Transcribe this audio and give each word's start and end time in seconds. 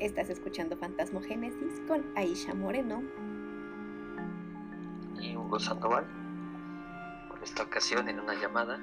Estás 0.00 0.30
escuchando 0.30 0.78
Fantasmogénesis 0.78 1.78
con 1.86 2.02
Aisha 2.16 2.54
Moreno 2.54 3.02
y 5.20 5.36
Hugo 5.36 5.60
Sandoval. 5.60 6.06
Por 7.28 7.42
esta 7.42 7.64
ocasión 7.64 8.08
en 8.08 8.18
una 8.18 8.32
llamada. 8.32 8.80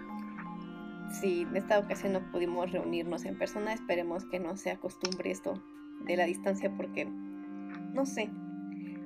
Sí, 1.20 1.42
en 1.42 1.58
esta 1.58 1.80
ocasión 1.80 2.14
no 2.14 2.32
pudimos 2.32 2.72
reunirnos 2.72 3.26
en 3.26 3.36
persona. 3.36 3.74
Esperemos 3.74 4.26
que 4.26 4.40
no 4.40 4.58
se 4.58 4.70
acostumbre 4.70 5.32
esto 5.32 5.60
de 6.06 6.18
la 6.18 6.26
distancia 6.26 6.72
porque, 6.78 7.06
no 7.06 8.06
sé, 8.06 8.30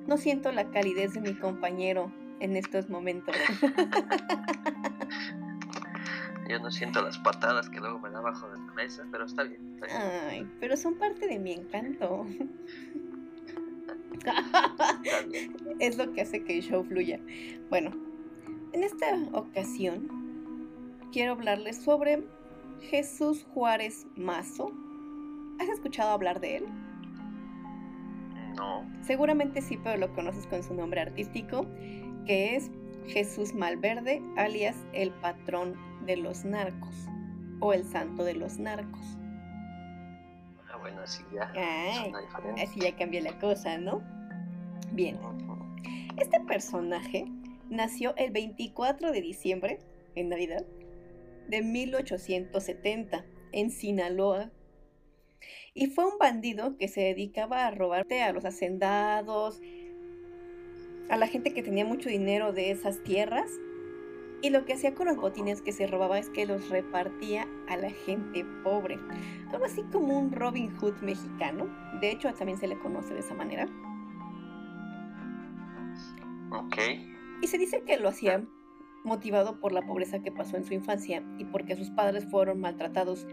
no 0.06 0.18
siento 0.18 0.52
la 0.52 0.70
calidez 0.70 1.14
de 1.14 1.22
mi 1.22 1.32
compañero 1.32 2.12
en 2.40 2.58
estos 2.58 2.90
momentos. 2.90 3.34
Yo 6.52 6.58
no 6.58 6.70
siento 6.70 7.00
las 7.00 7.16
patadas 7.16 7.70
que 7.70 7.80
luego 7.80 7.98
me 7.98 8.10
da 8.10 8.20
bajo 8.20 8.46
de 8.50 8.58
la 8.58 8.72
mesa, 8.74 9.06
pero 9.10 9.24
está 9.24 9.44
bien, 9.44 9.80
Ay, 9.90 10.46
pero 10.60 10.76
son 10.76 10.98
parte 10.98 11.26
de 11.26 11.38
mi 11.38 11.52
encanto. 11.52 12.26
es 15.78 15.96
lo 15.96 16.12
que 16.12 16.20
hace 16.20 16.44
que 16.44 16.58
el 16.58 16.62
show 16.62 16.84
fluya. 16.84 17.18
Bueno, 17.70 17.92
en 18.74 18.84
esta 18.84 19.06
ocasión 19.32 20.68
quiero 21.10 21.32
hablarles 21.32 21.78
sobre 21.78 22.22
Jesús 22.82 23.46
Juárez 23.54 24.06
Mazo. 24.14 24.70
¿Has 25.58 25.70
escuchado 25.70 26.10
hablar 26.10 26.38
de 26.40 26.58
él? 26.58 26.66
No. 28.56 28.86
Seguramente 29.00 29.62
sí, 29.62 29.78
pero 29.82 29.96
lo 29.96 30.12
conoces 30.12 30.46
con 30.46 30.62
su 30.62 30.74
nombre 30.74 31.00
artístico, 31.00 31.66
que 32.26 32.56
es 32.56 32.70
Jesús 33.06 33.54
Malverde, 33.54 34.22
alias 34.36 34.76
el 34.92 35.12
patrón 35.12 35.91
de 36.06 36.16
los 36.16 36.44
narcos 36.44 37.08
o 37.60 37.72
el 37.72 37.84
santo 37.84 38.24
de 38.24 38.34
los 38.34 38.58
narcos. 38.58 39.18
Ah, 40.70 40.78
bueno, 40.78 41.00
así 41.02 41.22
ya. 41.32 41.52
así 42.62 42.80
ya 42.80 42.96
cambia 42.96 43.20
la 43.20 43.38
cosa, 43.38 43.78
¿no? 43.78 44.02
Bien. 44.92 45.18
Este 46.18 46.40
personaje 46.40 47.26
nació 47.70 48.14
el 48.16 48.32
24 48.32 49.12
de 49.12 49.20
diciembre, 49.20 49.78
en 50.14 50.28
Navidad, 50.28 50.64
de 51.48 51.62
1870, 51.62 53.24
en 53.52 53.70
Sinaloa. 53.70 54.50
Y 55.74 55.86
fue 55.86 56.04
un 56.04 56.18
bandido 56.18 56.76
que 56.76 56.88
se 56.88 57.00
dedicaba 57.00 57.66
a 57.66 57.70
robarte 57.70 58.22
a 58.22 58.32
los 58.32 58.44
hacendados, 58.44 59.60
a 61.08 61.16
la 61.16 61.26
gente 61.26 61.52
que 61.52 61.62
tenía 61.62 61.84
mucho 61.84 62.08
dinero 62.08 62.52
de 62.52 62.70
esas 62.70 63.02
tierras. 63.02 63.50
Y 64.42 64.50
lo 64.50 64.64
que 64.64 64.72
hacía 64.72 64.94
con 64.94 65.06
los 65.06 65.16
botines 65.16 65.62
que 65.62 65.70
se 65.70 65.86
robaba 65.86 66.18
es 66.18 66.28
que 66.28 66.46
los 66.46 66.68
repartía 66.68 67.46
a 67.68 67.76
la 67.76 67.90
gente 67.90 68.44
pobre. 68.64 68.98
Algo 69.52 69.64
así 69.64 69.82
como 69.92 70.18
un 70.18 70.32
Robin 70.32 70.76
Hood 70.76 71.00
mexicano. 71.00 71.68
De 72.00 72.10
hecho, 72.10 72.32
también 72.34 72.58
se 72.58 72.66
le 72.66 72.76
conoce 72.78 73.14
de 73.14 73.20
esa 73.20 73.34
manera. 73.34 73.68
Ok. 76.50 76.76
Y 77.40 77.46
se 77.46 77.56
dice 77.56 77.82
que 77.86 77.98
lo 77.98 78.08
hacía 78.08 78.44
motivado 79.04 79.60
por 79.60 79.72
la 79.72 79.82
pobreza 79.82 80.22
que 80.22 80.32
pasó 80.32 80.56
en 80.56 80.64
su 80.64 80.74
infancia 80.74 81.22
y 81.38 81.44
porque 81.44 81.76
sus 81.76 81.90
padres 81.90 82.26
fueron 82.26 82.60
maltratados 82.60 83.26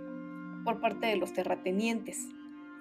por 0.63 0.79
parte 0.79 1.07
de 1.07 1.15
los 1.15 1.33
terratenientes. 1.33 2.29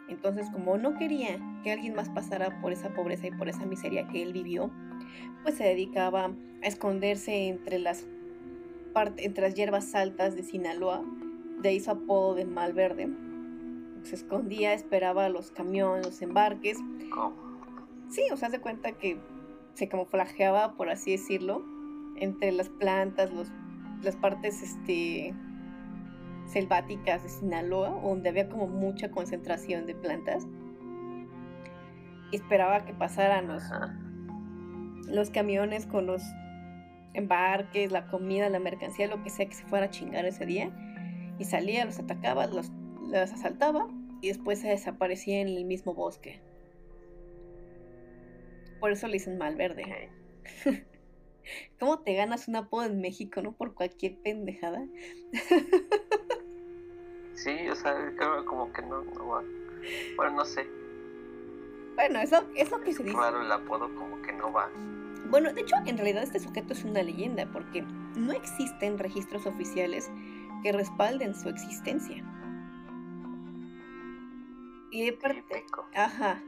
Entonces, 0.09 0.49
como 0.51 0.79
no 0.79 0.95
quería 0.95 1.39
que 1.62 1.73
alguien 1.73 1.95
más 1.95 2.09
pasara 2.09 2.61
por 2.61 2.73
esa 2.73 2.95
pobreza 2.95 3.27
y 3.27 3.31
por 3.31 3.49
esa 3.49 3.67
miseria 3.67 4.09
que 4.09 4.23
él 4.23 4.33
vivió, 4.33 4.71
pues 5.43 5.56
se 5.56 5.65
dedicaba 5.65 6.27
a 6.62 6.67
esconderse 6.67 7.49
entre 7.49 7.79
las, 7.79 8.06
entre 9.17 9.42
las 9.42 9.55
hierbas 9.55 9.94
altas 9.94 10.34
de 10.34 10.42
Sinaloa, 10.42 11.05
de 11.61 11.69
ahí 11.70 11.81
su 11.81 11.91
apodo 11.91 12.34
de 12.34 12.44
Malverde. 12.44 13.08
Se 14.03 14.14
escondía, 14.14 14.72
esperaba 14.72 15.28
los 15.28 15.50
camiones, 15.50 16.06
los 16.06 16.22
embarques. 16.22 16.78
Sí, 18.09 18.22
o 18.32 18.37
sea, 18.37 18.50
se 18.50 18.60
cuenta 18.60 18.93
que 18.93 19.19
se 19.75 19.88
camuflajeaba, 19.88 20.75
por 20.77 20.88
así 20.88 21.12
decirlo, 21.12 21.62
entre 22.16 22.53
las 22.53 22.69
plantas, 22.69 23.32
los, 23.32 23.53
las 24.03 24.16
partes 24.16 24.62
este, 24.62 25.34
selváticas 26.47 27.22
de 27.22 27.28
Sinaloa, 27.28 27.91
donde 28.03 28.31
había 28.31 28.48
como 28.48 28.66
mucha 28.66 29.10
concentración 29.10 29.87
de 29.87 29.94
plantas. 29.94 30.47
Y 32.32 32.37
esperaba 32.37 32.84
que 32.84 32.93
pasaran 32.93 33.48
los, 33.48 33.62
los 35.06 35.31
camiones 35.31 35.87
con 35.87 36.06
los 36.06 36.22
embarques, 37.15 37.91
la 37.93 38.07
comida, 38.09 38.49
la 38.49 38.59
mercancía, 38.59 39.07
lo 39.07 39.23
que 39.23 39.31
sea 39.31 39.47
que 39.47 39.55
se 39.55 39.65
fuera 39.65 39.87
a 39.87 39.91
chingar 39.91 40.25
ese 40.25 40.47
día. 40.47 40.71
Y 41.39 41.45
salía, 41.45 41.85
los 41.85 41.99
atacaba, 41.99 42.47
los, 42.47 42.71
los 43.03 43.33
asaltaba 43.33 43.89
y 44.21 44.29
después 44.29 44.61
se 44.61 44.69
desaparecía 44.69 45.41
en 45.41 45.49
el 45.49 45.65
mismo 45.65 45.95
bosque. 45.95 46.41
Por 48.81 48.93
eso 48.93 49.07
le 49.07 49.15
dicen 49.15 49.39
Malverde. 49.39 50.11
¿Cómo 51.81 52.01
te 52.01 52.15
ganas 52.15 52.49
un 52.49 52.57
apodo 52.57 52.85
en 52.85 53.01
México, 53.01 53.41
no? 53.43 53.53
Por 53.53 53.75
cualquier 53.75 54.17
pendejada. 54.19 54.87
Sí, 57.39 57.69
o 57.69 57.75
sea, 57.77 57.95
creo 58.17 58.45
como 58.45 58.73
que 58.73 58.83
no, 58.83 59.05
no 59.05 59.29
va. 59.29 59.45
Bueno, 60.17 60.39
no 60.39 60.45
sé. 60.45 60.67
Bueno, 61.95 62.21
eso 62.21 62.45
es 62.57 62.69
lo 62.69 62.81
que 62.81 62.93
se 62.93 63.05
dice. 63.05 63.15
Claro, 63.15 63.43
el 63.43 63.53
apodo 63.53 63.95
como 63.95 64.21
que 64.23 64.33
no 64.33 64.53
va. 64.53 64.69
Bueno, 65.31 65.53
de 65.53 65.61
hecho, 65.61 65.77
en 65.87 65.97
realidad 65.97 66.22
este 66.22 66.41
sujeto 66.41 66.72
es 66.72 66.84
una 66.84 67.03
leyenda 67.03 67.47
porque 67.53 67.83
no 68.16 68.33
existen 68.33 68.99
registros 68.99 69.47
oficiales 69.47 70.11
que 70.62 70.72
respalden 70.72 71.34
su 71.34 71.49
existencia. 71.49 72.25
Y 74.91 75.05
de 75.05 75.12
parte... 75.12 75.44
Ajá. 75.94 76.43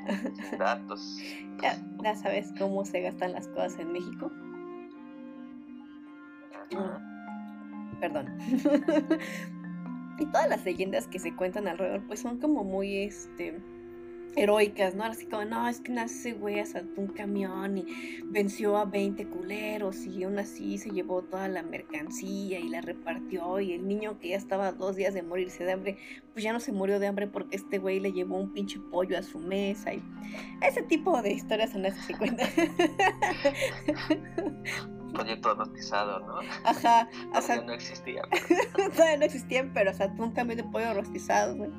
Datos. 0.59 1.19
Ya, 1.63 1.77
ya, 2.03 2.17
sabes 2.17 2.55
cómo 2.59 2.87
se 2.87 3.03
gastan 3.03 3.33
las 3.33 3.47
cosas 3.49 3.79
en 3.79 3.93
México. 3.93 4.33
Ajá. 6.75 7.03
Perdón. 8.01 8.39
Y 10.21 10.27
todas 10.27 10.51
las 10.51 10.65
leyendas 10.67 11.09
que 11.09 11.19
se 11.19 11.35
cuentan 11.35 11.67
alrededor, 11.67 12.07
pues 12.07 12.21
son 12.21 12.39
como 12.39 12.63
muy, 12.63 13.05
este, 13.05 13.59
heroicas, 14.37 14.95
¿no? 14.95 15.05
Así 15.05 15.27
como, 15.27 15.45
no, 15.45 15.69
es 15.69 15.81
que 15.81 15.95
ese 15.95 16.33
güey 16.33 16.61
asaltó 16.61 17.01
un 17.01 17.09
camión 17.09 17.79
y 17.79 18.21
venció 18.25 18.77
a 18.77 18.85
20 18.85 19.27
culeros 19.27 20.05
y 20.07 20.25
aún 20.25 20.39
así 20.39 20.79
se 20.79 20.91
llevó 20.91 21.23
toda 21.23 21.49
la 21.49 21.63
mercancía 21.63 22.59
y 22.59 22.69
la 22.69 22.81
repartió 22.81 23.61
y 23.61 23.73
el 23.73 23.87
niño 23.87 24.19
que 24.19 24.31
ya 24.31 24.37
estaba 24.37 24.73
dos 24.73 24.97
días 24.97 25.15
de 25.15 25.23
morirse 25.23 25.65
de 25.65 25.73
hambre, 25.73 25.99
pues 26.33 26.45
ya 26.45 26.53
no 26.53 26.61
se 26.61 26.73
murió 26.73 26.99
de 26.99 27.07
hambre 27.07 27.27
porque 27.27 27.57
este 27.57 27.79
güey 27.79 28.01
le 28.01 28.13
llevó 28.13 28.37
un 28.37 28.53
pinche 28.53 28.79
pollo 28.91 29.19
a 29.19 29.23
su 29.23 29.39
mesa 29.39 29.93
y 29.93 30.03
ese 30.63 30.83
tipo 30.83 31.21
de 31.23 31.33
historias 31.33 31.71
son 31.71 31.83
las 31.83 31.95
que 31.95 32.03
se 32.03 32.17
cuentan. 32.17 32.49
proyecto 35.13 35.55
rostizado, 35.55 36.21
¿no? 36.21 36.41
Ajá. 36.65 37.09
O 37.35 37.41
sea, 37.41 37.61
no 37.63 37.73
existía. 37.73 38.23
todavía 38.95 39.19
no 39.19 39.25
existían, 39.25 39.73
pero 39.73 39.91
o 39.91 39.95
sea, 39.95 40.13
un 40.19 40.33
cambio 40.33 40.57
de 40.57 40.65
pollo 40.65 40.95
rostizado, 40.95 41.57
güey. 41.57 41.71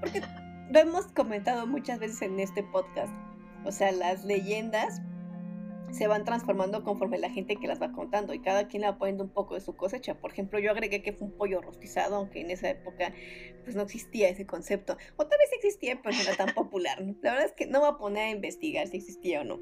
Porque 0.00 0.22
lo 0.70 0.78
hemos 0.78 1.06
comentado 1.08 1.66
muchas 1.66 1.98
veces 1.98 2.22
en 2.22 2.38
este 2.38 2.62
podcast. 2.62 3.12
O 3.64 3.72
sea, 3.72 3.90
las 3.92 4.24
leyendas 4.24 5.02
se 5.90 6.06
van 6.06 6.24
transformando 6.24 6.84
conforme 6.84 7.18
la 7.18 7.28
gente 7.28 7.56
que 7.56 7.66
las 7.66 7.82
va 7.82 7.90
contando 7.90 8.32
y 8.32 8.38
cada 8.38 8.68
quien 8.68 8.82
le 8.82 8.88
va 8.88 8.96
poniendo 8.96 9.24
un 9.24 9.30
poco 9.30 9.54
de 9.54 9.60
su 9.60 9.74
cosecha. 9.74 10.14
Por 10.14 10.30
ejemplo, 10.30 10.60
yo 10.60 10.70
agregué 10.70 11.02
que 11.02 11.12
fue 11.12 11.26
un 11.26 11.36
pollo 11.36 11.60
rostizado, 11.60 12.14
aunque 12.14 12.40
en 12.40 12.52
esa 12.52 12.70
época 12.70 13.12
pues 13.64 13.74
no 13.74 13.82
existía 13.82 14.28
ese 14.28 14.46
concepto. 14.46 14.96
O 15.16 15.26
tal 15.26 15.38
vez 15.38 15.50
existía, 15.52 16.00
pero 16.00 16.14
no 16.14 16.22
era 16.22 16.36
tan 16.36 16.54
popular. 16.54 17.00
La 17.20 17.32
verdad 17.32 17.46
es 17.46 17.52
que 17.52 17.66
no 17.66 17.80
voy 17.80 17.90
a 17.90 17.98
poner 17.98 18.28
a 18.28 18.30
investigar 18.30 18.86
si 18.86 18.98
existía 18.98 19.40
o 19.40 19.44
no. 19.44 19.58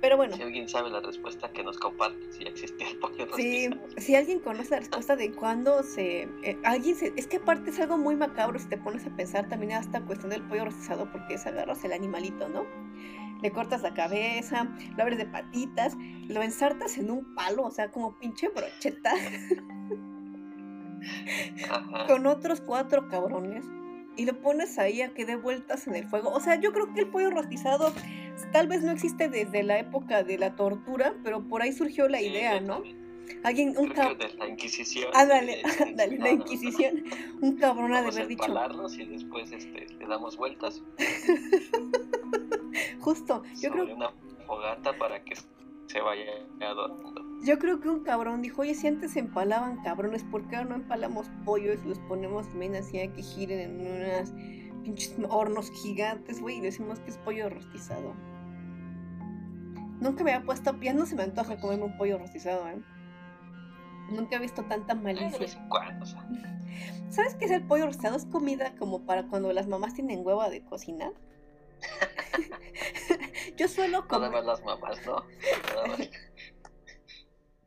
Pero 0.00 0.16
bueno. 0.16 0.36
Si 0.36 0.42
alguien 0.42 0.68
sabe 0.68 0.90
la 0.90 1.00
respuesta, 1.00 1.50
que 1.50 1.62
nos 1.62 1.78
comparte 1.78 2.30
si 2.30 2.44
existe 2.44 2.90
el 2.90 2.98
pollo 2.98 3.26
Sí, 3.34 3.70
si 3.96 4.14
alguien 4.14 4.40
conoce 4.40 4.70
la 4.70 4.80
respuesta 4.80 5.16
de 5.16 5.32
cuándo 5.32 5.82
se. 5.82 6.28
Eh, 6.42 6.58
alguien 6.64 6.96
se. 6.96 7.12
Es 7.16 7.26
que 7.26 7.38
aparte 7.38 7.70
es 7.70 7.80
algo 7.80 7.96
muy 7.96 8.14
macabro 8.14 8.58
si 8.58 8.68
te 8.68 8.76
pones 8.76 9.06
a 9.06 9.16
pensar 9.16 9.48
también 9.48 9.72
en 9.72 9.78
esta 9.78 10.02
cuestión 10.02 10.30
del 10.30 10.42
pollo 10.42 10.66
rostizado, 10.66 11.10
porque 11.10 11.34
es 11.34 11.46
agarras 11.46 11.82
el 11.84 11.92
animalito, 11.92 12.48
¿no? 12.48 12.66
Le 13.42 13.50
cortas 13.50 13.82
la 13.82 13.94
cabeza, 13.94 14.68
lo 14.96 15.02
abres 15.02 15.18
de 15.18 15.26
patitas, 15.26 15.96
lo 16.28 16.42
ensartas 16.42 16.98
en 16.98 17.10
un 17.10 17.34
palo, 17.34 17.64
o 17.64 17.70
sea, 17.70 17.90
como 17.90 18.18
pinche 18.18 18.48
brocheta. 18.48 19.14
Con 22.08 22.26
otros 22.26 22.60
cuatro 22.60 23.08
cabrones 23.08 23.64
y 24.16 24.24
lo 24.24 24.40
pones 24.40 24.78
ahí 24.78 25.02
a 25.02 25.12
que 25.12 25.24
dé 25.24 25.36
vueltas 25.36 25.86
en 25.86 25.94
el 25.94 26.06
fuego. 26.06 26.30
O 26.30 26.40
sea, 26.40 26.56
yo 26.56 26.72
creo 26.72 26.92
que 26.92 27.00
el 27.00 27.08
pollo 27.08 27.30
rostizado 27.30 27.92
tal 28.52 28.68
vez 28.68 28.82
no 28.82 28.92
existe 28.92 29.28
desde 29.28 29.62
la 29.62 29.78
época 29.78 30.22
de 30.22 30.38
la 30.38 30.56
tortura, 30.56 31.14
pero 31.22 31.42
por 31.42 31.62
ahí 31.62 31.72
surgió 31.72 32.08
la 32.08 32.20
idea, 32.20 32.60
¿no? 32.60 32.82
Alguien, 33.42 33.74
un 33.76 33.88
cabrón. 33.88 34.18
De 34.18 34.34
la 34.34 34.48
Inquisición. 34.48 35.10
Ándale, 35.14 35.62
ándale, 35.80 36.18
la 36.18 36.30
Inquisición. 36.30 37.04
Un 37.40 37.56
cabrón 37.56 37.94
ha 37.94 38.02
de 38.02 38.08
haber 38.08 38.28
dicho. 38.28 38.46
y 38.98 39.04
después 39.04 39.50
este, 39.52 39.86
le 39.98 40.06
damos 40.06 40.36
vueltas. 40.36 40.82
Justo, 43.00 43.42
yo 43.60 43.70
creo. 43.70 43.94
una 43.94 44.10
fogata 44.46 44.96
para 44.96 45.22
que 45.24 45.34
se 45.86 46.00
vaya 46.00 46.24
adornando. 46.60 47.25
Yo 47.42 47.58
creo 47.58 47.80
que 47.80 47.88
un 47.88 48.02
cabrón 48.02 48.42
dijo, 48.42 48.62
oye, 48.62 48.74
si 48.74 48.86
antes 48.86 49.12
se 49.12 49.20
empalaban 49.20 49.82
cabrones, 49.82 50.24
¿por 50.24 50.48
qué 50.48 50.56
ahora 50.56 50.70
no 50.70 50.74
empalamos 50.76 51.30
pollos 51.44 51.78
y 51.84 51.88
los 51.88 51.98
ponemos 52.00 52.48
también 52.48 52.74
así 52.74 52.98
a 52.98 53.12
que 53.12 53.22
giren 53.22 53.60
en 53.60 53.80
unas 53.80 54.32
pinches 54.82 55.14
hornos 55.28 55.70
gigantes, 55.70 56.40
güey, 56.40 56.58
y 56.58 56.60
decimos 56.60 57.00
que 57.00 57.10
es 57.10 57.18
pollo 57.18 57.48
rostizado. 57.50 58.14
Nunca 60.00 60.24
me 60.24 60.32
había 60.32 60.44
puesto, 60.44 60.78
ya 60.80 60.92
no 60.92 61.06
se 61.06 61.14
me 61.14 61.22
antoja 61.22 61.58
comerme 61.58 61.84
un 61.84 61.96
pollo 61.96 62.18
rostizado, 62.18 62.68
¿eh? 62.68 62.80
Nunca 64.10 64.36
he 64.36 64.38
visto 64.38 64.64
tanta 64.64 64.94
malicia. 64.94 65.46
¿Sabes 67.10 67.34
qué 67.34 67.46
es 67.46 67.50
el 67.50 67.64
pollo 67.64 67.86
rostizado? 67.86 68.16
Es 68.16 68.26
comida 68.26 68.74
como 68.78 69.04
para 69.04 69.26
cuando 69.26 69.52
las 69.52 69.66
mamás 69.66 69.94
tienen 69.94 70.24
hueva 70.24 70.48
de 70.50 70.64
cocinar. 70.64 71.12
yo 73.56 73.68
suelo 73.68 74.06
comer. 74.06 74.30
Nada 74.30 74.42
las 74.42 74.64
mamás, 74.64 75.04
¿no? 75.06 75.24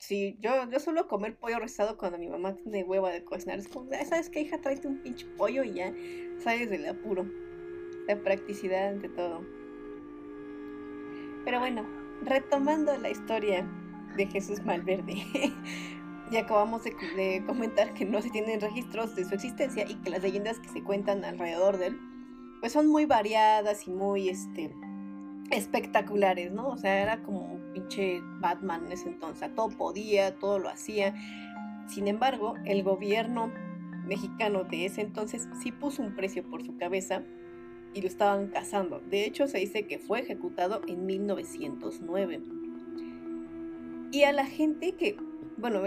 Sí, 0.10 0.40
yo, 0.42 0.68
yo 0.72 0.80
suelo 0.80 1.08
comer 1.08 1.36
pollo 1.36 1.60
rostizado 1.60 1.96
cuando 1.96 2.18
mi 2.18 2.28
mamá 2.28 2.56
tiene 2.56 2.84
hueva 2.84 3.12
de 3.12 3.24
cocinar. 3.24 3.60
Es 3.60 3.68
como, 3.68 3.92
¿sabes 3.92 4.32
qué, 4.32 4.42
hija? 4.42 4.60
Tráete 4.60 4.88
un 4.88 5.04
pinche 5.04 5.28
pollo 5.38 5.64
y 5.64 5.74
ya 5.74 5.94
sales 6.40 6.72
del 6.72 6.88
apuro. 6.88 7.28
La 8.08 8.16
practicidad 8.16 8.88
ante 8.88 9.08
todo. 9.08 9.46
Pero 11.46 11.60
bueno, 11.60 11.86
retomando 12.24 12.98
la 12.98 13.12
historia 13.12 13.70
de 14.18 14.26
Jesús 14.26 14.66
Malverde. 14.66 15.14
y 16.32 16.38
acabamos 16.38 16.84
de, 16.86 17.44
comentar 17.46 17.94
que 17.94 18.04
no 18.04 18.20
se 18.24 18.32
tienen 18.32 18.62
registros 18.62 19.16
de 19.16 19.26
su 19.26 19.36
existencia 19.36 19.86
y 19.88 19.94
que 20.02 20.10
las 20.10 20.24
leyendas 20.24 20.60
que 20.60 20.70
se 20.70 20.82
cuentan 20.82 21.24
alrededor 21.24 21.78
de 21.78 21.86
él 21.86 22.00
pues 22.62 22.74
son 22.74 22.88
muy 22.88 23.06
variadas 23.06 23.88
y 23.88 23.92
muy 23.92 24.30
este 24.30 24.74
espectaculares, 25.51 26.51
¿no? 26.51 26.69
O 26.69 26.78
sea, 26.78 27.01
era 27.01 27.22
como 27.24 27.60
pinche 27.74 28.22
Batman 28.40 28.86
en 28.86 28.92
ese 28.92 29.10
entonces, 29.10 29.54
todo 29.56 29.69
podía, 29.69 30.36
todo 30.36 30.60
lo 30.60 30.69
hacía. 30.69 31.16
Sin 31.88 32.07
embargo, 32.07 32.56
el 32.66 32.84
gobierno 32.84 33.51
mexicano 34.06 34.63
de 34.63 34.86
ese 34.86 35.01
entonces 35.01 35.48
sí 35.62 35.72
puso 35.72 36.01
un 36.01 36.16
precio 36.16 36.44
por 36.44 36.63
su 36.63 36.78
cabeza 36.78 37.24
y 37.94 38.01
lo 38.01 38.07
estaban 38.07 38.48
cazando. 38.48 39.00
De 39.00 39.25
hecho, 39.25 39.48
se 39.48 39.60
dice 39.60 39.86
que 39.88 40.00
fue 40.00 40.19
ejecutado 40.19 40.81
en 40.88 41.06
1909. 41.06 42.42
Y 44.12 44.24
a 44.24 44.31
la 44.31 44.46
gente 44.46 44.94
que, 44.94 45.18
bueno, 45.57 45.81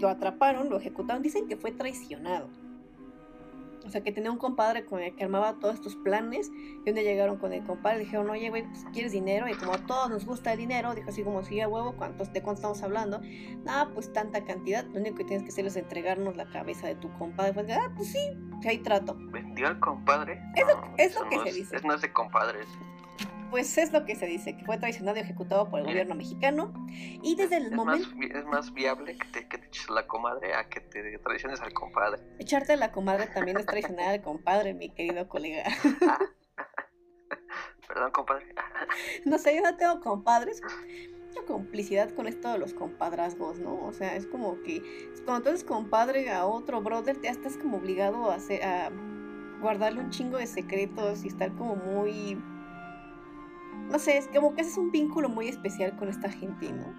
lo 0.00 0.08
atraparon, 0.08 0.68
lo 0.68 0.76
ejecutaron, 0.78 1.22
dicen 1.22 1.46
que 1.46 1.56
fue 1.56 1.72
traicionado. 1.72 2.48
O 3.84 3.90
sea, 3.90 4.02
que 4.02 4.12
tenía 4.12 4.30
un 4.30 4.38
compadre 4.38 4.84
con 4.84 5.00
el 5.00 5.14
que 5.14 5.24
armaba 5.24 5.54
todos 5.58 5.74
estos 5.74 5.96
planes. 5.96 6.50
Y 6.84 6.88
un 6.88 6.94
día 6.94 7.02
llegaron 7.02 7.38
con 7.38 7.52
el 7.52 7.64
compadre 7.64 8.02
y 8.02 8.04
dijeron, 8.04 8.28
oye, 8.30 8.50
güey, 8.50 8.64
pues, 8.68 8.84
¿quieres 8.92 9.12
dinero? 9.12 9.48
Y 9.48 9.54
como 9.54 9.74
a 9.74 9.78
todos 9.78 10.10
nos 10.10 10.24
gusta 10.24 10.52
el 10.52 10.58
dinero, 10.58 10.94
dijo 10.94 11.10
así 11.10 11.22
como, 11.22 11.42
sí, 11.42 11.60
a 11.60 11.68
huevo, 11.68 11.94
¿cuántos, 11.96 12.32
¿de 12.32 12.42
cuánto 12.42 12.60
estamos 12.60 12.82
hablando? 12.82 13.20
Nada, 13.64 13.90
pues 13.92 14.12
tanta 14.12 14.44
cantidad. 14.44 14.84
Lo 14.86 15.00
único 15.00 15.16
que 15.16 15.24
tienes 15.24 15.42
que 15.42 15.50
hacer 15.50 15.66
es 15.66 15.76
entregarnos 15.76 16.36
la 16.36 16.46
cabeza 16.50 16.86
de 16.86 16.96
tu 16.96 17.12
compadre. 17.18 17.52
Pues, 17.52 17.66
ah, 17.70 17.92
pues 17.96 18.12
sí, 18.12 18.18
hay 18.66 18.78
trato. 18.78 19.16
¿Vendió 19.18 19.66
al 19.66 19.78
compadre? 19.80 20.40
Es 20.98 21.14
lo, 21.14 21.28
que 21.28 21.50
se 21.50 21.58
dice. 21.58 21.76
Es, 21.76 21.84
no 21.84 21.94
es 21.94 22.00
de 22.00 22.12
compadres 22.12 22.66
pues 23.52 23.76
es 23.76 23.92
lo 23.92 24.06
que 24.06 24.16
se 24.16 24.24
dice, 24.24 24.56
que 24.56 24.64
fue 24.64 24.78
traicionado 24.78 25.18
y 25.18 25.20
ejecutado 25.20 25.68
por 25.68 25.80
el 25.80 25.84
gobierno 25.84 26.14
mexicano. 26.14 26.72
Y 26.88 27.36
desde 27.36 27.58
el 27.58 27.70
momento... 27.70 28.08
es 28.34 28.46
más 28.46 28.72
viable 28.72 29.18
que 29.18 29.28
te, 29.28 29.46
que 29.46 29.58
te 29.58 29.66
eches 29.66 29.90
la 29.90 30.06
comadre 30.06 30.54
a 30.54 30.70
que 30.70 30.80
te 30.80 31.18
traiciones 31.18 31.60
al 31.60 31.74
compadre. 31.74 32.22
Echarte 32.38 32.72
a 32.72 32.76
la 32.76 32.92
comadre 32.92 33.26
también 33.26 33.58
es 33.58 33.66
traicionar 33.66 34.08
al 34.08 34.22
compadre, 34.22 34.72
mi 34.72 34.88
querido 34.88 35.28
colega. 35.28 35.64
Perdón, 37.86 38.10
compadre. 38.12 38.46
no 39.26 39.36
sé, 39.36 39.54
yo 39.54 39.60
no 39.60 39.76
tengo 39.76 40.00
compadres. 40.00 40.62
Mucha 41.26 41.42
complicidad 41.46 42.08
con 42.14 42.26
esto 42.26 42.50
de 42.50 42.58
los 42.58 42.72
compadrazgos, 42.72 43.58
¿no? 43.58 43.84
O 43.84 43.92
sea, 43.92 44.16
es 44.16 44.26
como 44.26 44.62
que 44.62 44.82
cuando 45.26 45.42
tú 45.42 45.48
eres 45.50 45.62
compadre 45.62 46.30
a 46.30 46.46
otro 46.46 46.80
brother, 46.80 47.20
ya 47.20 47.30
estás 47.30 47.58
como 47.58 47.76
obligado 47.76 48.30
a, 48.30 48.36
hacer, 48.36 48.64
a 48.64 48.90
guardarle 49.60 50.00
un 50.00 50.08
chingo 50.08 50.38
de 50.38 50.46
secretos 50.46 51.22
y 51.22 51.28
estar 51.28 51.52
como 51.52 51.76
muy 51.76 52.38
no 53.90 53.98
sé, 53.98 54.18
es 54.18 54.28
como 54.28 54.54
que 54.54 54.62
ese 54.62 54.70
es 54.70 54.78
un 54.78 54.90
vínculo 54.90 55.28
muy 55.28 55.48
especial 55.48 55.96
con 55.96 56.08
esta 56.08 56.30
gente, 56.30 56.72
¿no? 56.72 56.94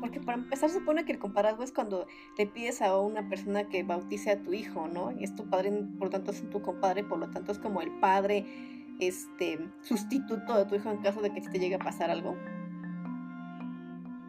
Porque 0.00 0.20
para 0.20 0.38
empezar 0.38 0.70
se 0.70 0.78
supone 0.78 1.04
que 1.04 1.12
el 1.12 1.18
compadrazgo 1.18 1.62
es 1.62 1.72
cuando 1.72 2.06
le 2.38 2.46
pides 2.46 2.80
a 2.80 2.98
una 2.98 3.28
persona 3.28 3.68
que 3.68 3.82
bautice 3.82 4.30
a 4.30 4.42
tu 4.42 4.52
hijo, 4.54 4.88
¿no? 4.88 5.12
Y 5.12 5.24
es 5.24 5.34
tu 5.34 5.48
padre, 5.48 5.72
por 5.98 6.06
lo 6.06 6.10
tanto 6.10 6.30
es 6.30 6.48
tu 6.48 6.62
compadre, 6.62 7.04
por 7.04 7.18
lo 7.18 7.28
tanto 7.30 7.52
es 7.52 7.58
como 7.58 7.82
el 7.82 7.90
padre 8.00 8.46
este 8.98 9.58
sustituto 9.82 10.56
de 10.56 10.64
tu 10.66 10.74
hijo 10.74 10.90
en 10.90 10.98
caso 10.98 11.20
de 11.20 11.32
que 11.32 11.40
te 11.40 11.58
llegue 11.58 11.74
a 11.74 11.78
pasar 11.78 12.10
algo. 12.10 12.36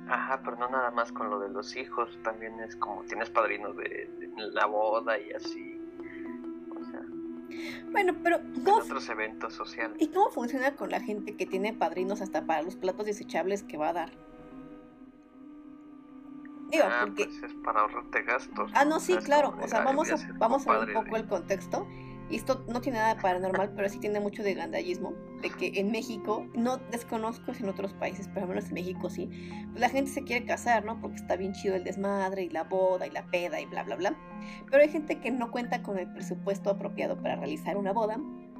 Ajá, 0.07 0.41
pero 0.43 0.57
no 0.57 0.69
nada 0.69 0.91
más 0.91 1.11
con 1.11 1.29
lo 1.29 1.39
de 1.39 1.49
los 1.49 1.75
hijos, 1.77 2.17
también 2.23 2.59
es 2.59 2.75
como 2.75 3.03
tienes 3.03 3.29
padrinos 3.29 3.77
de 3.77 4.09
la 4.53 4.65
boda 4.65 5.17
y 5.17 5.31
así. 5.31 5.70
Bueno, 7.91 8.15
pero 8.23 8.39
¿cómo, 8.63 8.77
otros 8.77 9.09
eventos 9.09 9.53
sociales. 9.53 9.97
¿Y 9.99 10.07
cómo 10.07 10.29
funciona 10.29 10.75
con 10.75 10.89
la 10.89 11.01
gente 11.01 11.35
que 11.35 11.45
tiene 11.45 11.73
padrinos 11.73 12.21
hasta 12.21 12.45
para 12.45 12.61
los 12.61 12.75
platos 12.75 13.05
desechables 13.05 13.63
que 13.63 13.77
va 13.77 13.89
a 13.89 13.93
dar? 13.93 14.11
Digo, 16.69 16.85
ah, 16.87 17.01
porque... 17.05 17.25
Pues 17.25 17.43
es 17.43 17.53
para 17.63 17.81
ahorrarte 17.81 18.23
gastos. 18.23 18.71
Ah, 18.73 18.85
no, 18.85 18.99
sí, 18.99 19.17
claro. 19.17 19.55
O 19.61 19.67
sea, 19.67 19.83
vamos 19.83 20.09
a, 20.11 20.15
vamos 20.37 20.65
a 20.67 20.79
ver 20.79 20.95
un 20.95 21.03
poco 21.03 21.17
el 21.17 21.27
contexto. 21.27 21.87
Y 22.31 22.37
esto 22.37 22.63
no 22.69 22.79
tiene 22.79 22.97
nada 22.97 23.17
paranormal, 23.17 23.73
pero 23.75 23.89
sí 23.89 23.99
tiene 23.99 24.21
mucho 24.21 24.41
de 24.41 24.53
gandallismo. 24.53 25.13
De 25.41 25.49
que 25.49 25.79
en 25.79 25.91
México, 25.91 26.47
no 26.55 26.77
desconozco 26.77 27.53
si 27.53 27.63
en 27.63 27.69
otros 27.69 27.93
países, 27.93 28.29
pero 28.29 28.43
al 28.43 28.49
menos 28.49 28.67
en 28.69 28.75
México 28.75 29.09
sí, 29.09 29.29
pues 29.71 29.81
la 29.81 29.89
gente 29.89 30.09
se 30.09 30.23
quiere 30.23 30.45
casar, 30.45 30.85
¿no? 30.85 31.01
Porque 31.01 31.17
está 31.17 31.35
bien 31.35 31.51
chido 31.51 31.75
el 31.75 31.83
desmadre 31.83 32.43
y 32.43 32.49
la 32.49 32.63
boda 32.63 33.05
y 33.05 33.11
la 33.11 33.25
peda 33.25 33.59
y 33.59 33.65
bla, 33.65 33.83
bla, 33.83 33.97
bla. 33.97 34.17
Pero 34.69 34.81
hay 34.81 34.89
gente 34.89 35.19
que 35.19 35.29
no 35.29 35.51
cuenta 35.51 35.83
con 35.83 35.99
el 35.99 36.11
presupuesto 36.13 36.69
apropiado 36.69 37.21
para 37.21 37.35
realizar 37.35 37.75
una 37.75 37.91
boda, 37.91 38.17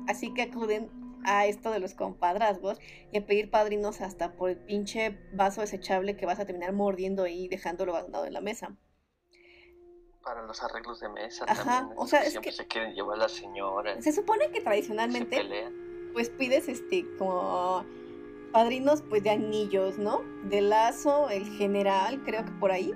así 0.08 0.34
que 0.34 0.42
acuden 0.42 0.90
a 1.24 1.46
esto 1.46 1.72
de 1.72 1.80
los 1.80 1.94
compadrazgos 1.94 2.80
y 3.14 3.18
a 3.20 3.26
pedir 3.26 3.52
padrinos 3.52 4.02
hasta 4.02 4.34
por 4.34 4.50
el 4.50 4.58
pinche 4.58 5.18
vaso 5.34 5.62
desechable 5.62 6.18
que 6.18 6.26
vas 6.26 6.40
a 6.40 6.46
terminar 6.46 6.74
mordiendo 6.74 7.26
y 7.28 7.48
dejándolo 7.48 7.96
abandonado 7.96 8.26
en 8.26 8.34
la 8.34 8.42
mesa 8.42 8.76
para 10.24 10.44
los 10.44 10.62
arreglos 10.64 11.00
de 11.00 11.10
mesa. 11.10 11.46
Ajá, 11.48 11.90
o 11.96 12.08
sea, 12.08 12.24
es 12.24 12.32
siempre 12.32 12.52
se 12.52 12.66
quieren 12.68 12.94
llevar 12.94 13.18
a 13.18 13.22
la 13.22 13.30
señora. 13.30 14.02
Se 14.02 14.12
supone 14.12 14.50
que 14.52 14.62
tradicionalmente, 14.62 15.72
pues 16.14 16.30
pides 16.30 16.68
este 16.68 17.06
como 17.18 17.84
padrinos 18.52 19.02
pues 19.02 19.24
de 19.24 19.32
anillos, 19.32 19.98
¿no? 19.98 20.22
De 20.44 20.62
lazo, 20.62 21.30
el 21.30 21.46
general, 21.58 22.22
creo 22.24 22.46
que 22.46 22.52
por 22.54 22.72
ahí. 22.72 22.94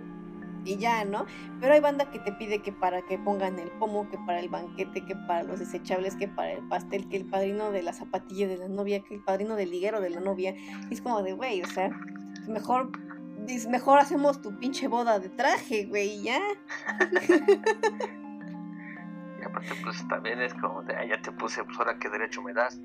Y 0.66 0.78
ya, 0.78 1.06
¿no? 1.06 1.28
Pero 1.62 1.76
hay 1.76 1.80
banda 1.80 2.10
que 2.10 2.18
te 2.18 2.32
pide 2.32 2.60
que 2.64 2.72
para 2.72 3.04
que 3.04 3.20
pongan 3.20 3.60
el 3.60 3.70
pomo, 3.74 4.10
que 4.10 4.18
para 4.26 4.40
el 4.40 4.50
banquete, 4.50 5.06
que 5.06 5.16
para 5.16 5.44
los 5.44 5.60
desechables, 5.60 6.16
que 6.16 6.28
para 6.28 6.54
el 6.54 6.68
pastel, 6.68 7.08
que 7.08 7.18
el 7.18 7.26
padrino 7.26 7.72
de 7.72 7.84
la 7.84 7.94
zapatilla 7.94 8.48
de 8.48 8.58
la 8.58 8.68
novia, 8.68 9.04
que 9.04 9.14
el 9.14 9.24
padrino 9.24 9.56
del 9.56 9.70
liguero 9.70 10.02
de 10.02 10.10
la 10.10 10.22
novia. 10.22 10.56
Y 10.90 10.94
es 10.96 11.02
como 11.02 11.22
de, 11.22 11.34
güey, 11.34 11.62
o 11.62 11.68
sea, 11.68 11.92
mejor 12.48 12.92
mejor 13.70 14.00
hacemos 14.00 14.42
tu 14.42 14.58
pinche 14.58 14.88
boda 14.88 15.20
de 15.20 15.30
traje, 15.30 15.86
güey, 15.86 16.24
ya. 16.24 16.42
y 19.40 19.44
aparte, 19.44 19.74
pues 19.84 20.08
también 20.08 20.42
es 20.42 20.54
como 20.54 20.84
de, 20.84 20.96
ah, 20.96 21.06
ya 21.06 21.22
te 21.22 21.32
puse, 21.32 21.64
pues 21.64 21.78
ahora 21.78 21.98
qué 22.00 22.10
derecho 22.10 22.42
me 22.42 22.54
das. 22.54 22.80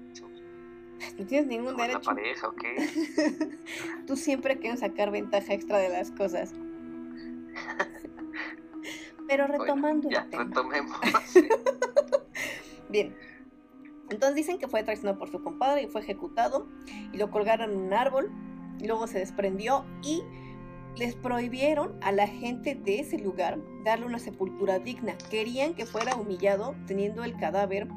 No 1.19 1.27
tienes 1.27 1.47
ningún 1.47 1.77
derecho. 1.77 2.11
La 2.11 2.15
pareja 2.15 2.49
o 2.49 2.55
qué? 2.55 2.77
Tú 4.07 4.17
siempre 4.17 4.59
quieres 4.59 4.81
sacar 4.81 5.11
ventaja 5.11 5.53
extra 5.53 5.79
de 5.79 5.89
las 5.89 6.11
cosas. 6.11 6.55
Pero 9.29 9.47
retomando 9.47 10.11
ya, 10.11 10.27
retomemos. 10.31 10.99
Bien. 12.89 13.15
Entonces 14.11 14.35
dicen 14.35 14.59
que 14.59 14.67
fue 14.67 14.83
traicionado 14.83 15.19
por 15.19 15.31
su 15.31 15.43
compadre 15.43 15.83
y 15.83 15.87
fue 15.87 16.01
ejecutado 16.01 16.67
y 17.13 17.17
lo 17.17 17.31
colgaron 17.31 17.71
en 17.71 17.79
un 17.79 17.93
árbol. 17.93 18.31
Y 18.81 18.87
luego 18.87 19.07
se 19.07 19.19
desprendió 19.19 19.85
y 20.03 20.23
les 20.97 21.15
prohibieron 21.15 21.97
a 22.03 22.13
la 22.13 22.27
gente 22.27 22.75
de 22.75 23.01
ese 23.01 23.19
lugar 23.19 23.59
darle 23.85 24.07
una 24.07 24.19
sepultura 24.19 24.79
digna. 24.79 25.17
Querían 25.31 25.75
que 25.75 25.87
fuera 25.87 26.17
humillado 26.17 26.75
teniendo 26.87 27.25
el 27.25 27.37
cadáver 27.37 27.89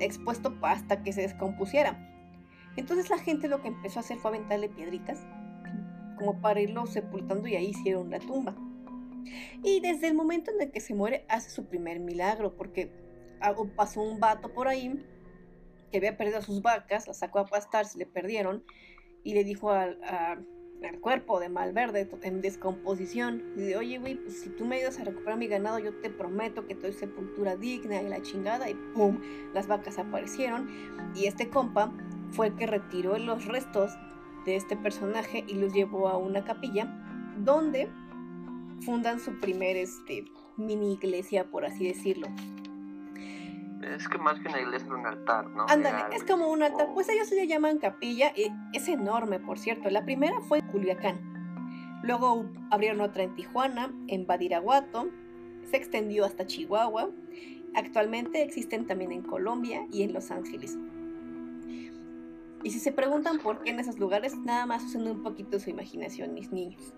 expuesto 0.00 0.54
hasta 0.62 1.02
que 1.02 1.12
se 1.12 1.22
descompusiera. 1.22 2.08
Entonces 2.76 3.10
la 3.10 3.18
gente 3.18 3.48
lo 3.48 3.62
que 3.62 3.68
empezó 3.68 3.98
a 3.98 4.02
hacer 4.02 4.18
fue 4.18 4.30
aventarle 4.30 4.68
piedritas 4.68 5.26
como 6.18 6.40
para 6.40 6.60
irlo 6.60 6.86
sepultando 6.86 7.48
y 7.48 7.56
ahí 7.56 7.66
hicieron 7.66 8.10
la 8.10 8.18
tumba. 8.18 8.54
Y 9.62 9.80
desde 9.80 10.08
el 10.08 10.14
momento 10.14 10.50
en 10.50 10.60
el 10.60 10.70
que 10.70 10.80
se 10.80 10.94
muere 10.94 11.24
hace 11.28 11.50
su 11.50 11.66
primer 11.66 12.00
milagro 12.00 12.56
porque 12.56 12.90
pasó 13.76 14.02
un 14.02 14.20
vato 14.20 14.52
por 14.52 14.68
ahí 14.68 15.04
que 15.90 15.98
había 15.98 16.16
perdido 16.16 16.38
a 16.38 16.42
sus 16.42 16.62
vacas, 16.62 17.06
las 17.06 17.18
sacó 17.18 17.40
a 17.40 17.46
pastar, 17.46 17.84
se 17.86 17.98
le 17.98 18.06
perdieron 18.06 18.64
y 19.24 19.34
le 19.34 19.44
dijo 19.44 19.70
a, 19.70 19.88
el 20.88 21.00
cuerpo 21.00 21.40
de 21.40 21.48
Malverde 21.48 22.08
en 22.22 22.40
descomposición. 22.40 23.42
Y 23.56 23.60
de, 23.60 23.76
oye, 23.76 23.98
güey, 23.98 24.16
pues 24.16 24.40
si 24.40 24.50
tú 24.50 24.64
me 24.64 24.76
ayudas 24.76 24.98
a 25.00 25.04
recuperar 25.04 25.38
mi 25.38 25.46
ganado, 25.46 25.78
yo 25.78 25.94
te 25.94 26.10
prometo 26.10 26.66
que 26.66 26.74
te 26.74 26.92
sepultura 26.92 27.56
digna 27.56 28.00
y 28.00 28.08
la 28.08 28.22
chingada. 28.22 28.68
Y 28.68 28.74
pum, 28.94 29.20
las 29.54 29.66
vacas 29.66 29.98
aparecieron. 29.98 30.68
Y 31.14 31.26
este 31.26 31.48
compa 31.48 31.92
fue 32.30 32.48
el 32.48 32.56
que 32.56 32.66
retiró 32.66 33.18
los 33.18 33.46
restos 33.46 33.92
de 34.44 34.56
este 34.56 34.76
personaje 34.76 35.44
y 35.46 35.54
los 35.54 35.72
llevó 35.72 36.08
a 36.08 36.16
una 36.16 36.44
capilla 36.44 36.86
donde 37.38 37.88
fundan 38.80 39.20
su 39.20 39.38
primer 39.38 39.76
este, 39.76 40.24
mini 40.56 40.94
iglesia, 40.94 41.50
por 41.50 41.64
así 41.64 41.86
decirlo. 41.86 42.28
Es 43.82 44.08
que 44.08 44.18
más 44.18 44.38
que 44.40 44.48
una 44.48 44.60
iglesia 44.60 44.86
es 44.86 44.92
un 44.92 45.06
altar, 45.06 45.50
¿no? 45.50 45.66
Ándale, 45.68 46.14
es 46.14 46.24
como 46.24 46.50
un 46.50 46.62
altar. 46.62 46.88
Pues 46.94 47.08
ellos 47.08 47.30
le 47.30 47.46
llaman 47.46 47.78
capilla. 47.78 48.32
Y 48.36 48.52
es 48.72 48.88
enorme, 48.88 49.40
por 49.40 49.58
cierto. 49.58 49.90
La 49.90 50.04
primera 50.04 50.40
fue 50.42 50.58
en 50.58 50.66
Culiacán. 50.68 52.00
Luego 52.02 52.46
abrieron 52.70 53.00
otra 53.00 53.22
en 53.24 53.34
Tijuana, 53.34 53.92
en 54.08 54.26
Badiraguato. 54.26 55.08
Se 55.70 55.76
extendió 55.76 56.24
hasta 56.24 56.46
Chihuahua. 56.46 57.10
Actualmente 57.74 58.42
existen 58.42 58.86
también 58.86 59.12
en 59.12 59.22
Colombia 59.22 59.86
y 59.90 60.02
en 60.02 60.12
Los 60.12 60.30
Ángeles. 60.30 60.78
Y 62.64 62.70
si 62.70 62.78
se 62.78 62.92
preguntan 62.92 63.38
por 63.38 63.62
qué 63.62 63.70
en 63.70 63.80
esos 63.80 63.98
lugares, 63.98 64.36
nada 64.36 64.66
más 64.66 64.84
usen 64.84 65.08
un 65.08 65.22
poquito 65.22 65.58
su 65.58 65.70
imaginación, 65.70 66.34
mis 66.34 66.52
niños. 66.52 66.94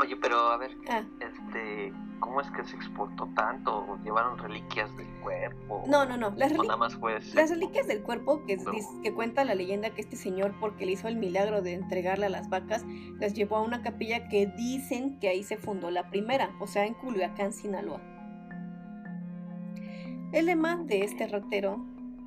Oye, 0.00 0.16
pero 0.16 0.38
a 0.38 0.56
ver, 0.56 0.76
ah. 0.88 1.02
este, 1.20 1.92
¿cómo 2.20 2.40
es 2.40 2.48
que 2.52 2.64
se 2.64 2.76
exportó 2.76 3.28
tanto? 3.34 3.98
¿Llevaron 4.04 4.38
reliquias 4.38 4.96
del 4.96 5.08
cuerpo? 5.22 5.82
No, 5.88 6.04
no, 6.04 6.16
no. 6.16 6.32
Las, 6.36 6.52
nada 6.52 6.76
más 6.76 6.94
fue 6.94 7.18
las 7.34 7.50
reliquias 7.50 7.88
del 7.88 8.02
cuerpo, 8.02 8.44
que, 8.46 8.58
que 9.02 9.12
cuenta 9.12 9.44
la 9.44 9.56
leyenda 9.56 9.90
que 9.90 10.00
este 10.00 10.16
señor, 10.16 10.54
porque 10.60 10.86
le 10.86 10.92
hizo 10.92 11.08
el 11.08 11.16
milagro 11.16 11.62
de 11.62 11.74
entregarle 11.74 12.26
a 12.26 12.28
las 12.28 12.48
vacas, 12.48 12.84
las 13.18 13.34
llevó 13.34 13.56
a 13.56 13.62
una 13.62 13.82
capilla 13.82 14.28
que 14.28 14.46
dicen 14.46 15.18
que 15.18 15.28
ahí 15.28 15.42
se 15.42 15.56
fundó 15.56 15.90
la 15.90 16.10
primera, 16.10 16.50
o 16.60 16.68
sea, 16.68 16.86
en 16.86 16.94
Culiacán, 16.94 17.52
Sinaloa. 17.52 18.00
El 20.30 20.46
lema 20.46 20.76
de 20.76 21.02
este 21.02 21.26
ratero 21.26 21.84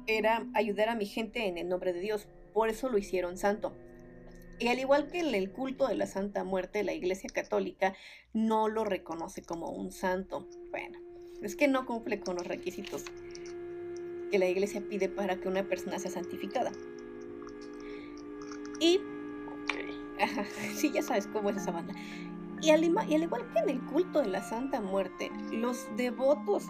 era 0.08 0.46
ayudar 0.54 0.90
a 0.90 0.96
mi 0.96 1.06
gente 1.06 1.48
en 1.48 1.58
el 1.58 1.70
nombre 1.70 1.94
de 1.94 2.02
Dios, 2.02 2.28
por 2.54 2.68
eso 2.68 2.90
lo 2.90 2.98
hicieron 2.98 3.38
santo. 3.38 3.74
Y 4.62 4.68
al 4.68 4.78
igual 4.78 5.08
que 5.08 5.22
en 5.22 5.34
el 5.34 5.52
culto 5.52 5.88
de 5.88 5.96
la 5.96 6.06
Santa 6.06 6.44
Muerte, 6.44 6.84
la 6.84 6.94
Iglesia 6.94 7.32
Católica 7.34 7.96
no 8.32 8.68
lo 8.70 8.86
reconoce 8.86 9.42
como 9.42 9.72
un 9.72 9.92
santo. 9.92 10.48
Bueno, 10.70 11.00
es 11.42 11.56
que 11.56 11.68
no 11.68 11.88
cumple 11.88 12.20
con 12.20 12.36
los 12.36 12.46
requisitos 12.46 13.06
que 14.30 14.38
la 14.38 14.48
Iglesia 14.48 14.84
pide 14.88 15.10
para 15.10 15.38
que 15.38 15.48
una 15.48 15.68
persona 15.68 15.98
sea 15.98 16.12
santificada. 16.12 16.72
Y... 18.80 19.00
sí, 20.76 20.92
ya 20.94 21.02
sabes 21.02 21.26
cómo 21.26 21.50
es 21.50 21.58
esa 21.58 21.72
banda. 21.72 21.96
Y 22.62 22.70
al, 22.70 22.84
y 22.84 23.16
al 23.16 23.24
igual 23.24 23.52
que 23.54 23.60
en 23.62 23.70
el 23.72 23.82
culto 23.88 24.22
de 24.22 24.28
la 24.28 24.44
Santa 24.44 24.80
Muerte, 24.80 25.32
los 25.52 25.88
devotos 25.98 26.68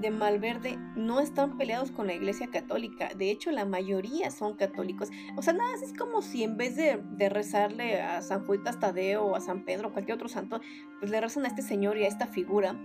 de 0.00 0.10
Malverde 0.10 0.78
no 0.96 1.20
están 1.20 1.56
peleados 1.56 1.90
con 1.90 2.06
la 2.06 2.14
Iglesia 2.14 2.48
Católica. 2.48 3.08
De 3.16 3.30
hecho, 3.30 3.50
la 3.50 3.64
mayoría 3.64 4.30
son 4.30 4.56
católicos. 4.56 5.10
O 5.36 5.42
sea, 5.42 5.52
nada, 5.52 5.74
es 5.82 5.92
como 5.92 6.22
si 6.22 6.44
en 6.44 6.56
vez 6.56 6.76
de, 6.76 7.28
rezarle 7.28 8.00
a 8.00 8.22
San 8.22 8.46
Juan 8.46 8.62
Tadeo 8.62 9.24
o 9.24 9.36
a 9.36 9.40
San 9.40 9.64
Pedro 9.64 9.88
o 9.88 9.92
cualquier 9.92 10.16
otro 10.16 10.28
santo, 10.28 10.60
pues 11.00 11.10
le 11.10 11.20
rezan 11.20 11.44
a 11.44 11.48
este 11.48 11.62
señor 11.62 11.96
y 11.98 12.04
a 12.04 12.08
esta 12.08 12.26
figura 12.26 12.76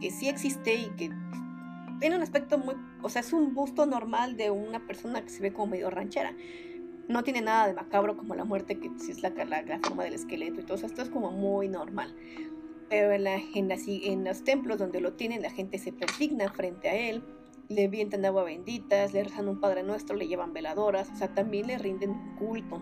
que 0.00 0.10
sí 0.10 0.28
existe 0.28 0.74
y 0.74 0.90
que 0.96 1.10
tiene 2.00 2.16
un 2.16 2.22
aspecto 2.22 2.58
muy, 2.58 2.76
o 3.02 3.08
sea, 3.08 3.20
es 3.20 3.32
un 3.32 3.54
busto 3.54 3.86
normal 3.86 4.36
de 4.36 4.50
una 4.50 4.86
persona 4.86 5.22
que 5.22 5.30
se 5.30 5.42
ve 5.42 5.52
como 5.52 5.72
medio 5.72 5.90
ranchera. 5.90 6.34
No 7.08 7.24
tiene 7.24 7.40
nada 7.40 7.66
de 7.66 7.72
macabro 7.72 8.16
como 8.16 8.34
la 8.34 8.44
muerte, 8.44 8.78
que 8.78 8.90
es 9.08 9.22
la, 9.22 9.30
la, 9.30 9.62
la 9.62 9.78
forma 9.80 10.04
del 10.04 10.14
esqueleto 10.14 10.60
y 10.60 10.64
todo 10.64 10.76
eso. 10.76 10.86
Esto 10.86 11.02
es 11.02 11.08
como 11.08 11.30
muy 11.30 11.68
normal 11.68 12.14
pero 12.88 13.12
en, 13.12 13.24
la, 13.24 13.36
en, 13.36 13.70
en 13.70 14.24
los 14.24 14.44
templos 14.44 14.78
donde 14.78 15.00
lo 15.00 15.14
tienen 15.14 15.42
la 15.42 15.50
gente 15.50 15.78
se 15.78 15.92
persigna 15.92 16.50
frente 16.50 16.88
a 16.88 16.94
él, 16.94 17.22
le 17.68 17.88
vientan 17.88 18.24
agua 18.24 18.44
benditas, 18.44 19.12
le 19.12 19.24
rezan 19.24 19.48
un 19.48 19.60
Padre 19.60 19.82
Nuestro, 19.82 20.16
le 20.16 20.26
llevan 20.26 20.52
veladoras, 20.52 21.10
o 21.10 21.16
sea, 21.16 21.34
también 21.34 21.66
le 21.66 21.78
rinden 21.78 22.10
un 22.10 22.36
culto. 22.36 22.80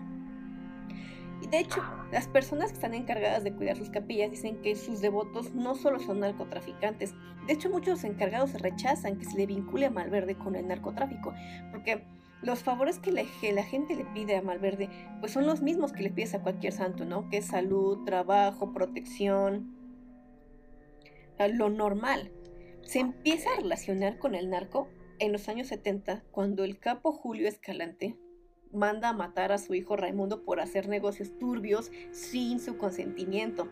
Y 1.41 1.47
de 1.47 1.59
hecho, 1.59 1.83
las 2.11 2.27
personas 2.27 2.69
que 2.69 2.75
están 2.75 2.93
encargadas 2.93 3.43
de 3.43 3.53
cuidar 3.53 3.77
sus 3.77 3.89
capillas 3.89 4.31
dicen 4.31 4.61
que 4.61 4.75
sus 4.75 5.01
devotos 5.01 5.53
no 5.53 5.75
solo 5.75 5.99
son 5.99 6.21
narcotraficantes, 6.21 7.13
de 7.45 7.53
hecho 7.53 7.69
muchos 7.69 8.03
encargados 8.03 8.53
rechazan 8.53 9.17
que 9.17 9.25
se 9.25 9.37
le 9.37 9.45
vincule 9.45 9.85
a 9.85 9.91
Malverde 9.91 10.35
con 10.35 10.55
el 10.55 10.67
narcotráfico, 10.67 11.33
porque 11.71 12.03
los 12.41 12.59
favores 12.59 12.99
que 12.99 13.11
la, 13.11 13.23
que 13.41 13.51
la, 13.51 13.63
gente 13.63 13.95
le 13.95 14.05
pide 14.05 14.35
a 14.35 14.41
Malverde, 14.41 14.89
pues 15.19 15.31
son 15.31 15.45
los 15.45 15.61
mismos 15.61 15.91
que 15.91 16.03
le 16.03 16.11
pides 16.11 16.35
a 16.35 16.41
cualquier 16.41 16.71
santo, 16.71 17.03
¿no? 17.05 17.29
Que 17.29 17.37
es 17.37 17.45
salud, 17.45 18.03
trabajo, 18.05 18.73
protección, 18.73 19.76
lo 21.47 21.69
normal. 21.69 22.31
Se 22.81 22.99
empieza 22.99 23.51
a 23.51 23.57
relacionar 23.57 24.17
con 24.17 24.33
el 24.33 24.49
narco 24.49 24.87
en 25.19 25.31
los 25.31 25.49
años 25.49 25.67
70 25.67 26.23
cuando 26.31 26.63
el 26.63 26.79
capo 26.79 27.11
Julio 27.11 27.47
Escalante 27.47 28.15
manda 28.71 29.09
a 29.09 29.13
matar 29.13 29.51
a 29.51 29.57
su 29.57 29.73
hijo 29.73 29.95
Raimundo 29.95 30.43
por 30.43 30.59
hacer 30.59 30.87
negocios 30.87 31.37
turbios 31.37 31.91
sin 32.11 32.59
su 32.59 32.77
consentimiento. 32.77 33.69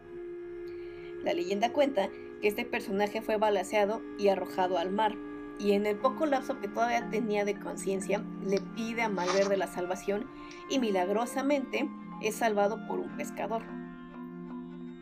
La 1.23 1.33
leyenda 1.33 1.73
cuenta 1.73 2.09
que 2.41 2.47
este 2.47 2.65
personaje 2.65 3.21
fue 3.21 3.37
balaseado 3.37 4.01
y 4.19 4.27
arrojado 4.27 4.77
al 4.77 4.91
mar, 4.91 5.15
y 5.57 5.71
en 5.71 5.85
el 5.85 5.97
poco 5.97 6.25
lapso 6.25 6.59
que 6.59 6.67
todavía 6.67 7.09
tenía 7.09 7.45
de 7.45 7.57
conciencia, 7.59 8.23
le 8.45 8.59
pide 8.75 9.03
a 9.03 9.09
Malverde 9.09 9.57
la 9.57 9.67
salvación 9.67 10.29
y 10.69 10.79
milagrosamente 10.79 11.89
es 12.21 12.35
salvado 12.35 12.85
por 12.87 12.99
un 12.99 13.15
pescador. 13.15 13.63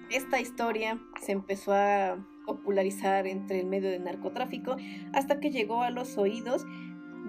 Esta 0.10 0.40
historia 0.40 1.00
se 1.22 1.32
empezó 1.32 1.74
a 1.74 2.24
popularizar 2.46 3.28
entre 3.28 3.60
el 3.60 3.66
medio 3.66 3.90
del 3.90 4.04
narcotráfico 4.04 4.76
hasta 5.14 5.40
que 5.40 5.52
llegó 5.52 5.82
a 5.82 5.90
los 5.90 6.18
oídos 6.18 6.66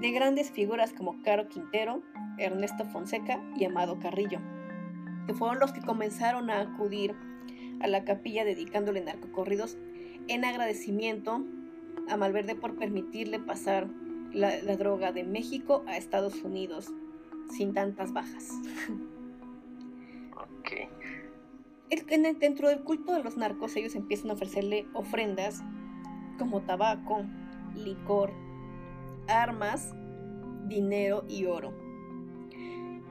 de 0.01 0.11
grandes 0.11 0.51
figuras 0.51 0.93
como 0.93 1.23
Caro 1.23 1.49
Quintero, 1.49 2.03
Ernesto 2.39 2.85
Fonseca 2.85 3.41
y 3.57 3.65
Amado 3.65 3.99
Carrillo, 4.01 4.41
que 5.27 5.35
fueron 5.35 5.61
los 5.61 5.73
que 5.73 5.81
comenzaron 5.81 6.51
a 6.51 6.61
acudir 6.61 7.15
a 7.81 7.87
la 7.87 8.05
capilla 8.05 8.45
dedicándole 8.45 9.03
narcocorridos 9.03 9.77
en 10.29 10.45
agradecimiento 10.45 11.45
a 12.09 12.17
Malverde 12.17 12.55
por 12.55 12.77
permitirle 12.77 13.39
pasar 13.39 13.89
la, 14.33 14.57
la 14.63 14.77
droga 14.77 15.13
de 15.13 15.25
México 15.25 15.85
a 15.87 15.97
Estados 15.97 16.43
Unidos 16.43 16.93
sin 17.51 17.73
tantas 17.73 18.13
bajas. 18.13 18.51
Dentro 22.41 22.69
del 22.69 22.83
culto 22.83 23.13
de 23.13 23.23
los 23.23 23.37
narcos 23.37 23.77
ellos 23.77 23.95
empiezan 23.95 24.31
a 24.31 24.35
ofrecerle 24.35 24.87
ofrendas 24.95 25.63
como 26.39 26.63
tabaco, 26.63 27.25
licor, 27.75 28.33
armas, 29.29 29.95
dinero 30.67 31.25
y 31.29 31.47
oro. 31.47 31.73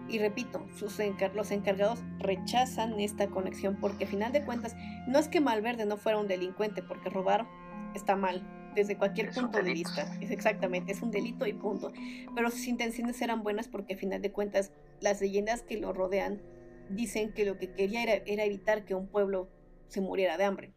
Y 0.09 0.19
repito, 0.19 0.65
sus 0.75 0.99
los 1.33 1.51
encargados 1.51 2.03
rechazan 2.19 2.99
esta 2.99 3.27
conexión 3.27 3.77
porque 3.79 4.03
a 4.03 4.07
final 4.07 4.31
de 4.31 4.43
cuentas 4.43 4.75
no 5.07 5.17
es 5.17 5.27
que 5.27 5.39
Malverde 5.39 5.85
no 5.85 5.97
fuera 5.97 6.19
un 6.19 6.27
delincuente, 6.27 6.83
porque 6.83 7.09
robar 7.09 7.47
está 7.95 8.15
mal 8.15 8.45
desde 8.75 8.97
cualquier 8.97 9.31
punto 9.31 9.61
de 9.61 9.73
vista. 9.73 10.13
Es 10.19 10.31
exactamente, 10.31 10.91
es 10.91 11.01
un 11.01 11.11
delito 11.11 11.47
y 11.47 11.53
punto. 11.53 11.91
Pero 12.35 12.49
sus 12.49 12.67
intenciones 12.67 13.21
eran 13.21 13.43
buenas 13.43 13.67
porque 13.67 13.93
a 13.93 13.97
final 13.97 14.21
de 14.21 14.31
cuentas 14.31 14.71
las 14.99 15.21
leyendas 15.21 15.61
que 15.61 15.77
lo 15.77 15.93
rodean 15.93 16.41
dicen 16.89 17.33
que 17.33 17.45
lo 17.45 17.57
que 17.57 17.71
quería 17.71 18.03
era, 18.03 18.43
evitar 18.43 18.85
que 18.85 18.95
un 18.95 19.07
pueblo 19.07 19.49
se 19.87 20.01
muriera 20.01 20.37
de 20.37 20.45
hambre. 20.45 20.73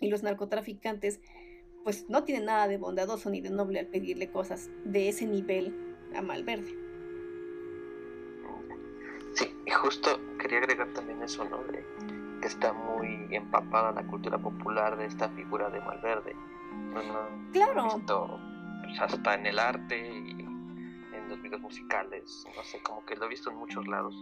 Y 0.00 0.08
los 0.08 0.22
narcotraficantes 0.22 1.20
pues 1.84 2.08
no 2.08 2.24
tienen 2.24 2.46
nada 2.46 2.68
de 2.68 2.76
bondadoso 2.76 3.28
ni 3.30 3.40
de 3.40 3.50
noble 3.50 3.80
al 3.80 3.86
pedirle 3.86 4.30
cosas 4.30 4.70
de 4.84 5.08
ese 5.08 5.26
nivel 5.26 5.96
a 6.14 6.22
Malverde. 6.22 6.76
Sí, 9.34 9.52
y 9.66 9.70
justo 9.70 10.20
quería 10.38 10.58
agregar 10.58 10.92
también 10.92 11.22
eso, 11.22 11.44
¿no? 11.44 11.62
que 12.42 12.48
está 12.48 12.72
muy 12.72 13.28
empapada 13.30 13.92
la 13.92 14.06
cultura 14.06 14.36
popular 14.36 14.96
de 14.96 15.06
esta 15.06 15.28
figura 15.30 15.70
de 15.70 15.80
Malverde. 15.80 16.36
claro. 17.52 18.00
pues, 18.82 19.00
hasta 19.00 19.34
en 19.34 19.46
el 19.46 19.58
arte 19.58 19.96
y 19.98 20.41
musicales, 21.60 22.44
no 22.56 22.62
sé, 22.64 22.80
como 22.82 23.04
que 23.04 23.16
lo 23.16 23.26
he 23.26 23.28
visto 23.28 23.50
en 23.50 23.56
muchos 23.56 23.86
lados. 23.86 24.14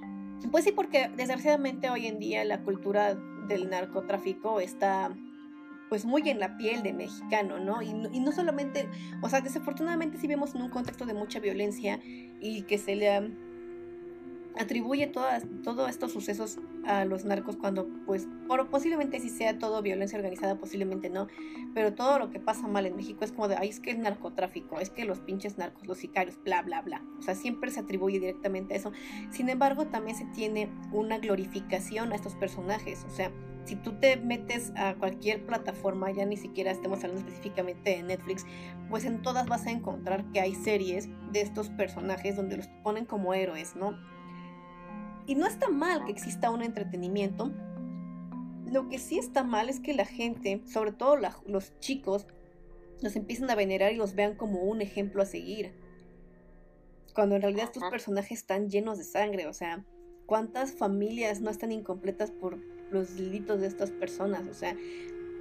Pues 0.51 0.65
sí, 0.65 0.73
porque 0.73 1.09
desgraciadamente 1.17 1.91
hoy 1.91 2.07
en 2.07 2.19
día 2.19 2.45
la 2.45 2.63
cultura 2.63 3.15
del 3.15 3.69
narcotráfico 3.69 4.61
está 4.61 5.15
pues 5.89 6.05
muy 6.05 6.29
en 6.31 6.39
la 6.39 6.57
piel 6.57 6.83
de 6.83 6.93
mexicano, 6.93 7.59
¿no? 7.59 7.83
Y, 7.83 7.89
y, 7.89 8.21
no 8.21 8.31
solamente, 8.31 8.89
o 9.23 9.29
sea, 9.29 9.41
desafortunadamente 9.41 10.19
sí 10.19 10.29
vemos 10.29 10.55
en 10.55 10.63
un 10.63 10.71
contexto 10.71 11.05
de 11.05 11.15
mucha 11.15 11.41
violencia 11.41 12.01
y 12.05 12.63
que 12.63 12.79
se 12.79 12.95
le 12.95 13.11
atribuye 14.59 15.07
todas, 15.07 15.45
todos 15.63 15.89
estos 15.89 16.13
sucesos 16.13 16.59
a 16.85 17.05
los 17.05 17.25
narcos 17.25 17.57
cuando 17.57 17.89
pues 18.07 18.27
por, 18.49 18.69
posiblemente 18.69 19.21
si 19.21 19.29
sea 19.29 19.59
todo 19.59 19.83
violencia 19.83 20.19
organizada, 20.19 20.57
posiblemente 20.57 21.11
no, 21.11 21.29
pero 21.75 21.95
todo 21.95 22.19
lo 22.19 22.31
que 22.31 22.41
pasa 22.41 22.67
mal 22.67 22.87
en 22.87 22.97
México 22.97 23.25
es 23.25 23.33
como 23.33 23.49
de, 23.49 23.57
ay, 23.57 23.69
es 23.69 23.81
que 23.81 23.91
el 23.91 24.01
narcotráfico, 24.01 24.81
es 24.81 24.91
que 24.91 25.05
los 25.05 25.21
pinches 25.21 25.59
narcos, 25.59 25.87
los 25.87 25.99
sicarios, 25.99 26.39
bla, 26.45 26.63
bla, 26.63 26.83
bla. 26.83 27.03
O 27.19 27.23
sea, 27.23 27.35
siempre 27.35 27.71
se 27.71 27.81
atribuye 27.81 28.19
directamente 28.19 28.75
a 28.75 28.77
eso. 28.79 28.93
Sin 29.31 29.49
embargo, 29.49 29.87
también 29.87 30.17
se 30.17 30.25
tiene 30.27 30.69
una 30.93 31.19
glorificación 31.19 32.13
a 32.13 32.17
estos 32.17 32.35
personajes, 32.35 33.05
o 33.05 33.11
sea, 33.11 33.31
si 33.65 33.77
tú 33.77 33.93
te 33.93 34.17
metes 34.17 34.73
a 34.77 34.95
cualquier 34.95 35.45
plataforma, 35.45 36.11
ya 36.11 36.25
ni 36.25 36.37
siquiera 36.37 36.71
estemos 36.71 37.05
hablando 37.05 37.21
específicamente 37.21 37.91
de 37.91 38.03
Netflix, 38.03 38.47
pues 38.89 39.05
en 39.05 39.23
todas 39.23 39.47
vas 39.47 39.67
a 39.67 39.71
encontrar 39.71 40.25
que 40.33 40.41
hay 40.41 40.55
series 40.55 41.09
de 41.31 41.43
estos 41.43 41.69
personajes 41.71 42.37
donde 42.37 42.57
los 42.57 42.69
ponen 42.83 43.05
como 43.05 43.35
héroes, 43.35 43.77
¿no? 43.77 43.99
Y 45.31 45.37
no 45.37 45.47
está 45.47 45.69
mal 45.69 46.05
que 46.05 46.11
exista 46.11 46.51
un 46.51 46.61
entretenimiento. 46.61 47.53
Lo 48.67 48.89
que 48.89 48.99
sí 48.99 49.17
está 49.17 49.45
mal 49.45 49.69
es 49.69 49.79
que 49.79 49.95
la 49.95 50.05
gente, 50.05 50.61
sobre 50.67 50.91
todo 50.91 51.17
los 51.47 51.79
chicos, 51.79 52.27
los 53.01 53.15
empiezan 53.15 53.49
a 53.49 53.55
venerar 53.55 53.93
y 53.93 53.97
los 53.97 54.17
vean 54.17 54.35
como 54.35 54.65
un 54.65 54.83
ejemplo 54.83 55.23
a 55.23 55.27
seguir. 55.27 55.73
Cuando 57.15 57.37
en 57.37 57.43
realidad 57.43 57.67
estos 57.67 57.89
personajes 57.89 58.39
están 58.39 58.71
llenos 58.71 58.99
de 58.99 59.05
sangre, 59.05 59.47
o 59.47 59.53
sea, 59.53 59.85
¿cuántas 60.27 60.73
familias 60.73 61.41
no 61.41 61.51
están 61.51 61.71
incompletas 61.71 62.33
por 62.33 62.59
los 62.91 63.15
delitos 63.15 63.61
de 63.61 63.69
estas 63.69 63.93
personas? 63.93 64.49
O 64.49 64.55
sea, 64.55 64.77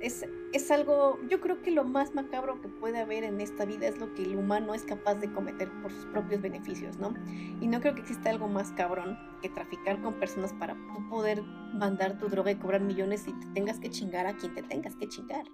es, 0.02 0.26
es, 0.54 0.72
algo, 0.72 1.20
yo 1.30 1.42
creo 1.42 1.62
que 1.62 1.72
lo 1.72 1.84
más 1.84 2.14
macabro 2.16 2.62
que 2.62 2.68
puede 2.68 3.00
haber 3.00 3.24
en 3.24 3.42
esta 3.42 3.66
vida 3.66 3.88
es 3.88 4.00
lo 4.00 4.14
que 4.14 4.24
el 4.24 4.36
humano 4.36 4.74
es 4.74 4.84
capaz 4.84 5.16
de 5.16 5.32
cometer 5.32 5.70
por 5.82 5.92
sus 5.92 6.06
propios 6.06 6.42
beneficios, 6.42 6.98
¿no? 6.98 7.14
Y 7.60 7.68
no 7.68 7.80
creo 7.82 7.96
que 7.96 8.02
exista 8.02 8.30
algo 8.30 8.48
más 8.48 8.72
cabrón 8.74 9.18
que 9.42 9.50
traficar 9.50 10.02
con 10.02 10.14
personas 10.16 10.54
para 10.54 10.76
poder 11.10 11.42
mandar 11.74 12.18
tu 12.18 12.30
droga 12.30 12.52
y 12.52 12.56
cobrar 12.56 12.82
millones 12.82 13.28
y 13.28 13.34
te 13.34 13.48
tengas 13.54 13.80
que 13.80 13.90
chingar 13.90 14.26
a 14.26 14.36
quien 14.36 14.54
te 14.54 14.64
tengas 14.64 14.96
que 14.96 15.08
chingar. 15.08 15.46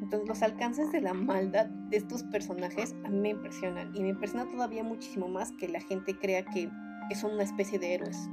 Entonces 0.00 0.28
los 0.28 0.42
alcances 0.42 0.92
de 0.92 1.00
la 1.00 1.14
maldad 1.14 1.66
de 1.66 1.96
estos 1.96 2.22
personajes 2.24 2.94
a 3.04 3.08
mí 3.08 3.18
me 3.18 3.28
impresionan 3.30 3.94
y 3.94 4.02
me 4.02 4.08
impresiona 4.10 4.48
todavía 4.48 4.84
muchísimo 4.84 5.28
más 5.28 5.52
que 5.52 5.68
la 5.68 5.80
gente 5.80 6.16
crea 6.16 6.44
que, 6.44 6.70
son 7.14 7.32
una 7.32 7.44
especie 7.44 7.78
de 7.78 7.94
héroes. 7.94 8.28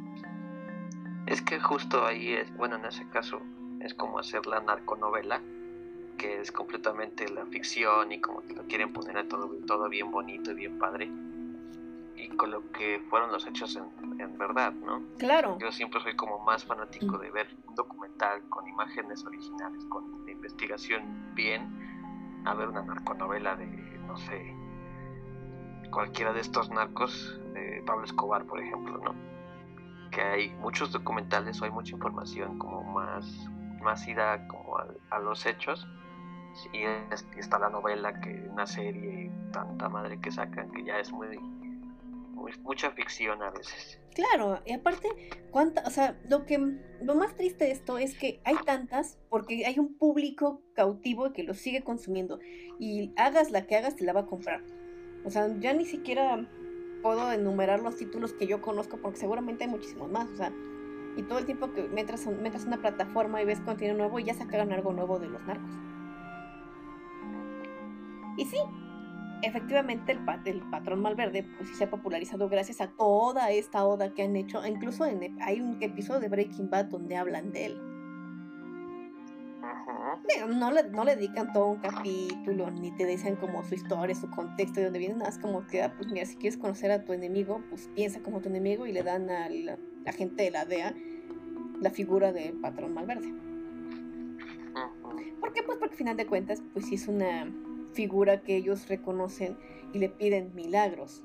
Es 1.28 1.42
que 1.42 1.60
justo 1.60 2.06
ahí 2.06 2.34
es, 2.34 2.56
bueno, 2.58 2.76
en 2.76 2.86
ese 2.86 3.08
caso 3.10 3.42
es 3.84 3.94
como 3.94 4.20
hacer 4.20 4.46
la 4.48 4.60
narconovela, 4.60 5.42
que 6.18 6.42
es 6.42 6.52
completamente 6.52 7.28
la 7.30 7.46
ficción 7.46 8.12
y 8.12 8.22
como 8.22 8.42
te 8.42 8.56
lo 8.56 8.64
quieren 8.64 8.94
poner 8.94 9.18
a 9.18 9.28
todo, 9.28 9.50
todo 9.68 9.90
bien 9.90 10.12
bonito 10.12 10.52
y 10.52 10.56
bien 10.56 10.80
padre. 10.80 11.10
Y 12.16 12.30
con 12.30 12.52
lo 12.52 12.72
que 12.72 13.02
fueron 13.10 13.32
los 13.32 13.46
hechos 13.46 13.76
en, 13.76 14.22
en 14.22 14.38
verdad, 14.38 14.72
¿no? 14.74 15.02
Claro. 15.18 15.58
Yo 15.60 15.72
siempre 15.72 16.02
soy 16.02 16.16
como 16.16 16.40
más 16.40 16.64
fanático 16.64 17.18
de 17.18 17.32
ver 17.32 17.48
un 17.68 17.76
documental 17.76 18.42
con 18.50 18.68
imágenes 18.68 19.26
originales, 19.26 19.84
con 19.86 20.24
investigación 20.30 21.34
bien 21.36 22.44
a 22.46 22.54
ver 22.54 22.70
una 22.70 22.84
narconovela 22.84 23.56
de, 23.56 23.66
no 24.08 24.18
sé, 24.18 24.56
cualquiera 25.92 26.34
de 26.34 26.42
estos 26.42 26.70
narcos, 26.70 27.40
de 27.54 27.84
Pablo 27.86 28.06
Escobar, 28.06 28.46
por 28.46 28.60
ejemplo, 28.60 28.98
¿no? 28.98 29.16
Que 30.12 30.22
hay 30.22 30.50
muchos 30.56 30.92
documentales 30.92 31.62
o 31.62 31.66
hay 31.66 31.72
mucha 31.72 31.94
información 31.94 32.58
como 32.58 32.84
más, 32.84 33.26
más 33.84 34.08
ida 34.08 34.48
como 34.48 34.78
a, 34.78 35.20
los 35.20 35.46
hechos. 35.46 35.88
Y, 36.72 36.84
está 37.38 37.60
la 37.60 37.70
novela 37.70 38.20
que 38.20 38.48
una 38.50 38.66
serie 38.66 39.32
tanta 39.52 39.90
madre 39.90 40.20
que 40.20 40.32
sacan 40.32 40.72
que 40.72 40.84
ya 40.84 41.00
es 41.00 41.12
muy 41.12 41.28
mucha 42.64 42.92
ficción 42.92 43.42
a 43.42 43.52
veces. 43.52 44.00
Claro, 44.14 44.60
y 44.66 44.74
aparte, 44.74 45.08
cuánta, 45.52 45.84
o 45.86 45.90
sea, 45.90 46.20
lo 46.30 46.46
que 46.46 46.58
lo 47.02 47.16
más 47.16 47.36
triste 47.36 47.66
de 47.66 47.72
esto 47.72 47.98
es 47.98 48.18
que 48.18 48.42
hay 48.44 48.56
tantas 48.66 49.18
porque 49.30 49.66
hay 49.66 49.80
un 49.80 49.98
público 49.98 50.62
cautivo 50.74 51.34
que 51.34 51.44
lo 51.44 51.54
sigue 51.54 51.84
consumiendo 51.84 52.40
y 52.80 53.12
hagas 53.18 53.52
la 53.52 53.66
que 53.66 53.78
hagas 53.78 53.96
te 53.96 54.04
la 54.04 54.14
va 54.14 54.22
a 54.22 54.26
comprar. 54.26 54.62
O 55.26 55.30
sea, 55.30 55.48
ya 55.60 55.74
ni 55.74 55.86
siquiera 55.86 56.48
puedo 57.02 57.32
enumerar 57.32 57.82
los 57.82 57.98
títulos 57.98 58.34
que 58.34 58.48
yo 58.48 58.62
conozco 58.62 58.98
porque 58.98 59.20
seguramente 59.20 59.64
hay 59.64 59.70
muchísimos 59.70 60.12
más, 60.12 60.28
o 60.30 60.36
sea, 60.36 60.54
y 61.16 61.24
todo 61.24 61.40
el 61.40 61.46
tiempo 61.46 61.72
que 61.72 61.84
metas, 61.84 62.26
metas 62.28 62.66
una 62.66 62.78
plataforma 62.78 63.42
y 63.42 63.46
ves 63.46 63.62
contenido 63.62 63.98
nuevo 63.98 64.20
y 64.20 64.26
ya 64.26 64.34
sacaron 64.34 64.72
algo 64.72 64.94
nuevo 64.94 65.20
de 65.20 65.28
los 65.28 65.42
narcos. 65.44 65.72
Y 68.38 68.46
sí, 68.46 68.58
efectivamente 69.44 70.12
el, 70.12 70.62
patrón 70.70 71.02
Malverde 71.02 71.44
pues 71.58 71.78
se 71.78 71.84
ha 71.84 71.90
popularizado 71.90 72.50
gracias 72.50 72.82
a 72.82 72.88
toda 72.88 73.52
esta 73.52 73.86
oda 73.86 74.14
que 74.14 74.24
han 74.24 74.36
hecho. 74.36 74.66
Incluso 74.66 75.06
en, 75.06 75.38
hay 75.42 75.62
un 75.62 75.78
episodio 75.82 76.20
de 76.20 76.30
Breaking 76.30 76.70
Bad 76.70 76.86
donde 76.86 77.16
hablan 77.16 77.52
de 77.52 77.66
él. 77.68 77.82
no 80.50 80.72
le, 80.72 80.84
no 80.90 81.04
le 81.04 81.16
dedican 81.16 81.54
todo 81.54 81.68
un 81.68 81.80
capítulo, 81.80 82.72
ni 82.72 82.92
te 82.96 83.06
dicen 83.06 83.36
como 83.36 83.64
su 83.64 83.76
historia, 83.76 84.16
su 84.16 84.30
contexto, 84.30 84.80
de 84.80 84.86
dónde 84.86 85.00
viene, 85.00 85.16
nada, 85.16 85.30
es 85.30 85.38
como 85.38 85.66
que, 85.68 85.84
ah, 85.84 85.94
pues 85.96 86.10
mira, 86.12 86.26
si 86.26 86.36
quieres 86.36 86.58
conocer 86.58 86.92
a 86.92 87.04
tu 87.04 87.14
enemigo, 87.14 87.62
pues 87.70 87.90
piensa 87.94 88.22
como 88.22 88.42
tu 88.42 88.50
enemigo 88.50 88.86
y 88.86 88.94
le 88.94 89.04
dan 89.04 89.30
a 89.30 89.50
la, 89.50 89.78
gente 90.12 90.44
de 90.44 90.52
la 90.52 90.66
DEA 90.66 90.94
la 91.84 91.92
figura 91.92 92.32
del 92.32 92.54
patrón 92.54 92.94
Malverde. 92.94 93.34
¿Por 95.40 95.52
qué? 95.52 95.62
Pues 95.64 95.78
porque 95.78 95.94
al 95.94 95.98
final 95.98 96.18
de 96.18 96.26
cuentas, 96.26 96.64
pues 96.72 96.86
sí 96.86 96.96
es 96.96 97.08
una 97.08 97.52
figura 97.92 98.42
que 98.42 98.56
ellos 98.56 98.88
reconocen 98.88 99.58
y 99.92 100.00
le 100.00 100.10
piden 100.10 100.56
milagros. 100.56 101.24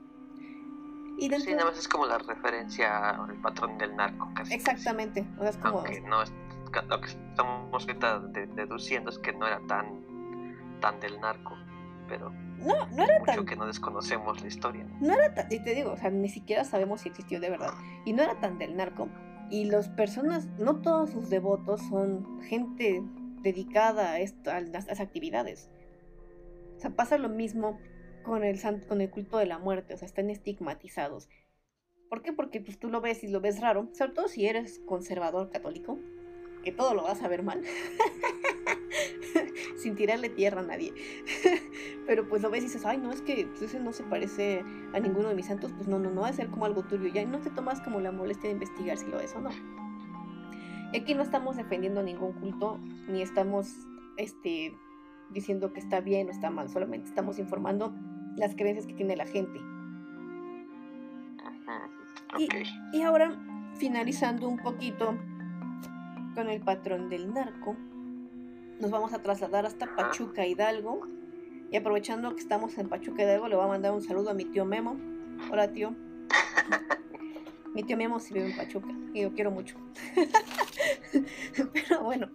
Y 1.16 1.30
Sí, 1.30 1.52
nada 1.52 1.66
más 1.66 1.78
es 1.78 1.88
como 1.88 2.06
la 2.06 2.18
referencia 2.18 3.10
al 3.10 3.40
patrón 3.40 3.78
del 3.78 3.94
narco. 3.96 4.30
Casi 4.34 4.54
Exactamente. 4.54 5.26
O 5.36 5.40
sea, 5.40 5.50
es 5.50 5.56
como... 5.56 5.78
Aunque 5.78 6.00
no 6.00 6.22
es, 6.22 6.32
lo 6.88 7.00
que 7.00 7.08
estamos 7.08 7.86
deduciendo 8.54 9.10
es 9.10 9.18
que 9.18 9.32
no 9.32 9.46
era 9.46 9.60
tan, 9.66 10.04
tan 10.80 11.00
del 11.00 11.20
narco, 11.20 11.56
pero 12.08 12.30
no, 12.30 12.86
no 12.88 13.04
era 13.04 13.18
mucho 13.20 13.44
que 13.44 13.56
no 13.56 13.66
desconocemos 13.66 14.40
la 14.40 14.48
historia. 14.48 14.86
No 15.00 15.14
era 15.14 15.32
tan, 15.34 15.52
y 15.52 15.60
te 15.60 15.74
digo, 15.74 15.92
o 15.92 15.96
sea, 15.96 16.10
ni 16.10 16.28
siquiera 16.28 16.64
sabemos 16.64 17.00
si 17.00 17.08
existió 17.08 17.40
de 17.40 17.50
verdad. 17.50 17.72
Y 18.04 18.12
no 18.12 18.22
era 18.22 18.38
tan 18.40 18.58
del 18.58 18.76
narco. 18.76 19.08
Y 19.50 19.64
las 19.64 19.88
personas, 19.88 20.46
no 20.58 20.80
todos 20.80 21.10
sus 21.10 21.30
devotos 21.30 21.80
son 21.88 22.40
gente 22.42 23.02
dedicada 23.42 24.12
a, 24.12 24.20
esto, 24.20 24.50
a 24.50 24.60
las 24.60 25.00
actividades. 25.00 25.70
O 26.76 26.80
sea, 26.80 26.90
pasa 26.90 27.18
lo 27.18 27.28
mismo 27.28 27.78
con 28.22 28.44
el, 28.44 28.60
con 28.86 29.00
el 29.00 29.10
culto 29.10 29.38
de 29.38 29.46
la 29.46 29.58
muerte, 29.58 29.94
o 29.94 29.96
sea, 29.96 30.06
están 30.06 30.30
estigmatizados. 30.30 31.28
¿Por 32.08 32.22
qué? 32.22 32.32
Porque 32.32 32.60
pues, 32.60 32.78
tú 32.78 32.88
lo 32.88 33.00
ves 33.00 33.24
y 33.24 33.28
lo 33.28 33.40
ves 33.40 33.60
raro, 33.60 33.88
sobre 33.92 34.12
todo 34.12 34.28
si 34.28 34.46
eres 34.46 34.80
conservador 34.86 35.50
católico, 35.50 35.98
que 36.62 36.72
todo 36.72 36.94
lo 36.94 37.02
vas 37.02 37.22
a 37.22 37.28
ver 37.28 37.42
mal, 37.42 37.62
sin 39.78 39.94
tirarle 39.94 40.28
tierra 40.28 40.60
a 40.60 40.64
nadie. 40.64 40.92
Pero 42.06 42.28
pues 42.28 42.42
lo 42.42 42.50
ves 42.50 42.62
y 42.62 42.66
dices, 42.66 42.84
ay, 42.84 42.98
no, 42.98 43.12
es 43.12 43.22
que 43.22 43.46
pues, 43.46 43.62
ese 43.62 43.80
no 43.80 43.92
se 43.92 44.02
parece 44.04 44.64
a 44.92 45.00
ninguno 45.00 45.28
de 45.28 45.34
mis 45.34 45.46
santos, 45.46 45.72
pues 45.72 45.88
no, 45.88 45.98
no, 45.98 46.10
no 46.10 46.22
va 46.22 46.28
a 46.28 46.32
ser 46.32 46.48
como 46.48 46.66
algo 46.66 46.82
turbio, 46.82 47.12
ya 47.12 47.24
no 47.24 47.38
te 47.38 47.50
tomas 47.50 47.80
como 47.80 48.00
la 48.00 48.12
molestia 48.12 48.48
de 48.48 48.54
investigar 48.54 48.98
si 48.98 49.06
lo 49.06 49.20
es 49.20 49.34
o 49.34 49.40
no. 49.40 49.50
Aquí 50.94 51.14
no 51.14 51.22
estamos 51.22 51.56
defendiendo 51.56 52.02
ningún 52.02 52.32
culto, 52.32 52.78
ni 53.08 53.22
estamos, 53.22 53.68
este, 54.16 54.74
diciendo 55.30 55.72
que 55.72 55.80
está 55.80 56.00
bien 56.00 56.28
o 56.28 56.30
está 56.30 56.50
mal, 56.50 56.68
solamente 56.70 57.08
estamos 57.08 57.38
informando 57.38 57.94
las 58.36 58.54
creencias 58.54 58.86
que 58.86 58.94
tiene 58.94 59.16
la 59.16 59.26
gente. 59.26 59.60
Y, 62.92 63.02
ahora, 63.02 63.36
finalizando 63.74 64.48
un 64.48 64.58
poquito 64.58 65.16
con 66.34 66.48
el 66.48 66.60
patrón 66.60 67.08
del 67.08 67.32
narco, 67.32 67.76
nos 68.80 68.90
vamos 68.90 69.12
a 69.12 69.22
trasladar 69.22 69.66
hasta 69.66 69.94
Pachuca 69.96 70.46
Hidalgo. 70.46 71.06
Y 71.70 71.76
aprovechando 71.76 72.34
que 72.34 72.40
estamos 72.40 72.78
en 72.78 72.88
Pachuca 72.88 73.22
Hidalgo, 73.22 73.48
le 73.48 73.56
voy 73.56 73.64
a 73.64 73.68
mandar 73.68 73.92
un 73.92 74.02
saludo 74.02 74.30
a 74.30 74.34
mi 74.34 74.44
tío 74.44 74.64
Memo. 74.64 74.96
Hola, 75.50 75.72
tío. 75.72 75.94
mi 77.74 77.82
tío 77.82 77.96
Memo 77.96 78.20
sí 78.20 78.32
vive 78.32 78.50
en 78.50 78.56
Pachuca 78.56 78.88
y 79.12 79.22
yo 79.22 79.32
quiero 79.34 79.50
mucho. 79.50 79.76
Pero 81.72 82.02
bueno. 82.02 82.28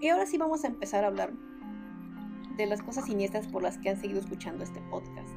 Y 0.00 0.08
ahora 0.08 0.26
sí 0.26 0.38
vamos 0.38 0.64
a 0.64 0.68
empezar 0.68 1.04
a 1.04 1.08
hablar 1.08 1.32
de 2.56 2.66
las 2.66 2.82
cosas 2.82 3.04
siniestras 3.06 3.46
por 3.46 3.62
las 3.62 3.78
que 3.78 3.90
han 3.90 4.00
seguido 4.00 4.20
escuchando 4.20 4.64
este 4.64 4.80
podcast. 4.90 5.34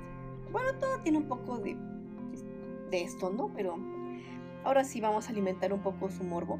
Bueno, 0.52 0.74
todo 0.80 1.00
tiene 1.00 1.18
un 1.18 1.28
poco 1.28 1.58
de, 1.58 1.78
de 2.92 3.04
esto, 3.04 3.30
¿no? 3.30 3.52
Pero 3.54 3.78
ahora 4.64 4.84
sí 4.84 5.02
vamos 5.02 5.28
a 5.28 5.32
alimentar 5.32 5.74
un 5.74 5.82
poco 5.82 6.10
su 6.10 6.24
morbo. 6.24 6.60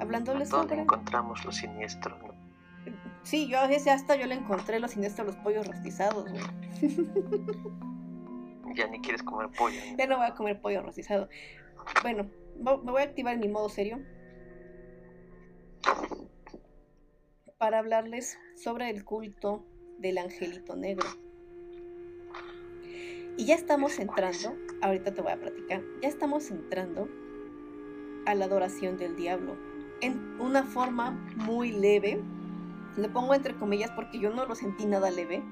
Hablándoles 0.00 0.48
sobre... 0.48 0.80
encontramos 0.80 1.44
lo 1.44 1.52
siniestro, 1.52 2.16
¿no? 2.18 2.34
Sí, 3.22 3.48
yo 3.48 3.60
a 3.60 3.66
veces 3.66 3.88
hasta 3.88 4.16
yo 4.16 4.26
le 4.26 4.34
encontré 4.34 4.80
lo 4.80 4.88
siniestro 4.88 5.24
a 5.24 5.26
los 5.26 5.36
pollos 5.36 5.66
rostizados, 5.66 6.24
güey. 6.30 6.42
Ya 8.72 8.86
ni 8.86 9.00
quieres 9.00 9.24
comer 9.24 9.50
pollo. 9.50 9.80
Ya 9.98 10.06
no 10.06 10.18
voy 10.18 10.26
a 10.26 10.34
comer 10.36 10.60
pollo 10.60 10.80
rostizado. 10.80 11.28
Bueno, 12.02 12.30
me 12.56 12.92
voy 12.92 13.02
a 13.02 13.04
activar 13.04 13.36
mi 13.36 13.48
modo 13.48 13.68
serio 13.68 13.98
para 17.58 17.80
hablarles 17.80 18.38
sobre 18.56 18.90
el 18.90 19.04
culto 19.04 19.66
del 19.98 20.18
angelito 20.18 20.76
negro. 20.76 21.08
Y 23.36 23.46
ya 23.46 23.54
estamos 23.54 23.98
entrando, 23.98 24.54
ahorita 24.82 25.12
te 25.12 25.20
voy 25.20 25.32
a 25.32 25.40
platicar, 25.40 25.82
ya 26.00 26.08
estamos 26.08 26.50
entrando 26.50 27.08
a 28.26 28.34
la 28.34 28.44
adoración 28.44 28.96
del 28.98 29.16
diablo 29.16 29.56
en 30.00 30.40
una 30.40 30.62
forma 30.64 31.10
muy 31.36 31.72
leve. 31.72 32.20
Lo 32.96 33.12
pongo 33.12 33.34
entre 33.34 33.54
comillas 33.56 33.90
porque 33.92 34.18
yo 34.18 34.30
no 34.30 34.46
lo 34.46 34.54
sentí 34.54 34.86
nada 34.86 35.10
leve, 35.10 35.42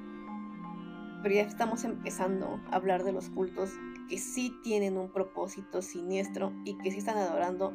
pero 1.23 1.35
ya 1.35 1.43
estamos 1.43 1.85
empezando 1.85 2.61
a 2.71 2.77
hablar 2.77 3.05
de 3.05 3.13
los 3.13 3.31
cultos 3.31 3.71
que 4.09 4.19
sí 4.19 4.55
tienen 4.63 4.97
un 4.97 5.11
propósito 5.11 5.83
siniestro 5.83 6.53
y 6.65 6.77
que 6.79 6.91
sí 6.91 6.99
están 6.99 7.19
adorando 7.19 7.73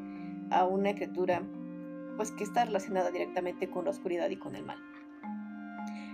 a 0.51 0.65
una 0.65 0.95
criatura 0.95 1.43
pues 2.17 2.31
que 2.31 2.43
está 2.43 2.65
relacionada 2.65 3.11
directamente 3.11 3.69
con 3.69 3.85
la 3.85 3.91
oscuridad 3.91 4.29
y 4.29 4.37
con 4.37 4.55
el 4.55 4.63
mal. 4.63 4.77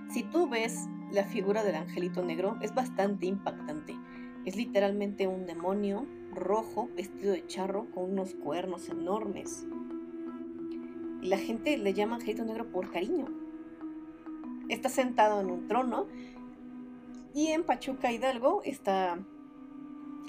Si 0.09 0.23
tú 0.23 0.49
ves 0.49 0.87
la 1.11 1.23
figura 1.23 1.63
del 1.63 1.75
angelito 1.75 2.23
negro, 2.23 2.57
es 2.61 2.73
bastante 2.73 3.25
impactante. 3.25 3.95
Es 4.45 4.55
literalmente 4.55 5.27
un 5.27 5.45
demonio 5.45 6.05
rojo 6.33 6.89
vestido 6.95 7.33
de 7.33 7.45
charro 7.45 7.85
con 7.91 8.11
unos 8.11 8.33
cuernos 8.35 8.89
enormes. 8.89 9.67
Y 11.21 11.27
la 11.27 11.37
gente 11.37 11.77
le 11.77 11.93
llama 11.93 12.15
angelito 12.15 12.45
negro 12.45 12.71
por 12.71 12.91
cariño. 12.91 13.27
está 14.69 14.89
sentado 14.89 15.41
en 15.41 15.49
un 15.49 15.67
trono. 15.67 16.07
Y 17.33 17.47
en 17.47 17.63
Pachuca 17.63 18.11
Hidalgo 18.11 18.61
está 18.63 19.17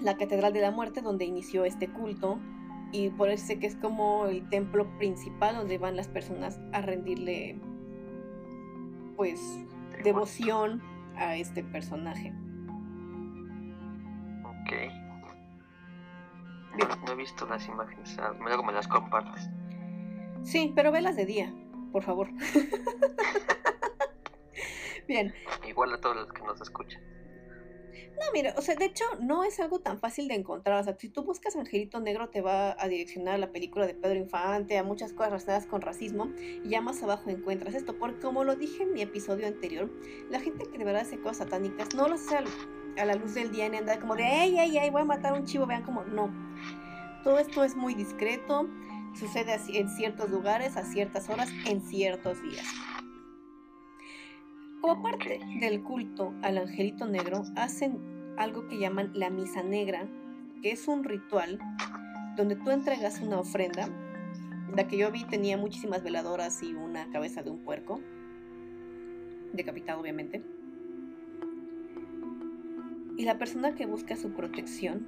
la 0.00 0.16
Catedral 0.16 0.52
de 0.52 0.60
la 0.60 0.70
Muerte, 0.70 1.02
donde 1.02 1.24
inició 1.24 1.64
este 1.64 1.88
culto. 1.88 2.38
Y 2.92 3.10
por 3.10 3.28
eso 3.28 3.46
sé 3.46 3.58
que 3.58 3.66
es 3.66 3.76
como 3.76 4.26
el 4.26 4.48
templo 4.48 4.86
principal 4.98 5.56
donde 5.56 5.78
van 5.78 5.96
las 5.96 6.08
personas 6.08 6.58
a 6.72 6.80
rendirle, 6.80 7.60
pues, 9.16 9.40
devoción 10.02 10.82
a 11.16 11.36
este 11.36 11.62
personaje. 11.62 12.32
Ok. 14.44 14.72
No, 16.78 17.12
he 17.12 17.16
visto 17.16 17.46
las 17.46 17.66
imágenes, 17.68 18.18
ah, 18.18 18.32
luego 18.40 18.62
me 18.62 18.72
las 18.72 18.86
compartes. 18.88 19.50
Sí, 20.42 20.72
pero 20.74 20.92
velas 20.92 21.16
de 21.16 21.26
día, 21.26 21.54
por 21.92 22.02
favor. 22.02 22.28
Bien. 25.08 25.34
Igual 25.68 25.94
a 25.94 26.00
todos 26.00 26.16
los 26.16 26.32
que 26.32 26.42
nos 26.42 26.60
escuchan. 26.60 27.10
No, 28.20 28.26
mira, 28.34 28.52
o 28.58 28.60
sea, 28.60 28.74
de 28.74 28.84
hecho 28.84 29.04
no 29.20 29.44
es 29.44 29.58
algo 29.60 29.80
tan 29.80 29.98
fácil 29.98 30.28
de 30.28 30.34
encontrar. 30.34 30.78
O 30.78 30.84
sea, 30.84 30.94
si 30.98 31.08
tú 31.08 31.22
buscas 31.22 31.56
Angelito 31.56 32.00
Negro 32.00 32.28
te 32.28 32.42
va 32.42 32.76
a 32.78 32.86
direccionar 32.86 33.36
a 33.36 33.38
la 33.38 33.50
película 33.50 33.86
de 33.86 33.94
Pedro 33.94 34.18
Infante, 34.18 34.76
a 34.76 34.82
muchas 34.82 35.14
cosas 35.14 35.30
relacionadas 35.30 35.66
con 35.66 35.80
racismo, 35.80 36.30
y 36.36 36.68
ya 36.68 36.82
más 36.82 37.02
abajo 37.02 37.30
encuentras 37.30 37.74
esto. 37.74 37.98
Porque 37.98 38.20
como 38.20 38.44
lo 38.44 38.56
dije 38.56 38.82
en 38.82 38.92
mi 38.92 39.00
episodio 39.00 39.46
anterior, 39.46 39.90
la 40.28 40.38
gente 40.38 40.66
que 40.66 40.76
de 40.76 40.84
verdad 40.84 41.02
hace 41.02 41.18
cosas 41.18 41.38
satánicas 41.38 41.94
no 41.94 42.08
lo 42.08 42.16
hace 42.16 42.36
a 42.98 43.04
la 43.06 43.14
luz 43.14 43.34
del 43.34 43.52
día 43.52 43.70
ni 43.70 43.78
anda 43.78 43.98
como 43.98 44.16
de, 44.16 44.24
ey, 44.24 44.58
ey, 44.58 44.76
ey, 44.76 44.90
voy 44.90 45.00
a 45.00 45.06
matar 45.06 45.32
a 45.32 45.38
un 45.38 45.46
chivo, 45.46 45.66
vean 45.66 45.82
como, 45.82 46.04
no. 46.04 46.30
Todo 47.24 47.38
esto 47.38 47.64
es 47.64 47.74
muy 47.74 47.94
discreto, 47.94 48.68
sucede 49.14 49.56
en 49.68 49.88
ciertos 49.88 50.30
lugares, 50.30 50.76
a 50.76 50.84
ciertas 50.84 51.28
horas, 51.28 51.50
en 51.66 51.80
ciertos 51.82 52.42
días. 52.42 52.66
Como 54.80 55.02
parte 55.02 55.40
del 55.60 55.82
culto 55.82 56.34
al 56.42 56.58
angelito 56.58 57.06
negro, 57.06 57.42
hacen 57.56 57.98
algo 58.38 58.66
que 58.68 58.78
llaman 58.78 59.10
la 59.14 59.28
misa 59.28 59.62
negra, 59.62 60.08
que 60.62 60.72
es 60.72 60.88
un 60.88 61.04
ritual 61.04 61.58
donde 62.36 62.56
tú 62.56 62.70
entregas 62.70 63.20
una 63.20 63.38
ofrenda. 63.38 63.88
La 64.74 64.86
que 64.88 64.96
yo 64.96 65.10
vi 65.10 65.24
tenía 65.24 65.58
muchísimas 65.58 66.02
veladoras 66.02 66.62
y 66.62 66.72
una 66.72 67.10
cabeza 67.10 67.42
de 67.42 67.50
un 67.50 67.58
puerco, 67.58 68.00
decapitado 69.52 70.00
obviamente. 70.00 70.42
Y 73.18 73.24
la 73.24 73.36
persona 73.36 73.74
que 73.74 73.84
busca 73.84 74.16
su 74.16 74.30
protección 74.32 75.06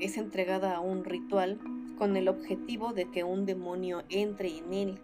es 0.00 0.16
entregada 0.16 0.76
a 0.76 0.80
un 0.80 1.04
ritual 1.04 1.58
con 1.96 2.16
el 2.16 2.28
objetivo 2.28 2.92
de 2.92 3.10
que 3.10 3.24
un 3.24 3.46
demonio 3.46 4.04
entre 4.08 4.56
en 4.56 4.72
él 4.72 5.00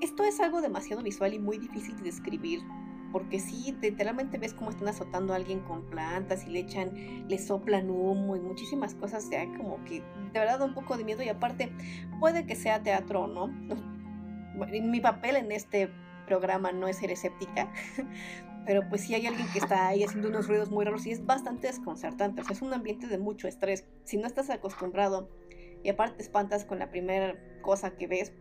esto 0.00 0.24
es 0.24 0.40
algo 0.40 0.62
demasiado 0.62 1.02
visual 1.02 1.34
y 1.34 1.38
muy 1.38 1.58
difícil 1.58 1.96
de 1.98 2.04
describir, 2.04 2.60
porque 3.12 3.38
si 3.38 3.72
literalmente 3.72 4.38
ves 4.38 4.54
cómo 4.54 4.70
están 4.70 4.88
azotando 4.88 5.32
a 5.32 5.36
alguien 5.36 5.60
con 5.60 5.90
plantas 5.90 6.46
y 6.46 6.50
le 6.50 6.60
echan, 6.60 7.28
le 7.28 7.38
soplan 7.38 7.90
humo 7.90 8.34
y 8.34 8.40
muchísimas 8.40 8.94
cosas, 8.94 9.24
sea 9.24 9.46
como 9.58 9.84
que 9.84 10.00
de 10.32 10.40
verdad 10.40 10.58
da 10.58 10.64
un 10.64 10.74
poco 10.74 10.96
de 10.96 11.04
miedo 11.04 11.22
y 11.22 11.28
aparte 11.28 11.70
puede 12.18 12.46
que 12.46 12.56
sea 12.56 12.82
teatro, 12.82 13.26
¿no? 13.26 13.48
Mi 14.70 15.00
papel 15.00 15.36
en 15.36 15.52
este 15.52 15.90
programa 16.26 16.72
no 16.72 16.88
es 16.88 16.96
ser 16.96 17.10
escéptica, 17.10 17.70
pero 18.66 18.88
pues 18.88 19.02
si 19.02 19.14
hay 19.14 19.26
alguien 19.26 19.48
que 19.52 19.58
está 19.58 19.88
ahí 19.88 20.04
haciendo 20.04 20.28
unos 20.28 20.46
ruidos 20.46 20.70
muy 20.70 20.84
raros 20.84 21.06
y 21.06 21.12
es 21.12 21.24
bastante 21.24 21.66
desconcertante, 21.66 22.42
o 22.42 22.44
sea, 22.44 22.54
es 22.54 22.62
un 22.62 22.72
ambiente 22.72 23.06
de 23.06 23.18
mucho 23.18 23.48
estrés. 23.48 23.86
Si 24.04 24.16
no 24.16 24.26
estás 24.26 24.50
acostumbrado 24.50 25.30
y 25.82 25.88
aparte 25.88 26.16
te 26.16 26.22
espantas 26.22 26.64
con 26.64 26.78
la 26.78 26.90
primera 26.90 27.38
cosa 27.62 27.96
que 27.96 28.06
ves, 28.06 28.32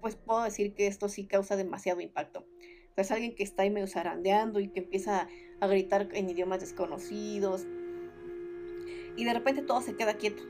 pues 0.00 0.16
puedo 0.16 0.42
decir 0.44 0.74
que 0.74 0.86
esto 0.86 1.08
sí 1.08 1.26
causa 1.26 1.56
demasiado 1.56 2.00
impacto. 2.00 2.46
es 2.96 3.10
alguien 3.10 3.34
que 3.34 3.42
está 3.42 3.62
ahí 3.62 3.70
medio 3.70 3.86
zarandeando 3.86 4.60
y 4.60 4.68
que 4.68 4.80
empieza 4.80 5.28
a 5.60 5.66
gritar 5.66 6.08
en 6.12 6.28
idiomas 6.28 6.60
desconocidos. 6.60 7.66
Y 9.16 9.24
de 9.24 9.34
repente 9.34 9.62
todo 9.62 9.80
se 9.80 9.96
queda 9.96 10.14
quieto. 10.14 10.42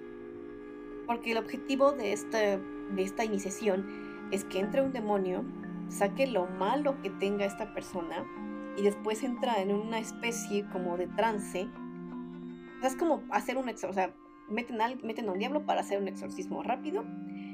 Porque 1.07 1.33
el 1.33 1.39
objetivo 1.39 1.93
de 1.93 2.13
esta, 2.13 2.59
de 2.59 3.03
esta 3.03 3.25
iniciación 3.25 4.29
es 4.31 4.45
que 4.45 4.59
entre 4.59 4.83
un 4.83 4.93
demonio, 4.93 5.45
saque 5.89 6.27
lo 6.27 6.47
malo 6.47 7.01
que 7.03 7.11
tenga 7.11 7.47
esta 7.47 7.73
persona 7.73 8.27
y 8.79 8.83
después 8.83 9.23
entra 9.23 9.61
en 9.61 9.73
una 9.73 9.99
especie 9.99 10.65
como 10.71 10.97
de 10.97 11.09
trance. 11.09 11.69
Es 12.83 12.97
como 12.97 13.23
hacer 13.31 13.59
un 13.59 13.69
exorcismo. 13.69 13.95
Sea, 13.95 14.15
meten, 14.49 14.81
al, 14.81 15.03
meten 15.03 15.29
a 15.29 15.33
un 15.33 15.39
diablo 15.39 15.67
para 15.67 15.81
hacer 15.81 16.01
un 16.01 16.09
exorcismo 16.09 16.63
rápido 16.63 17.05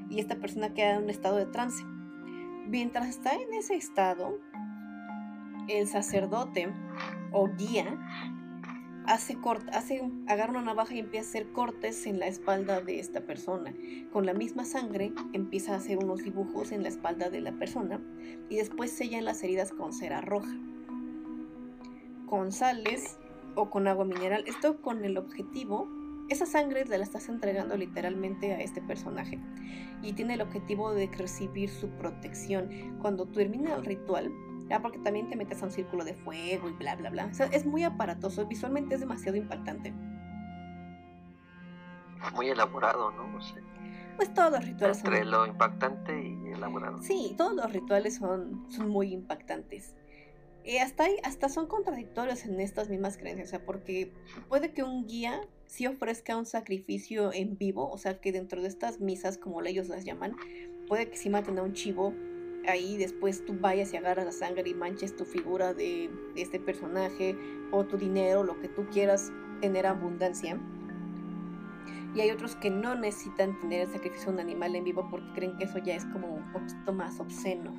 y 0.09 0.21
esta 0.21 0.37
persona 0.37 0.75
queda 0.75 0.97
en 0.97 1.05
un 1.05 1.11
estado 1.11 1.37
de 1.37 1.47
trance. 1.47 1.85
Mientras 2.67 3.09
está 3.09 3.35
en 3.35 3.53
ese 3.55 3.75
estado, 3.75 4.39
el 5.69 5.87
sacerdote 5.87 6.73
o 7.33 7.49
guía 7.49 7.99
hace, 9.07 9.37
hace 9.73 10.03
agarra 10.27 10.53
una 10.53 10.63
navaja 10.63 10.95
y 10.95 10.99
empieza 10.99 11.27
a 11.27 11.31
hacer 11.31 11.53
cortes 11.53 12.07
en 12.07 12.19
la 12.19 12.27
espalda 12.27 12.81
de 12.81 13.01
esta 13.01 13.23
persona. 13.23 13.75
Con 14.13 14.27
la 14.27 14.35
misma 14.35 14.65
sangre 14.65 15.13
empieza 15.33 15.75
a 15.75 15.77
hacer 15.77 15.99
unos 15.99 16.23
dibujos 16.23 16.73
en 16.73 16.83
la 16.83 16.89
espalda 16.89 17.31
de 17.31 17.41
la 17.41 17.53
persona 17.53 18.01
y 18.49 18.57
después 18.57 18.91
sellan 18.91 19.25
las 19.25 19.43
heridas 19.43 19.73
con 19.73 19.93
cera 19.93 20.21
roja, 20.21 20.55
con 22.27 22.53
sales 22.53 23.19
o 23.55 23.71
con 23.71 23.89
agua 23.89 24.05
mineral. 24.05 24.45
Esto 24.47 24.81
con 24.81 25.05
el 25.05 25.17
objetivo 25.19 25.89
esa 26.29 26.47
sangre 26.47 26.85
la 26.87 26.97
estás 26.97 27.29
entregando 27.29 27.77
literalmente 27.77 28.55
a 28.55 28.61
este 28.61 28.81
personaje 28.81 29.39
y 30.03 30.15
tiene 30.15 30.35
el 30.35 30.41
objetivo 30.41 30.93
de 30.93 31.07
recibir 31.09 31.69
su 31.69 31.89
protección. 31.91 32.97
Cuando 33.01 33.27
termina 33.27 33.75
el 33.75 33.85
ritual, 33.85 34.33
ya 34.69 34.81
porque 34.81 34.99
también 34.99 35.29
te 35.29 35.37
metes 35.37 35.63
a 35.63 35.67
un 35.67 35.73
círculo 35.73 36.05
de 36.05 36.15
fuego 36.15 36.69
y 36.69 36.73
bla, 36.73 36.97
bla, 36.97 37.11
bla. 37.11 37.31
es 37.53 37.67
muy 37.67 37.83
aparatoso, 37.83 38.47
visualmente 38.47 38.95
es 38.95 39.01
demasiado 39.01 39.37
impactante. 39.37 39.93
Muy 42.35 42.49
elaborado, 42.49 43.11
¿no? 43.11 43.39
Pues 44.17 44.33
todos 44.33 44.53
los 44.53 44.65
rituales 44.65 44.99
Entre 45.05 45.25
lo 45.25 45.45
impactante 45.47 46.23
y 46.23 46.53
elaborado. 46.53 47.03
Sí, 47.03 47.35
todos 47.37 47.55
los 47.55 47.71
rituales 47.71 48.17
son, 48.17 48.65
son 48.71 48.89
muy 48.89 49.13
impactantes. 49.13 49.95
Y 50.65 50.79
hasta, 50.79 51.05
hasta 51.25 51.51
son 51.51 51.67
contradictorios 51.67 52.47
en 52.47 52.59
estas 52.59 52.89
mismas 52.89 53.19
creencias, 53.19 53.49
o 53.49 53.51
sea, 53.51 53.67
porque 53.67 54.13
puede 54.49 54.73
que 54.73 54.83
un 54.83 55.07
guía 55.07 55.43
sí 55.67 55.87
ofrezca 55.87 56.39
un 56.39 56.47
sacrificio 56.47 57.33
en 57.35 57.59
vivo, 57.59 57.91
o 57.91 57.99
sea, 57.99 58.19
que 58.19 58.33
dentro 58.33 58.63
de 58.63 58.69
estas 58.69 58.99
misas, 58.99 59.37
como 59.37 59.63
ellos 59.63 59.89
las 59.89 60.05
llaman, 60.05 60.35
puede 60.89 61.11
que 61.11 61.19
sí 61.19 61.29
maten 61.29 61.59
a 61.59 61.63
un 61.63 61.75
chivo, 61.75 62.15
ahí 62.67 62.97
después 62.97 63.45
tú 63.45 63.55
vayas 63.61 63.93
y 63.93 63.99
agarras 63.99 64.25
la 64.25 64.33
sangre 64.33 64.71
y 64.71 64.75
manches 64.75 65.15
tu 65.15 65.27
figura 65.27 65.75
de 65.75 66.11
este 66.35 66.59
personaje, 66.59 67.37
o 67.71 67.85
tu 67.85 67.99
dinero, 67.99 68.45
lo 68.45 68.59
que 68.61 68.69
tú 68.69 68.87
quieras 68.87 69.33
tener 69.61 69.87
abundancia. 69.87 70.59
Y 72.15 72.21
hay 72.21 72.31
otros 72.31 72.55
que 72.57 72.71
no 72.71 72.95
necesitan 72.95 73.59
tener 73.61 73.83
el 73.83 73.93
sacrificio 73.93 74.29
de 74.29 74.35
un 74.35 74.41
animal 74.41 74.77
en 74.77 74.85
vivo 74.85 75.09
porque 75.11 75.27
creen 75.35 75.57
que 75.59 75.65
eso 75.65 75.79
ya 75.79 75.97
es 75.97 76.05
como 76.07 76.29
un 76.29 76.53
poquito 76.53 76.93
más 76.93 77.19
obsceno. 77.19 77.75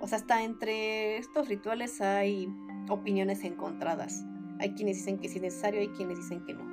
O 0.00 0.06
sea, 0.06 0.18
hasta 0.18 0.42
entre 0.42 1.18
estos 1.18 1.48
rituales 1.48 2.00
hay 2.00 2.48
opiniones 2.88 3.42
encontradas. 3.44 4.24
Hay 4.60 4.74
quienes 4.74 4.98
dicen 4.98 5.18
que 5.18 5.26
es 5.26 5.40
necesario, 5.40 5.80
hay 5.80 5.88
quienes 5.88 6.18
dicen 6.18 6.44
que 6.44 6.54
no. 6.54 6.64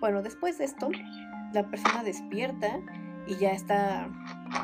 Bueno, 0.00 0.22
después 0.22 0.58
de 0.58 0.64
esto, 0.64 0.90
la 1.52 1.70
persona 1.70 2.04
despierta 2.04 2.80
y 3.26 3.36
ya 3.36 3.50
está 3.50 4.08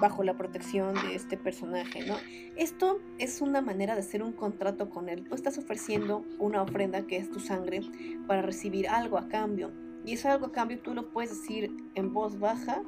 bajo 0.00 0.22
la 0.22 0.36
protección 0.36 0.94
de 0.94 1.14
este 1.14 1.36
personaje, 1.36 2.06
¿no? 2.06 2.16
Esto 2.56 3.00
es 3.18 3.40
una 3.40 3.60
manera 3.60 3.94
de 3.94 4.00
hacer 4.00 4.22
un 4.22 4.32
contrato 4.32 4.90
con 4.90 5.08
él. 5.08 5.24
Tú 5.24 5.34
estás 5.34 5.58
ofreciendo 5.58 6.24
una 6.38 6.62
ofrenda 6.62 7.06
que 7.06 7.16
es 7.16 7.30
tu 7.30 7.40
sangre 7.40 7.80
para 8.26 8.42
recibir 8.42 8.88
algo 8.88 9.18
a 9.18 9.28
cambio. 9.28 9.72
Y 10.06 10.12
eso 10.12 10.30
algo 10.30 10.46
a 10.46 10.52
cambio 10.52 10.78
tú 10.80 10.94
lo 10.94 11.10
puedes 11.10 11.30
decir 11.30 11.74
en 11.94 12.12
voz 12.12 12.38
baja 12.38 12.82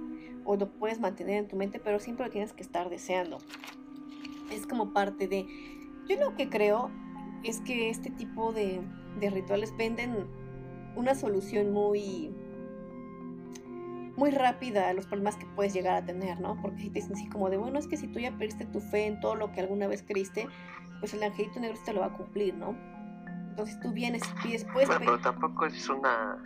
o 0.44 0.57
lo 0.57 0.70
puedes 0.70 1.01
mantener 1.01 1.37
en 1.38 1.49
tu 1.49 1.57
mente, 1.57 1.81
pero 1.81 1.99
siempre 1.99 2.27
lo 2.27 2.33
tienes 2.33 2.53
que 2.53 2.62
estar 2.62 2.88
deseando 2.90 3.38
es 4.50 4.66
como 4.66 4.92
parte 4.92 5.28
de... 5.28 5.46
Yo 6.09 6.16
lo 6.16 6.35
que 6.37 6.48
creo 6.48 6.90
es 7.42 7.61
que 7.61 7.90
este 7.90 8.11
tipo 8.11 8.52
de, 8.52 8.82
rituales 9.20 9.76
venden 9.76 10.26
una 10.94 11.14
solución 11.14 11.72
muy 11.72 12.35
muy 14.16 14.30
rápida 14.30 14.88
a 14.88 14.94
los 14.94 15.06
problemas 15.06 15.37
que 15.37 15.44
puedes 15.44 15.74
llegar 15.74 15.94
a 15.94 16.06
tener, 16.06 16.40
¿no? 16.40 16.59
Porque 16.62 16.80
si 16.80 16.88
te 16.88 17.00
dicen 17.00 17.12
así 17.12 17.28
como 17.28 17.50
de, 17.50 17.59
bueno, 17.59 17.78
es 17.78 17.87
que 17.87 17.98
si 17.98 18.09
tú 18.09 18.18
ya 18.18 18.30
perdiste 18.30 18.64
tu 18.64 18.80
fe 18.80 19.06
en 19.06 19.20
todo 19.20 19.35
lo 19.35 19.52
que 19.52 19.61
alguna 19.61 19.88
vez 19.88 20.02
creíste, 20.02 20.48
pues 21.00 21.12
el 21.12 21.22
angelito 21.22 21.61
negro 21.61 21.78
te 21.85 21.92
lo 21.92 22.00
va 22.00 22.06
a 22.06 22.12
cumplir, 22.14 22.54
¿no? 22.54 22.74
Entonces 23.50 23.78
tú 23.80 23.92
vienes 23.92 24.22
y 24.26 24.42
pides, 24.42 24.66
pues... 24.72 24.88
pero 24.88 25.18
tampoco 25.18 25.66
es 25.66 25.87
una... 25.90 26.38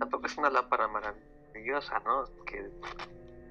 Tampoco 0.00 0.26
es 0.26 0.36
una 0.36 0.50
lámpara 0.50 0.88
maravillosa, 0.88 2.00
¿no? 2.00 2.24
Que 2.44 2.68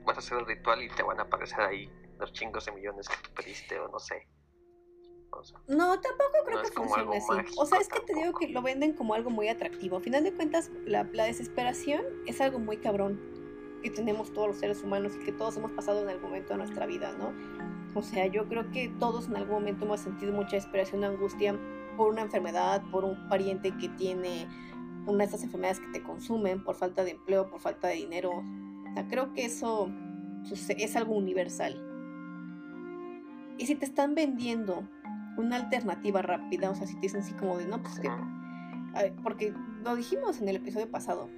vas 0.06 0.18
a 0.18 0.20
hacer 0.20 0.40
el 0.40 0.46
ritual 0.46 0.84
y 0.84 0.90
te 0.90 1.02
van 1.02 1.20
a 1.20 1.24
aparecer 1.24 1.62
ahí 1.62 1.90
los 2.20 2.32
chingos 2.34 2.66
de 2.66 2.72
millones 2.72 3.08
que 3.08 3.16
tú 3.24 3.34
pediste 3.34 3.80
o 3.80 3.88
no 3.88 4.00
sé. 4.00 4.28
no, 5.68 6.00
tampoco 6.00 6.32
creo 6.46 6.62
que 6.62 6.72
funcione 6.72 7.18
así. 7.18 7.54
O 7.58 7.66
sea, 7.66 7.80
es 7.80 7.90
que 7.90 8.00
te 8.02 8.14
digo 8.14 8.34
que 8.34 8.48
lo 8.50 8.62
venden 8.62 8.94
como 8.94 9.14
algo 9.14 9.30
muy 9.30 9.48
atractivo. 9.48 9.98
A 9.98 10.00
final 10.00 10.24
de 10.24 10.34
cuentas, 10.34 10.72
la, 10.86 11.04
desesperación 11.04 12.06
es 12.26 12.42
algo 12.42 12.60
muy 12.60 12.78
cabrón 12.78 13.20
que 13.84 13.90
tenemos 13.90 14.34
todos 14.34 14.48
los 14.48 14.58
seres 14.58 14.82
humanos 14.82 15.14
y 15.16 15.26
que 15.26 15.32
todos 15.32 15.58
hemos 15.58 15.72
pasado 15.72 16.02
en 16.02 16.10
algún 16.10 16.30
momento 16.30 16.54
de 16.54 16.58
nuestra 16.58 16.86
vida, 16.86 17.14
¿no? 17.14 17.34
O 17.94 18.02
sea, 18.02 18.26
yo 18.28 18.48
creo 18.48 18.70
que 18.72 18.90
todos 19.00 19.28
en 19.28 19.36
algún 19.38 19.56
momento 19.56 19.86
hemos 19.86 20.02
sentido 20.02 20.34
mucha 20.34 20.56
desesperación, 20.56 21.04
angustia 21.04 21.58
por 21.96 22.10
una 22.10 22.22
enfermedad, 22.22 22.82
por 22.92 23.06
un 23.06 23.30
pariente 23.30 23.76
que 23.78 23.90
tiene 23.90 24.48
una 25.06 25.20
de 25.20 25.26
estas 25.26 25.44
enfermedades 25.44 25.80
que 25.80 26.00
te 26.00 26.04
consumen, 26.04 26.64
por 26.64 26.76
falta 26.76 27.04
de 27.04 27.12
empleo, 27.12 27.50
por 27.50 27.60
falta 27.60 27.88
de 27.88 27.96
dinero. 27.96 28.32
O 28.32 28.94
sea, 28.94 29.08
creo 29.08 29.34
que 29.34 29.46
eso 29.46 29.90
es 30.52 30.96
algo 30.96 31.16
universal. 31.16 31.85
Y 33.58 33.66
si 33.68 33.76
te 33.76 33.86
están 33.86 34.16
vendiendo 34.16 34.88
una 35.38 35.58
alternativa 35.58 36.22
rápida, 36.22 36.70
o 36.70 36.76
sea, 36.76 36.88
si 36.88 36.96
te 36.96 37.02
dicen 37.02 37.22
así 37.22 37.34
como 37.34 37.58
de, 37.58 37.68
no, 37.68 37.82
pues 37.82 38.00
que... 38.00 38.10
Porque 39.24 39.54
lo 39.84 39.96
dijimos 39.96 40.42
en 40.42 40.48
el 40.48 40.56
episodio 40.56 40.90
pasado, 40.90 41.30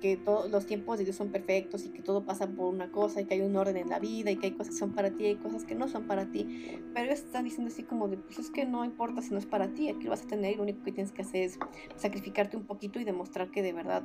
que 0.00 0.16
todos 0.16 0.50
los 0.50 0.66
tiempos 0.66 0.98
de 0.98 1.04
Dios 1.04 1.16
son 1.16 1.30
perfectos 1.30 1.84
y 1.84 1.90
que 1.90 2.02
todo 2.02 2.24
pasa 2.24 2.48
por 2.48 2.72
una 2.72 2.90
cosa 2.90 3.20
y 3.20 3.26
que 3.26 3.34
hay 3.34 3.42
un 3.42 3.54
orden 3.54 3.76
en 3.76 3.88
la 3.88 3.98
vida 3.98 4.30
y 4.30 4.36
que 4.36 4.46
hay 4.46 4.52
cosas 4.52 4.74
que 4.74 4.78
son 4.78 4.92
para 4.92 5.10
ti 5.10 5.24
y 5.24 5.26
hay 5.26 5.36
cosas 5.36 5.64
que 5.64 5.74
no 5.74 5.88
son 5.88 6.06
para 6.06 6.26
ti. 6.26 6.80
Pero 6.94 7.06
ellos 7.06 7.20
están 7.20 7.44
diciendo 7.44 7.70
así 7.72 7.82
como 7.82 8.08
de, 8.08 8.16
pues 8.16 8.38
es 8.38 8.50
que 8.50 8.64
no 8.64 8.84
importa 8.84 9.22
si 9.22 9.30
no 9.30 9.38
es 9.38 9.46
para 9.46 9.68
ti, 9.68 9.88
aquí 9.88 10.04
lo 10.04 10.10
vas 10.10 10.24
a 10.24 10.26
tener 10.26 10.52
y 10.52 10.56
lo 10.56 10.62
único 10.62 10.82
que 10.82 10.92
tienes 10.92 11.12
que 11.12 11.22
hacer 11.22 11.42
es 11.42 11.58
sacrificarte 11.96 12.56
un 12.56 12.64
poquito 12.64 12.98
y 12.98 13.04
demostrar 13.04 13.50
que 13.50 13.62
de 13.62 13.72
verdad 13.72 14.04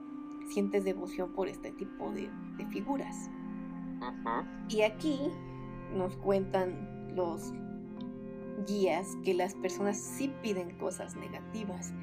sientes 0.49 0.83
devoción 0.83 1.33
por 1.33 1.47
este 1.47 1.71
tipo 1.71 2.11
de, 2.11 2.29
de 2.57 2.65
figuras. 2.67 3.29
Y 4.69 4.81
aquí 4.81 5.17
nos 5.95 6.15
cuentan 6.17 6.94
los 7.15 7.53
guías 8.67 9.07
que 9.23 9.33
las 9.33 9.55
personas 9.55 9.97
sí 9.97 10.33
piden 10.41 10.77
cosas 10.77 11.15
negativas 11.15 11.93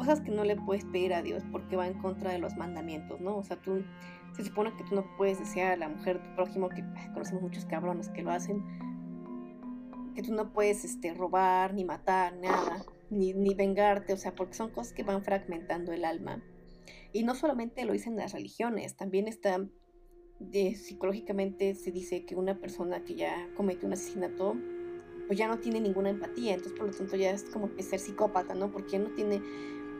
cosas 0.00 0.22
que 0.22 0.30
no 0.30 0.44
le 0.44 0.56
puedes 0.56 0.86
pedir 0.86 1.12
a 1.12 1.20
Dios 1.20 1.42
porque 1.52 1.76
va 1.76 1.86
en 1.86 1.92
contra 1.92 2.32
de 2.32 2.38
los 2.38 2.56
mandamientos, 2.56 3.20
¿no? 3.20 3.36
O 3.36 3.44
sea, 3.44 3.60
tú, 3.60 3.84
se 4.34 4.44
supone 4.44 4.74
que 4.74 4.84
tú 4.84 4.94
no 4.94 5.04
puedes 5.18 5.38
desear 5.38 5.72
a 5.72 5.76
la 5.76 5.90
mujer 5.90 6.22
tu 6.22 6.34
prójimo, 6.34 6.70
que 6.70 6.82
conocemos 7.12 7.42
muchos 7.42 7.66
cabrones 7.66 8.08
que 8.08 8.22
lo 8.22 8.30
hacen, 8.30 8.64
que 10.14 10.22
tú 10.22 10.32
no 10.32 10.54
puedes 10.54 10.86
este, 10.86 11.12
robar, 11.12 11.74
ni 11.74 11.84
matar, 11.84 12.34
nada, 12.38 12.82
ni, 13.10 13.34
ni 13.34 13.52
vengarte, 13.52 14.14
o 14.14 14.16
sea, 14.16 14.34
porque 14.34 14.54
son 14.54 14.70
cosas 14.70 14.94
que 14.94 15.02
van 15.02 15.22
fragmentando 15.22 15.92
el 15.92 16.06
alma. 16.06 16.42
Y 17.12 17.22
no 17.24 17.34
solamente 17.34 17.84
lo 17.84 17.92
dicen 17.92 18.16
las 18.16 18.32
religiones, 18.32 18.96
también 18.96 19.28
está, 19.28 19.58
de, 20.40 20.74
psicológicamente 20.74 21.74
se 21.74 21.92
dice 21.92 22.24
que 22.24 22.34
una 22.34 22.58
persona 22.58 23.04
que 23.04 23.14
ya 23.14 23.48
comete 23.56 23.86
un 23.86 23.92
asesinato, 23.92 24.56
pues 25.26 25.38
ya 25.38 25.46
no 25.46 25.58
tiene 25.58 25.80
ninguna 25.80 26.10
empatía, 26.10 26.54
entonces 26.54 26.76
por 26.76 26.88
lo 26.88 26.92
tanto 26.92 27.14
ya 27.16 27.30
es 27.30 27.44
como 27.44 27.72
que 27.74 27.82
ser 27.82 28.00
psicópata, 28.00 28.54
¿no? 28.54 28.72
Porque 28.72 28.92
ya 28.92 28.98
no 28.98 29.10
tiene 29.10 29.40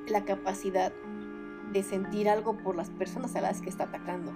la 0.08 0.24
capacidad 0.24 0.92
de 1.72 1.82
sentir 1.82 2.28
algo 2.28 2.56
por 2.58 2.74
las 2.74 2.90
personas 2.90 3.36
a 3.36 3.40
las 3.40 3.60
que 3.60 3.68
está 3.68 3.84
atacando. 3.84 4.32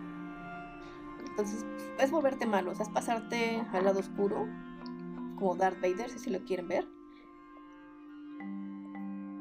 Entonces, 1.29 1.67
es 1.99 2.11
volverte 2.12 2.47
malo, 2.47 2.71
o 2.71 2.75
sea, 2.77 2.87
es 2.87 2.93
pasarte 2.93 3.64
al 3.73 3.85
lado 3.85 3.99
oscuro, 3.99 4.47
como 5.37 5.57
Darth 5.57 5.81
Vader, 5.81 6.11
si 6.11 6.31
lo 6.31 6.45
quieren 6.45 6.69
ver. 6.69 6.87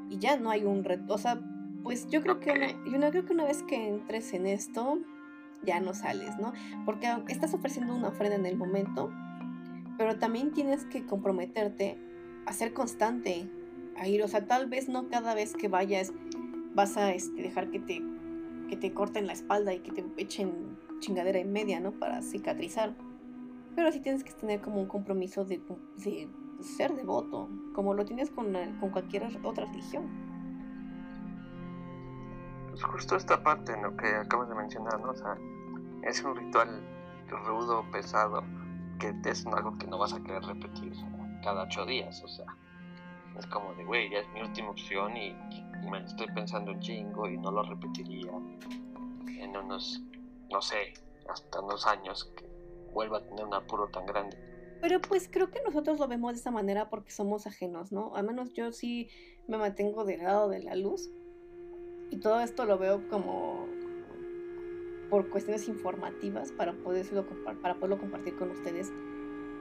Y 0.09 0.17
ya 0.17 0.37
no 0.37 0.49
hay 0.49 0.63
un 0.63 0.83
reto, 0.83 1.13
o 1.13 1.17
sea, 1.19 1.39
pues 1.83 2.07
yo 2.09 2.21
creo 2.21 2.39
que 2.39 2.75
yo 2.85 2.97
no 2.97 3.11
creo 3.11 3.25
que 3.25 3.33
una 3.33 3.43
vez 3.43 3.61
que 3.61 3.89
entres 3.89 4.33
en 4.33 4.47
esto, 4.47 4.99
ya 5.65 5.79
no 5.79 5.93
sales, 5.93 6.37
¿no? 6.39 6.53
Porque 6.85 7.07
estás 7.27 7.53
ofreciendo 7.53 7.95
una 7.95 8.09
ofrenda 8.09 8.35
en 8.35 8.45
el 8.45 8.57
momento, 8.57 9.11
pero 9.97 10.17
también 10.17 10.51
tienes 10.51 10.85
que 10.85 11.05
comprometerte 11.05 11.97
a 12.45 12.53
ser 12.53 12.73
constante, 12.73 13.49
a 13.97 14.07
ir, 14.07 14.23
o 14.23 14.27
sea, 14.27 14.45
tal 14.47 14.67
vez 14.67 14.89
no 14.89 15.07
cada 15.09 15.33
vez 15.35 15.53
que 15.53 15.67
vayas 15.67 16.11
vas 16.73 16.97
a 16.97 17.13
este, 17.13 17.41
dejar 17.41 17.69
que 17.69 17.79
te, 17.79 18.01
que 18.69 18.75
te 18.75 18.93
corten 18.93 19.27
la 19.27 19.33
espalda 19.33 19.73
y 19.73 19.79
que 19.79 19.91
te 19.91 20.03
echen 20.17 20.77
chingadera 20.99 21.39
en 21.39 21.51
media, 21.51 21.79
¿no? 21.79 21.91
Para 21.91 22.21
cicatrizar. 22.21 22.95
Pero 23.75 23.91
sí 23.91 23.99
tienes 23.99 24.23
que 24.23 24.31
tener 24.33 24.61
como 24.61 24.79
un 24.79 24.87
compromiso 24.87 25.45
de, 25.45 25.61
ser 26.61 26.95
devoto, 26.95 27.49
como 27.73 27.93
lo 27.93 28.05
tienes 28.05 28.29
con, 28.29 28.53
con 28.79 28.89
cualquier 28.91 29.27
otra 29.43 29.65
religión. 29.65 30.03
Pues 32.69 32.83
justo 32.83 33.15
esta 33.15 33.43
parte, 33.43 33.75
¿no? 33.81 33.95
Que 33.97 34.07
acabas 34.07 34.49
de 34.49 34.55
mencionar, 34.55 34.99
¿no? 34.99 35.11
O 35.11 35.15
sea, 35.15 35.37
es 36.05 36.23
un 36.23 36.35
ritual 36.35 36.81
rudo, 37.27 37.85
pesado, 37.91 38.43
que 38.99 39.13
es 39.25 39.45
algo 39.47 39.77
que 39.77 39.87
no 39.87 39.97
vas 39.97 40.13
a 40.13 40.21
querer 40.21 40.43
repetir 40.43 40.93
cada 41.43 41.63
ocho 41.63 41.85
días, 41.85 42.21
o 42.23 42.27
sea 42.27 42.45
es 43.37 43.47
como 43.47 43.73
de, 43.75 43.83
güey, 43.83 44.09
ya 44.09 44.19
es 44.19 44.29
mi 44.33 44.41
última 44.41 44.69
opción 44.69 45.15
y, 45.17 45.35
me 45.89 45.99
estoy 45.99 46.27
pensando 46.27 46.71
en 46.71 46.79
chingo 46.79 47.27
y 47.27 47.37
no 47.37 47.51
lo 47.51 47.61
repetiría 47.61 48.31
en 49.27 49.57
unos, 49.57 50.01
no 50.49 50.61
sé, 50.61 50.93
hasta 51.27 51.59
unos 51.59 51.85
años 51.85 52.31
que 52.37 52.49
vuelva 52.93 53.17
a 53.17 53.21
tener 53.21 53.43
un 53.45 53.53
apuro 53.53 53.89
tan 53.89 54.05
grande. 54.05 54.37
Pero 54.79 55.01
pues 55.01 55.27
creo 55.29 55.51
que 55.51 55.61
nosotros 55.61 55.99
lo 55.99 56.07
vemos 56.07 56.33
de 56.33 56.39
esa 56.39 56.51
manera 56.51 56.89
porque 56.89 57.11
somos 57.11 57.47
ajenos, 57.47 57.91
¿no? 57.91 58.15
Al 58.15 58.25
menos 58.25 58.53
yo 58.53 58.71
sí 58.71 59.09
me 59.47 59.57
mantengo 59.57 60.05
del 60.05 60.23
lado 60.23 60.47
de 60.47 60.63
la 60.63 60.75
luz 60.75 61.11
y 62.11 62.17
todo 62.17 62.39
esto 62.39 62.63
lo 62.63 62.77
veo 62.77 63.09
como 63.09 63.67
por 65.13 65.29
cuestiones 65.29 65.67
informativas 65.67 66.51
para, 66.51 66.73
poderlo, 66.73 67.23
para 67.61 67.75
poderlo 67.75 67.99
compartir 67.99 68.35
con 68.35 68.49
ustedes. 68.49 68.91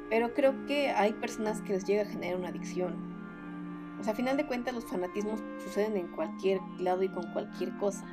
Pero 0.08 0.32
creo 0.32 0.64
que 0.64 0.88
hay 0.88 1.12
personas 1.12 1.60
que 1.60 1.74
les 1.74 1.84
llega 1.84 2.04
a 2.04 2.06
generar 2.06 2.38
una 2.38 2.48
adicción 2.48 3.12
o 4.00 4.04
sea, 4.04 4.14
a 4.14 4.16
final 4.16 4.36
de 4.36 4.46
cuentas 4.46 4.74
los 4.74 4.84
fanatismos 4.86 5.40
suceden 5.62 5.96
en 5.96 6.08
cualquier 6.08 6.60
lado 6.80 7.02
y 7.02 7.08
con 7.08 7.24
cualquier 7.32 7.76
cosa. 7.76 8.04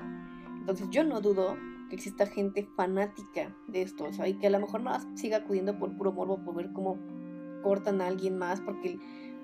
Entonces 0.59 0.87
yo 0.91 1.03
no 1.03 1.21
dudo 1.21 1.57
que 1.89 1.95
exista 1.95 2.27
gente 2.27 2.67
fanática 2.75 3.55
de 3.67 3.81
esto, 3.81 4.03
o 4.03 4.13
sea, 4.13 4.27
y 4.27 4.35
que 4.35 4.47
a 4.47 4.49
lo 4.51 4.59
mejor 4.59 4.81
no 4.81 4.91
siga 5.15 5.37
acudiendo 5.37 5.79
por 5.79 5.95
puro 5.97 6.11
morbo, 6.11 6.43
por 6.43 6.53
ver 6.53 6.71
cómo 6.73 6.99
cortan 7.63 8.01
a 8.01 8.07
alguien 8.07 8.37
más, 8.37 8.61
porque 8.61 8.99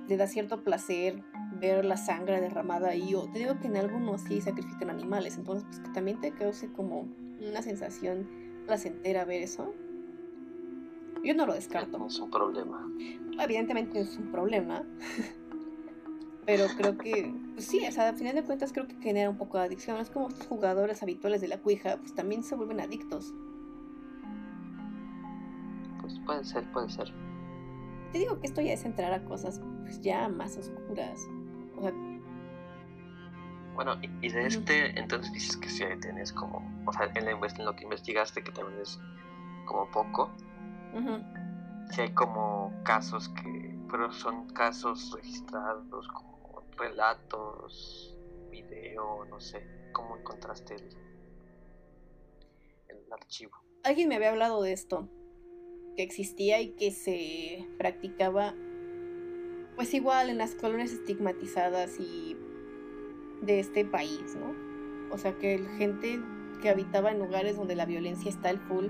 le 0.08 0.18
da 0.18 0.28
cierto 0.28 0.64
placer 0.64 1.24
ver 1.60 1.84
la 1.84 1.98
sangre 1.98 2.40
derramada 2.40 2.90
ahí, 2.90 3.16
o 3.16 3.24
te 3.32 3.40
digo 3.40 3.60
que 3.60 3.66
en 3.66 3.78
algunos 3.78 4.22
sí 4.22 4.40
sacrifican 4.40 4.92
animales, 4.92 5.38
entonces 5.38 5.66
pues 5.66 5.80
que 5.80 5.90
también 5.90 6.20
te 6.20 6.32
cause 6.32 6.72
como 6.74 7.08
una 7.50 7.62
sensación 7.62 8.28
placentera 8.66 9.26
ver 9.26 9.44
eso. 9.44 9.74
Yo 11.24 11.34
no 11.34 11.46
lo 11.46 11.54
descarto. 11.54 12.06
Es 12.06 12.20
un 12.20 12.30
problema. 12.30 12.88
Evidentemente 13.40 14.00
es 14.00 14.18
un 14.18 14.32
problema. 14.32 14.84
Pero 16.46 16.66
creo 16.78 16.98
que, 16.98 17.34
pues 17.54 17.66
sí, 17.66 17.84
o 17.88 17.92
sea, 17.92 18.10
al 18.10 18.16
final 18.16 18.36
de 18.36 18.44
cuentas 18.44 18.72
creo 18.72 18.88
que 18.88 18.96
genera 18.98 19.30
un 19.30 19.38
poco 19.38 19.58
de 19.58 19.64
adicción. 19.64 19.98
Es 19.98 20.12
como 20.12 20.28
estos 20.28 20.46
jugadores 20.46 21.02
habituales 21.02 21.42
de 21.42 21.48
la 21.48 21.60
cuija, 21.60 21.98
pues 21.98 22.14
también 22.14 22.44
se 22.44 22.56
vuelven 22.56 22.80
adictos. 22.80 23.34
Pues 26.02 26.20
puede 26.20 26.44
ser, 26.44 26.72
puede 26.72 26.90
ser. 26.90 27.12
Te 28.12 28.20
digo 28.20 28.40
que 28.40 28.46
esto 28.46 28.62
ya 28.62 28.74
es 28.74 28.86
entrar 28.86 29.12
a 29.12 29.26
cosas 29.26 29.60
pues 29.82 30.00
ya 30.02 30.30
más 30.30 30.56
oscuras. 30.58 31.20
Bueno, 33.76 34.00
y 34.22 34.30
de 34.30 34.48
este, 34.48 34.98
entonces 34.98 35.34
dices 35.34 35.58
que 35.58 35.70
sí 35.70 35.84
tienes 36.02 36.32
como, 36.32 36.66
o 36.86 36.94
sea, 36.94 37.12
en, 37.14 37.28
en, 37.28 37.66
lo 37.66 37.76
que 37.76 37.84
investigaste, 37.84 38.42
que 38.42 38.52
también 38.52 38.82
es 38.82 38.98
como 39.66 39.92
poco, 39.92 40.32
si 41.92 42.02
hay 42.02 42.14
como 42.14 42.74
casos 42.84 43.28
que, 43.30 43.78
pero 43.92 44.14
son 44.14 44.48
casos 44.54 45.12
registrados 45.14 46.08
como 46.08 46.64
relatos, 46.78 48.18
video, 48.50 49.26
no 49.26 49.42
sé, 49.42 49.68
¿cómo 49.92 50.18
encontraste 50.18 50.76
el, 50.76 50.90
el 52.88 53.12
archivo? 53.12 53.58
Alguien 53.84 54.08
me 54.08 54.16
había 54.16 54.30
hablado 54.30 54.62
de 54.62 54.72
esto, 54.72 55.10
que 55.98 56.04
existía 56.04 56.62
y 56.62 56.76
que 56.76 56.92
se 56.92 57.68
practicaba, 57.78 58.54
pues 59.76 59.94
igual 59.94 60.30
en 60.30 60.38
las 60.38 60.56
colonias 60.56 60.92
estigmatizadas 60.92 62.00
y 62.00 62.38
de 63.42 63.60
este 63.60 63.86
país, 63.86 64.36
¿no? 64.40 64.54
O 65.14 65.18
sea, 65.18 65.38
que 65.38 65.60
gente 65.78 66.22
que 66.62 66.70
habitaba 66.70 67.12
en 67.12 67.20
lugares 67.20 67.58
donde 67.58 67.76
la 67.76 67.86
violencia 67.86 68.30
está 68.30 68.50
al 68.50 68.60
full, 68.60 68.88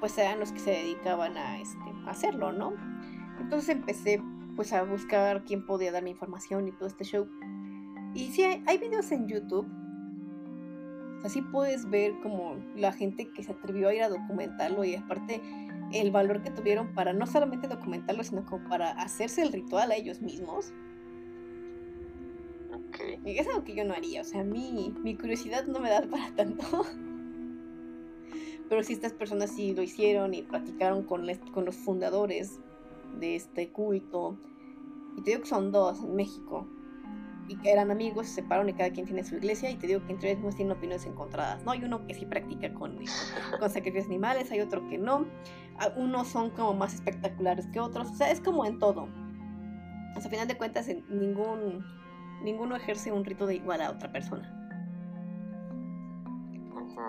pues 0.00 0.16
eran 0.18 0.40
los 0.40 0.52
que 0.52 0.58
se 0.58 0.70
dedicaban 0.70 1.36
a, 1.36 1.60
este, 1.60 1.92
hacerlo, 2.06 2.52
¿no? 2.52 2.74
Entonces 3.40 3.68
empecé 3.68 4.22
pues 4.54 4.72
a 4.72 4.82
buscar 4.82 5.44
quién 5.44 5.64
podía 5.66 5.92
darme 5.92 6.10
información 6.10 6.68
y 6.68 6.72
todo 6.72 6.88
este 6.88 7.04
show. 7.04 7.28
Y 8.14 8.30
sí, 8.30 8.42
hay, 8.42 8.78
videos 8.78 9.12
en 9.12 9.28
YouTube. 9.28 9.66
Así 11.22 11.42
puedes 11.42 11.88
ver 11.90 12.18
como 12.22 12.56
la 12.74 12.92
gente 12.92 13.30
que 13.32 13.42
se 13.42 13.52
atrevió 13.52 13.88
a 13.88 13.94
ir 13.94 14.02
a 14.02 14.08
documentarlo 14.08 14.84
y 14.84 14.94
aparte 14.94 15.42
el 15.92 16.10
valor 16.10 16.42
que 16.42 16.50
tuvieron 16.50 16.94
para 16.94 17.12
no 17.12 17.26
solamente 17.26 17.68
documentarlo, 17.68 18.24
sino 18.24 18.44
como 18.46 18.66
para 18.68 18.92
hacerse 18.92 19.42
el 19.42 19.52
ritual 19.52 19.90
a 19.90 19.96
ellos 19.96 20.22
mismos. 20.22 20.72
Okay. 22.88 23.20
Y 23.24 23.38
es 23.38 23.48
algo 23.48 23.64
que 23.64 23.74
yo 23.74 23.84
no 23.84 23.94
haría, 23.94 24.20
o 24.20 24.24
sea, 24.24 24.44
mi, 24.44 24.94
mi 25.02 25.16
curiosidad 25.16 25.64
no 25.66 25.80
me 25.80 25.90
da 25.90 26.02
para 26.02 26.34
tanto. 26.34 26.64
Pero 28.68 28.82
si 28.82 28.94
estas 28.94 29.12
personas 29.12 29.50
sí 29.50 29.74
lo 29.74 29.82
hicieron 29.82 30.34
y 30.34 30.42
platicaron 30.42 31.04
con, 31.04 31.26
con 31.52 31.64
los 31.64 31.76
fundadores 31.76 32.58
de 33.20 33.36
este 33.36 33.70
culto. 33.70 34.36
Y 35.16 35.22
te 35.22 35.30
digo 35.30 35.42
que 35.42 35.48
son 35.48 35.70
dos 35.72 36.02
en 36.02 36.14
México. 36.16 36.66
y 37.48 37.56
que 37.56 37.70
eran 37.70 37.90
amigos, 37.90 38.26
se 38.26 38.34
separaron 38.36 38.68
y 38.68 38.72
cada 38.74 38.90
quien 38.90 39.06
tiene 39.06 39.24
su 39.24 39.36
iglesia 39.36 39.70
y 39.70 39.76
te 39.76 39.86
digo 39.86 40.04
que 40.04 40.12
entre 40.12 40.32
ellos 40.32 40.56
tienen 40.56 40.76
opiniones 40.76 41.06
encontradas, 41.06 41.64
¿no? 41.64 41.72
Hay 41.72 41.84
uno 41.84 42.06
que 42.06 42.14
sí 42.14 42.26
practica 42.26 42.72
con, 42.74 42.98
con 43.58 43.70
sacrificios 43.70 44.06
animales, 44.06 44.50
hay 44.50 44.60
otro 44.60 44.86
que 44.88 44.98
no, 44.98 45.26
unos 45.96 46.28
son 46.28 46.50
como 46.50 46.74
más 46.74 46.94
espectaculares 46.94 47.66
que 47.68 47.80
otros, 47.80 48.10
o 48.10 48.14
sea, 48.14 48.30
es 48.30 48.40
como 48.40 48.64
en 48.66 48.78
todo. 48.78 49.08
O 50.16 50.20
sea, 50.20 50.26
a 50.26 50.30
final 50.30 50.48
de 50.48 50.56
cuentas, 50.56 50.88
ningún, 51.08 51.84
ninguno 52.42 52.76
ejerce 52.76 53.12
un 53.12 53.24
rito 53.24 53.46
de 53.46 53.56
igual 53.56 53.80
a 53.80 53.90
otra 53.90 54.12
persona. 54.12 54.52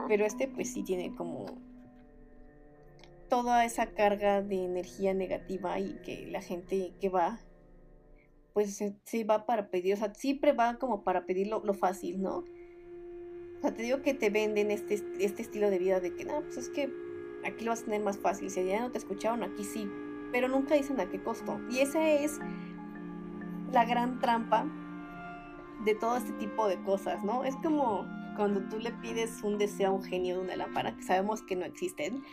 Pero 0.07 0.25
este 0.25 0.47
pues 0.47 0.73
sí 0.73 0.83
tiene 0.83 1.15
como 1.15 1.45
toda 3.29 3.65
esa 3.65 3.87
carga 3.87 4.41
de 4.41 4.63
energía 4.63 5.13
negativa 5.13 5.79
y 5.79 5.95
que 6.03 6.27
la 6.27 6.41
gente 6.41 6.93
que 6.99 7.09
va 7.09 7.39
pues 8.57 8.83
sí 9.03 9.23
va 9.23 9.45
para 9.45 9.69
pedir, 9.69 9.93
o 9.93 9.97
sea, 9.97 10.15
siempre 10.15 10.51
va 10.51 10.79
como 10.79 11.03
para 11.03 11.27
pedir 11.27 11.45
lo, 11.45 11.61
fácil, 11.75 12.23
¿no? 12.23 12.37
O 12.37 13.61
sea, 13.61 13.71
te 13.71 13.83
digo 13.83 14.01
que 14.01 14.15
te 14.15 14.31
venden 14.31 14.71
este, 14.71 14.95
este 15.19 15.43
estilo 15.43 15.69
de 15.69 15.77
vida 15.77 15.99
de 15.99 16.15
que, 16.15 16.25
no, 16.25 16.41
pues 16.41 16.57
es 16.57 16.69
que 16.69 16.91
aquí 17.45 17.63
lo 17.63 17.69
vas 17.69 17.83
a 17.83 17.85
tener 17.85 18.01
más 18.01 18.17
fácil, 18.17 18.49
si 18.49 18.65
ya 18.65 18.79
no 18.79 18.91
te 18.91 18.97
escucharon, 18.97 19.43
aquí 19.43 19.63
sí, 19.63 19.87
pero 20.31 20.47
nunca 20.47 20.73
dicen 20.73 20.99
a 20.99 21.07
qué 21.07 21.21
costo. 21.21 21.59
Y 21.69 21.81
esa 21.81 22.09
es 22.09 22.39
la 23.71 23.85
gran 23.85 24.19
trampa 24.19 24.65
de 25.83 25.95
todo 25.95 26.17
este 26.17 26.33
tipo 26.33 26.67
de 26.67 26.81
cosas, 26.83 27.23
¿no? 27.23 27.43
Es 27.43 27.55
como 27.57 28.05
cuando 28.35 28.61
tú 28.61 28.79
le 28.79 28.91
pides 28.91 29.41
un 29.43 29.57
deseo 29.57 29.89
a 29.89 29.91
un 29.91 30.03
genio 30.03 30.37
de 30.37 30.41
una 30.41 30.55
lámpara, 30.55 30.95
que 30.95 31.03
sabemos 31.03 31.41
que 31.41 31.55
no 31.55 31.65
existen, 31.65 32.23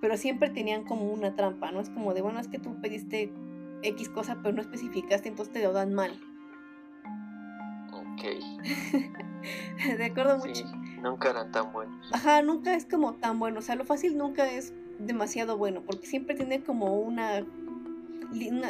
pero 0.00 0.16
siempre 0.16 0.50
tenían 0.50 0.84
como 0.84 1.10
una 1.10 1.34
trampa, 1.34 1.72
¿no? 1.72 1.80
Es 1.80 1.90
como 1.90 2.14
de, 2.14 2.22
bueno, 2.22 2.38
es 2.38 2.48
que 2.48 2.58
tú 2.58 2.80
pediste 2.80 3.32
X 3.82 4.08
cosa, 4.08 4.38
pero 4.42 4.54
no 4.54 4.60
especificaste, 4.60 5.28
entonces 5.28 5.52
te 5.52 5.62
lo 5.62 5.72
dan 5.72 5.94
mal. 5.94 6.12
Ok. 7.92 8.22
de 9.98 10.04
acuerdo 10.04 10.38
mucho. 10.38 10.64
Nunca 11.02 11.30
eran 11.30 11.52
tan 11.52 11.72
buenos. 11.72 12.12
Ajá, 12.12 12.42
nunca 12.42 12.74
es 12.74 12.84
como 12.86 13.14
tan 13.14 13.38
bueno. 13.38 13.60
O 13.60 13.62
sea, 13.62 13.76
lo 13.76 13.84
fácil 13.84 14.16
nunca 14.16 14.50
es 14.50 14.74
demasiado 14.98 15.56
bueno, 15.56 15.82
porque 15.82 16.06
siempre 16.06 16.34
tiene 16.34 16.62
como 16.62 16.98
una, 16.98 17.44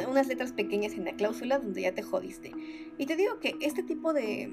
unas 0.07 0.27
letras 0.27 0.51
pequeñas 0.51 0.93
en 0.93 1.05
la 1.05 1.13
cláusula 1.13 1.59
donde 1.59 1.81
ya 1.81 1.93
te 1.93 2.01
jodiste. 2.01 2.51
Y 2.97 3.05
te 3.05 3.15
digo 3.15 3.39
que 3.39 3.55
este 3.61 3.83
tipo 3.83 4.13
de, 4.13 4.51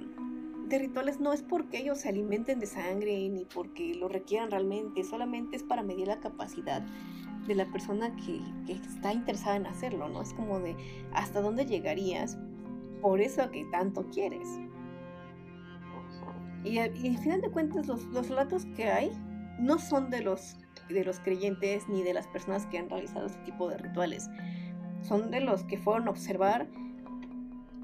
de 0.68 0.78
rituales 0.78 1.20
no 1.20 1.32
es 1.32 1.42
porque 1.42 1.78
ellos 1.78 1.98
se 1.98 2.08
alimenten 2.08 2.58
de 2.58 2.66
sangre 2.66 3.28
ni 3.28 3.44
porque 3.44 3.94
lo 3.94 4.08
requieran 4.08 4.50
realmente, 4.50 5.04
solamente 5.04 5.56
es 5.56 5.62
para 5.62 5.82
medir 5.82 6.08
la 6.08 6.20
capacidad 6.20 6.84
de 7.46 7.54
la 7.54 7.66
persona 7.66 8.14
que, 8.16 8.40
está 8.72 9.12
interesada 9.12 9.56
en 9.56 9.66
hacerlo, 9.66 10.08
¿no? 10.08 10.22
Es 10.22 10.32
como 10.32 10.60
de 10.60 10.76
hasta 11.12 11.40
dónde 11.40 11.66
llegarías 11.66 12.38
por 13.02 13.20
eso 13.20 13.50
que 13.50 13.64
tanto 13.66 14.08
quieres. 14.10 14.48
Y, 16.64 16.78
al 16.78 17.18
final 17.18 17.42
de 17.42 17.50
cuentas 17.50 17.86
los, 17.86 18.04
los, 18.06 18.28
relatos 18.28 18.64
que 18.74 18.86
hay 18.86 19.12
no 19.58 19.78
son 19.78 20.08
de 20.08 20.22
los, 20.22 20.56
de 20.88 21.04
los 21.04 21.20
creyentes 21.20 21.86
ni 21.88 22.02
de 22.02 22.14
las 22.14 22.26
personas 22.28 22.64
que 22.66 22.78
han 22.78 22.88
realizado 22.88 23.26
este 23.26 23.42
tipo 23.42 23.68
de 23.68 23.76
rituales. 23.76 24.30
Son 25.04 25.30
de 25.30 25.40
los 25.40 25.64
que 25.64 25.78
fueron 25.78 26.08
a 26.08 26.10
observar 26.10 26.66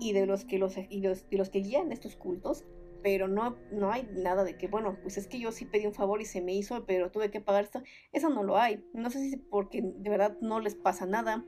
y 0.00 0.12
de 0.12 0.26
los 0.26 0.44
que 0.44 0.58
los, 0.58 0.76
y 0.76 1.00
los, 1.00 1.26
y 1.30 1.36
los 1.36 1.50
que 1.50 1.60
guían 1.60 1.92
estos 1.92 2.16
cultos 2.16 2.64
pero 3.02 3.28
no, 3.28 3.56
no 3.72 3.90
hay 3.90 4.08
nada 4.12 4.44
de 4.44 4.56
que, 4.56 4.68
bueno, 4.68 4.96
pues 5.02 5.16
es 5.16 5.26
que 5.26 5.38
yo 5.38 5.52
sí 5.52 5.64
pedí 5.64 5.86
un 5.86 5.94
favor 5.94 6.20
y 6.20 6.24
se 6.24 6.40
me 6.40 6.54
hizo, 6.54 6.84
pero 6.86 7.10
tuve 7.10 7.30
que 7.30 7.40
pagar 7.40 7.64
esto. 7.64 7.82
Eso 8.12 8.28
no 8.28 8.42
lo 8.42 8.58
hay. 8.58 8.84
No 8.92 9.10
sé 9.10 9.18
si 9.20 9.36
porque 9.36 9.82
de 9.82 10.10
verdad 10.10 10.36
no 10.40 10.60
les 10.60 10.74
pasa 10.74 11.06
nada 11.06 11.44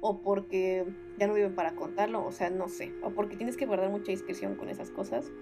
o 0.00 0.20
porque 0.20 0.86
ya 1.18 1.26
no 1.26 1.34
viven 1.34 1.54
para 1.54 1.74
contarlo, 1.74 2.24
o 2.24 2.32
sea, 2.32 2.50
no 2.50 2.68
sé, 2.68 2.92
o 3.02 3.10
porque 3.10 3.36
tienes 3.36 3.56
que 3.56 3.66
guardar 3.66 3.90
mucha 3.90 4.12
discreción 4.12 4.56
con 4.56 4.68
esas 4.68 4.90
cosas. 4.90 5.32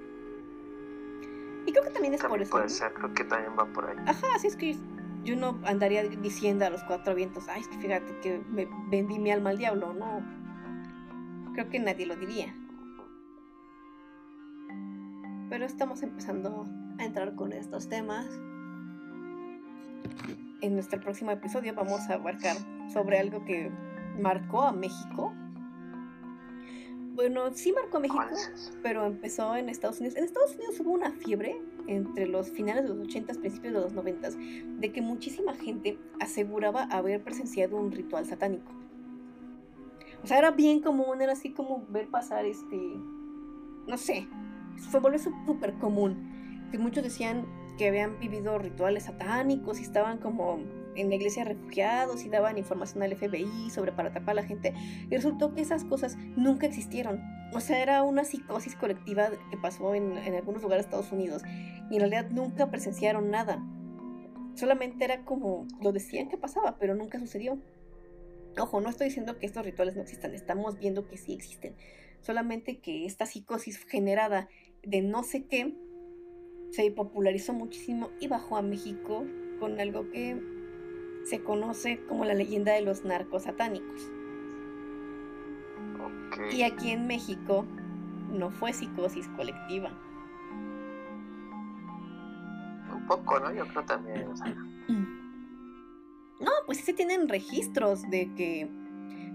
Y 1.66 1.72
creo 1.72 1.82
que 1.82 1.90
también 1.90 2.14
es 2.14 2.22
por 2.22 2.40
eso. 2.40 2.50
Puede 2.50 2.68
ser, 2.68 2.92
creo 2.92 3.12
que 3.14 3.24
también 3.24 3.52
va 3.58 3.66
por 3.72 3.88
ahí. 3.88 3.96
Ajá, 4.06 4.26
así 4.34 4.46
es 4.48 4.56
que 4.56 4.76
yo 5.24 5.36
no 5.36 5.58
andaría 5.64 6.04
diciendo 6.04 6.66
a 6.66 6.70
los 6.70 6.84
cuatro 6.84 7.14
vientos, 7.14 7.48
ay, 7.48 7.62
fíjate 7.80 8.18
que 8.20 8.40
me 8.50 8.68
vendí 8.88 9.18
mi 9.18 9.30
alma 9.30 9.50
al 9.50 9.58
diablo, 9.58 9.92
no. 9.92 10.22
Creo 11.54 11.68
que 11.68 11.78
nadie 11.78 12.06
lo 12.06 12.16
diría 12.16 12.54
pero 15.54 15.66
estamos 15.66 16.02
empezando 16.02 16.66
a 16.98 17.04
entrar 17.04 17.36
con 17.36 17.52
estos 17.52 17.88
temas. 17.88 18.26
En 20.62 20.74
nuestro 20.74 21.00
próximo 21.00 21.30
episodio 21.30 21.72
vamos 21.74 22.00
a 22.10 22.14
abarcar 22.14 22.56
sobre 22.92 23.20
algo 23.20 23.44
que 23.44 23.70
marcó 24.18 24.62
a 24.62 24.72
México. 24.72 25.32
Bueno, 27.14 27.52
sí 27.52 27.72
marcó 27.72 27.98
a 27.98 28.00
México, 28.00 28.24
pero 28.82 29.06
empezó 29.06 29.54
en 29.54 29.68
Estados 29.68 30.00
Unidos. 30.00 30.18
En 30.18 30.24
Estados 30.24 30.56
Unidos 30.56 30.80
hubo 30.80 30.90
una 30.90 31.12
fiebre 31.12 31.56
entre 31.86 32.26
los 32.26 32.50
finales 32.50 32.82
de 32.84 32.90
los 32.90 32.98
80, 33.06 33.34
principios 33.34 33.74
de 33.74 33.80
los 33.80 33.92
90, 33.92 34.30
de 34.78 34.92
que 34.92 35.02
muchísima 35.02 35.54
gente 35.54 35.98
aseguraba 36.20 36.84
haber 36.84 37.22
presenciado 37.22 37.76
un 37.76 37.92
ritual 37.92 38.26
satánico. 38.26 38.72
O 40.22 40.26
sea, 40.26 40.38
era 40.38 40.50
bien 40.50 40.80
común, 40.80 41.20
era 41.20 41.32
así 41.32 41.50
como 41.50 41.84
ver 41.90 42.08
pasar 42.08 42.46
este, 42.46 42.76
no 43.86 43.96
sé, 43.98 44.26
se 44.76 44.98
volvió 44.98 45.18
súper 45.18 45.74
común. 45.74 46.68
Que 46.70 46.78
muchos 46.78 47.04
decían 47.04 47.46
que 47.78 47.88
habían 47.88 48.18
vivido 48.18 48.58
rituales 48.58 49.04
satánicos 49.04 49.80
y 49.80 49.82
estaban 49.82 50.18
como 50.18 50.60
en 50.96 51.08
la 51.08 51.16
iglesia 51.16 51.44
refugiados 51.44 52.24
y 52.24 52.28
daban 52.28 52.58
información 52.58 53.02
al 53.02 53.16
FBI 53.16 53.70
sobre 53.70 53.92
para 53.92 54.08
atrapar 54.08 54.32
a 54.32 54.42
la 54.42 54.46
gente. 54.46 54.74
Y 55.10 55.14
resultó 55.14 55.54
que 55.54 55.60
esas 55.60 55.84
cosas 55.84 56.16
nunca 56.36 56.66
existieron. 56.66 57.22
O 57.52 57.60
sea, 57.60 57.82
era 57.82 58.02
una 58.02 58.24
psicosis 58.24 58.76
colectiva 58.76 59.30
que 59.50 59.56
pasó 59.56 59.94
en, 59.94 60.16
en 60.18 60.34
algunos 60.34 60.62
lugares 60.62 60.86
de 60.86 60.88
Estados 60.88 61.12
Unidos. 61.12 61.42
Y 61.90 61.94
en 61.94 62.00
realidad 62.00 62.30
nunca 62.30 62.70
presenciaron 62.70 63.30
nada. 63.30 63.64
Solamente 64.54 65.04
era 65.04 65.24
como 65.24 65.66
lo 65.80 65.92
decían 65.92 66.28
que 66.28 66.36
pasaba, 66.36 66.76
pero 66.78 66.94
nunca 66.94 67.18
sucedió. 67.18 67.58
Ojo, 68.58 68.80
no 68.80 68.88
estoy 68.88 69.08
diciendo 69.08 69.38
que 69.38 69.46
estos 69.46 69.64
rituales 69.64 69.96
no 69.96 70.02
existan, 70.02 70.32
estamos 70.32 70.78
viendo 70.78 71.08
que 71.08 71.16
sí 71.16 71.32
existen. 71.32 71.74
Solamente 72.20 72.78
que 72.78 73.04
esta 73.04 73.26
psicosis 73.26 73.84
generada 73.84 74.48
de 74.82 75.02
no 75.02 75.24
sé 75.24 75.46
qué 75.46 75.74
se 76.70 76.90
popularizó 76.90 77.52
muchísimo 77.52 78.10
y 78.20 78.28
bajó 78.28 78.56
a 78.56 78.62
México 78.62 79.24
con 79.58 79.80
algo 79.80 80.10
que 80.10 80.40
se 81.24 81.42
conoce 81.42 82.04
como 82.06 82.24
la 82.24 82.34
leyenda 82.34 82.72
de 82.72 82.82
los 82.82 83.04
narcos 83.04 83.44
satánicos. 83.44 84.10
Y 86.52 86.62
aquí 86.62 86.90
en 86.90 87.06
México 87.06 87.64
no 88.30 88.50
fue 88.50 88.72
psicosis 88.72 89.28
colectiva. 89.28 89.90
Un 92.92 93.06
poco, 93.06 93.40
¿no? 93.40 93.52
Yo 93.52 93.66
creo 93.68 93.84
también. 93.84 94.26
No, 96.40 96.50
pues 96.66 96.78
sí 96.78 96.84
se 96.84 96.92
tienen 96.92 97.28
registros 97.28 98.02
de 98.10 98.32
que, 98.34 98.68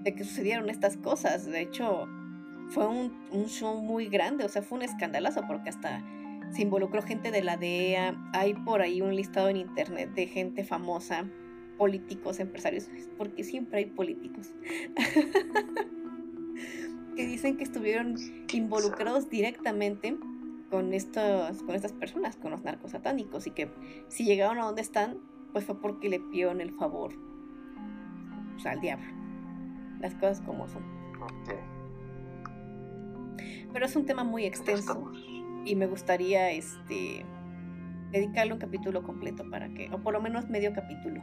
de 0.03 0.15
que 0.15 0.23
sucedieron 0.23 0.69
estas 0.69 0.97
cosas. 0.97 1.45
De 1.45 1.61
hecho, 1.61 2.07
fue 2.69 2.85
un, 2.85 3.45
show 3.47 3.81
muy 3.81 4.07
grande, 4.07 4.45
o 4.45 4.49
sea, 4.49 4.61
fue 4.61 4.77
un 4.77 4.83
escandalazo 4.83 5.41
porque 5.47 5.69
hasta 5.69 6.03
se 6.51 6.61
involucró 6.61 7.01
gente 7.01 7.31
de 7.31 7.43
la 7.43 7.57
DEA, 7.57 8.15
hay 8.33 8.53
por 8.53 8.81
ahí 8.81 9.01
un 9.01 9.15
listado 9.15 9.49
en 9.49 9.57
internet 9.57 10.13
de 10.13 10.27
gente 10.27 10.63
famosa, 10.63 11.25
políticos, 11.79 12.39
empresarios, 12.39 12.87
porque 13.17 13.43
siempre 13.43 13.79
hay 13.79 13.85
políticos, 13.85 14.53
que 17.15 17.25
dicen 17.25 17.57
que 17.57 17.63
estuvieron 17.63 18.17
involucrados 18.53 19.31
directamente 19.31 20.15
con, 20.69 20.93
estos, 20.93 21.63
con 21.63 21.73
estas 21.73 21.93
personas, 21.93 22.35
con 22.35 22.51
los 22.51 22.63
narcos 22.63 22.91
satánicos, 22.91 23.47
y 23.47 23.51
que 23.51 23.71
si 24.09 24.25
llegaron 24.25 24.59
a 24.59 24.65
donde 24.65 24.83
están, 24.83 25.17
pues 25.51 25.65
fue 25.65 25.81
porque 25.81 26.09
le 26.09 26.19
pidieron 26.19 26.61
el 26.61 26.71
favor 26.73 27.13
o 28.59 28.61
sea, 28.61 28.73
al 28.73 28.81
diablo. 28.81 29.07
Las 30.01 30.13
cosas 30.15 30.41
como 30.41 30.67
son. 30.67 30.83
Pero 33.71 33.85
es 33.85 33.95
un 33.95 34.05
tema 34.05 34.23
muy 34.23 34.45
extenso 34.45 35.11
y 35.63 35.75
me 35.75 35.87
gustaría 35.87 36.51
este 36.51 37.25
dedicarle 38.11 38.53
un 38.53 38.59
capítulo 38.59 39.03
completo 39.03 39.47
para 39.49 39.69
que, 39.69 39.89
o 39.91 39.99
por 39.99 40.13
lo 40.13 40.21
menos 40.21 40.49
medio 40.49 40.73
capítulo. 40.73 41.21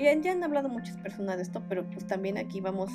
Ya, 0.00 0.14
ya, 0.14 0.32
han 0.32 0.44
hablado 0.44 0.68
muchas 0.68 0.96
personas 0.98 1.36
de 1.36 1.42
esto, 1.42 1.62
pero 1.68 1.88
pues 1.88 2.06
también 2.06 2.38
aquí 2.38 2.60
vamos, 2.60 2.90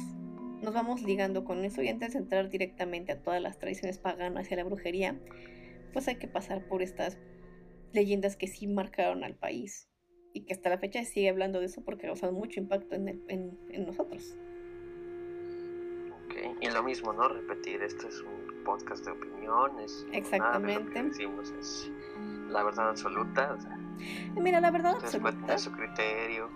nos 0.61 0.73
vamos 0.73 1.01
ligando 1.01 1.43
con 1.43 1.63
eso 1.65 1.81
y 1.81 1.89
antes 1.89 2.13
de 2.13 2.19
entrar 2.19 2.49
directamente 2.49 3.11
a 3.11 3.21
todas 3.21 3.41
las 3.41 3.57
tradiciones 3.57 3.97
paganas 3.97 4.49
y 4.49 4.53
a 4.53 4.57
la 4.57 4.63
brujería, 4.63 5.19
pues 5.91 6.07
hay 6.07 6.15
que 6.15 6.27
pasar 6.27 6.67
por 6.67 6.81
estas 6.81 7.17
leyendas 7.91 8.35
que 8.35 8.47
sí 8.47 8.67
marcaron 8.67 9.23
al 9.23 9.35
país 9.35 9.89
y 10.33 10.41
que 10.41 10.53
hasta 10.53 10.69
la 10.69 10.77
fecha 10.77 11.03
sigue 11.03 11.29
hablando 11.29 11.59
de 11.59 11.67
eso 11.67 11.83
porque 11.83 12.07
causan 12.07 12.33
mucho 12.33 12.59
impacto 12.59 12.95
en, 12.95 13.23
en, 13.27 13.57
en 13.69 13.85
nosotros. 13.85 14.35
Y 16.61 16.69
lo 16.69 16.83
mismo, 16.83 17.13
¿no? 17.13 17.27
Repetir, 17.27 17.83
este 17.83 18.07
es 18.07 18.21
un 18.21 18.63
podcast 18.63 19.05
de 19.05 19.11
opiniones. 19.11 20.05
Exactamente. 20.11 20.89
Nada 20.89 21.09
decimos 21.09 21.51
es 21.59 21.91
la 22.53 22.63
verdad 22.63 22.89
absoluta. 22.89 23.57
Mira, 24.35 24.61
la 24.61 24.71
verdad 24.71 24.95
absoluta. 24.95 25.57
su 25.57 25.71
criterio. 25.71 26.49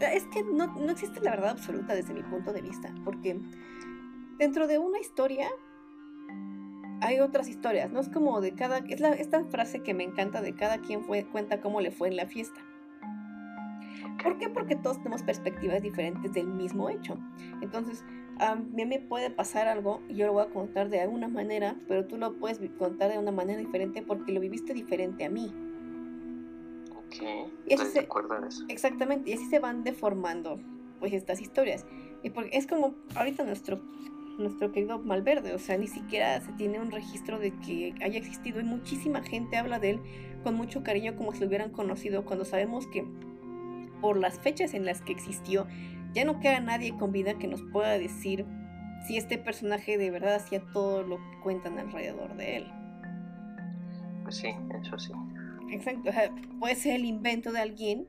Es 0.00 0.24
que 0.26 0.42
no, 0.42 0.66
no 0.66 0.90
existe 0.90 1.20
la 1.20 1.32
verdad 1.32 1.50
absoluta 1.50 1.94
desde 1.94 2.14
mi 2.14 2.22
punto 2.22 2.52
de 2.52 2.62
vista, 2.62 2.92
porque 3.04 3.40
dentro 4.38 4.66
de 4.66 4.78
una 4.78 4.98
historia 4.98 5.48
hay 7.00 7.20
otras 7.20 7.48
historias, 7.48 7.90
no 7.90 8.00
es 8.00 8.08
como 8.08 8.40
de 8.40 8.54
cada, 8.54 8.78
es 8.78 9.00
la, 9.00 9.10
esta 9.10 9.44
frase 9.44 9.82
que 9.82 9.94
me 9.94 10.04
encanta 10.04 10.40
de 10.40 10.54
cada 10.54 10.78
quien 10.78 11.04
fue, 11.04 11.24
cuenta 11.24 11.60
cómo 11.60 11.80
le 11.80 11.90
fue 11.90 12.08
en 12.08 12.16
la 12.16 12.26
fiesta. 12.26 12.60
¿Por 14.22 14.38
qué? 14.38 14.48
Porque 14.48 14.76
todos 14.76 14.98
tenemos 14.98 15.22
perspectivas 15.22 15.82
diferentes 15.82 16.32
del 16.32 16.46
mismo 16.46 16.88
hecho. 16.88 17.18
Entonces, 17.60 18.04
a 18.38 18.56
mí 18.56 18.84
me 18.84 18.98
puede 18.98 19.30
pasar 19.30 19.68
algo 19.68 20.00
y 20.08 20.16
yo 20.16 20.26
lo 20.26 20.32
voy 20.34 20.42
a 20.44 20.50
contar 20.50 20.88
de 20.88 21.00
alguna 21.00 21.28
manera, 21.28 21.76
pero 21.88 22.06
tú 22.06 22.16
lo 22.16 22.34
puedes 22.38 22.58
contar 22.78 23.12
de 23.12 23.18
una 23.18 23.32
manera 23.32 23.58
diferente 23.58 24.02
porque 24.02 24.32
lo 24.32 24.40
viviste 24.40 24.74
diferente 24.74 25.24
a 25.24 25.30
mí. 25.30 25.52
Ok, 26.96 27.50
y 27.66 27.74
así 27.74 27.86
se, 27.86 28.08
eso. 28.48 28.64
Exactamente, 28.68 29.30
y 29.30 29.34
así 29.34 29.46
se 29.46 29.60
van 29.60 29.84
deformando 29.84 30.58
pues 30.98 31.12
estas 31.12 31.40
historias. 31.40 31.86
Y 32.22 32.30
porque 32.30 32.56
es 32.56 32.66
como 32.66 32.94
ahorita 33.14 33.44
nuestro 33.44 33.80
nuestro 34.38 34.72
querido 34.72 34.98
Malverde, 34.98 35.54
o 35.54 35.58
sea, 35.58 35.78
ni 35.78 35.86
siquiera 35.86 36.40
se 36.40 36.52
tiene 36.52 36.80
un 36.80 36.90
registro 36.90 37.38
de 37.38 37.52
que 37.60 37.94
haya 38.02 38.18
existido 38.18 38.60
y 38.60 38.64
muchísima 38.64 39.22
gente 39.22 39.56
habla 39.56 39.78
de 39.78 39.90
él 39.90 40.00
con 40.42 40.54
mucho 40.54 40.82
cariño 40.82 41.16
como 41.16 41.32
si 41.32 41.40
lo 41.40 41.46
hubieran 41.46 41.70
conocido 41.70 42.24
cuando 42.24 42.44
sabemos 42.44 42.86
que 42.88 43.06
por 44.00 44.16
las 44.16 44.38
fechas 44.38 44.74
en 44.74 44.84
las 44.84 45.02
que 45.02 45.12
existió 45.12 45.66
ya 46.12 46.24
no 46.24 46.40
queda 46.40 46.60
nadie 46.60 46.96
con 46.96 47.12
vida 47.12 47.38
que 47.38 47.48
nos 47.48 47.62
pueda 47.72 47.98
decir 47.98 48.46
si 49.06 49.16
este 49.16 49.36
personaje 49.36 49.98
de 49.98 50.10
verdad 50.10 50.36
hacía 50.36 50.62
todo 50.72 51.02
lo 51.02 51.16
que 51.16 51.40
cuentan 51.42 51.78
alrededor 51.78 52.36
de 52.36 52.56
él. 52.58 52.72
Pues 54.22 54.36
sí, 54.36 54.54
eso 54.80 54.98
sí. 54.98 55.12
Exacto, 55.70 56.10
o 56.10 56.12
sea, 56.12 56.30
puede 56.60 56.76
ser 56.76 56.94
el 56.94 57.04
invento 57.04 57.52
de 57.52 57.60
alguien 57.60 58.06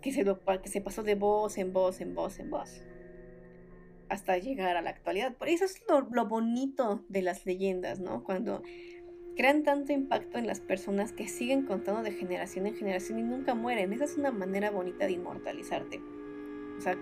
que 0.00 0.12
se, 0.12 0.24
lo, 0.24 0.40
que 0.40 0.68
se 0.68 0.80
pasó 0.80 1.02
de 1.02 1.14
voz 1.14 1.58
en 1.58 1.72
voz, 1.72 2.00
en 2.00 2.14
voz, 2.14 2.38
en 2.40 2.50
voz 2.50 2.82
hasta 4.12 4.36
llegar 4.36 4.76
a 4.76 4.82
la 4.82 4.90
actualidad. 4.90 5.34
Por 5.34 5.48
eso 5.48 5.64
es 5.64 5.82
lo, 5.88 6.26
bonito 6.26 7.02
de 7.08 7.22
las 7.22 7.46
leyendas, 7.46 7.98
¿no? 7.98 8.22
Cuando 8.24 8.62
crean 9.36 9.62
tanto 9.62 9.92
impacto 9.92 10.38
en 10.38 10.46
las 10.46 10.60
personas 10.60 11.12
que 11.12 11.28
siguen 11.28 11.64
contando 11.64 12.02
de 12.02 12.12
generación 12.12 12.66
en 12.66 12.74
generación 12.74 13.18
y 13.18 13.22
nunca 13.22 13.54
mueren. 13.54 13.92
Esa 13.92 14.04
es 14.04 14.16
una 14.16 14.30
manera 14.30 14.70
bonita 14.70 15.06
de 15.06 15.12
inmortalizarte. 15.12 16.00
O 16.78 16.80
sea, 16.80 16.96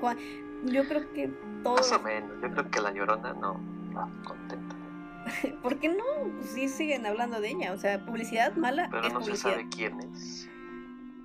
yo 0.65 0.87
creo 0.87 1.13
que 1.13 1.31
todo... 1.63 1.77
Más 1.77 1.93
o 1.93 2.01
menos, 2.01 2.31
yo 2.43 2.51
creo 2.51 2.71
que 2.71 2.81
la 2.81 2.93
llorona 2.93 3.33
no 3.35 3.61
está 3.89 4.09
contenta. 4.25 4.77
¿Por 5.63 5.79
qué 5.79 5.89
no? 5.89 6.05
Pues 6.37 6.51
sí 6.51 6.69
siguen 6.69 7.07
hablando 7.07 7.41
de 7.41 7.51
ella. 7.51 7.73
O 7.73 7.79
sea, 7.79 8.05
publicidad 8.05 8.55
mala. 8.57 8.89
Pero 8.91 9.09
no 9.11 9.23
se 9.23 9.37
sabe 9.37 9.69
quién 9.71 10.01
es. 10.01 10.49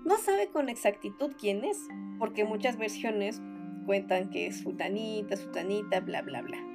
No 0.06 0.18
sabe 0.18 0.49
con 0.49 0.70
exactitud 0.70 1.34
quién 1.39 1.64
es, 1.64 1.88
porque 2.20 2.45
muchas 2.45 2.78
versiones 2.78 3.41
cuentan 3.88 4.30
que 4.30 4.47
es 4.47 4.62
futanita, 4.62 5.36
sutanita, 5.36 5.99
bla, 6.01 6.22
bla, 6.22 6.43
bla. 6.43 6.74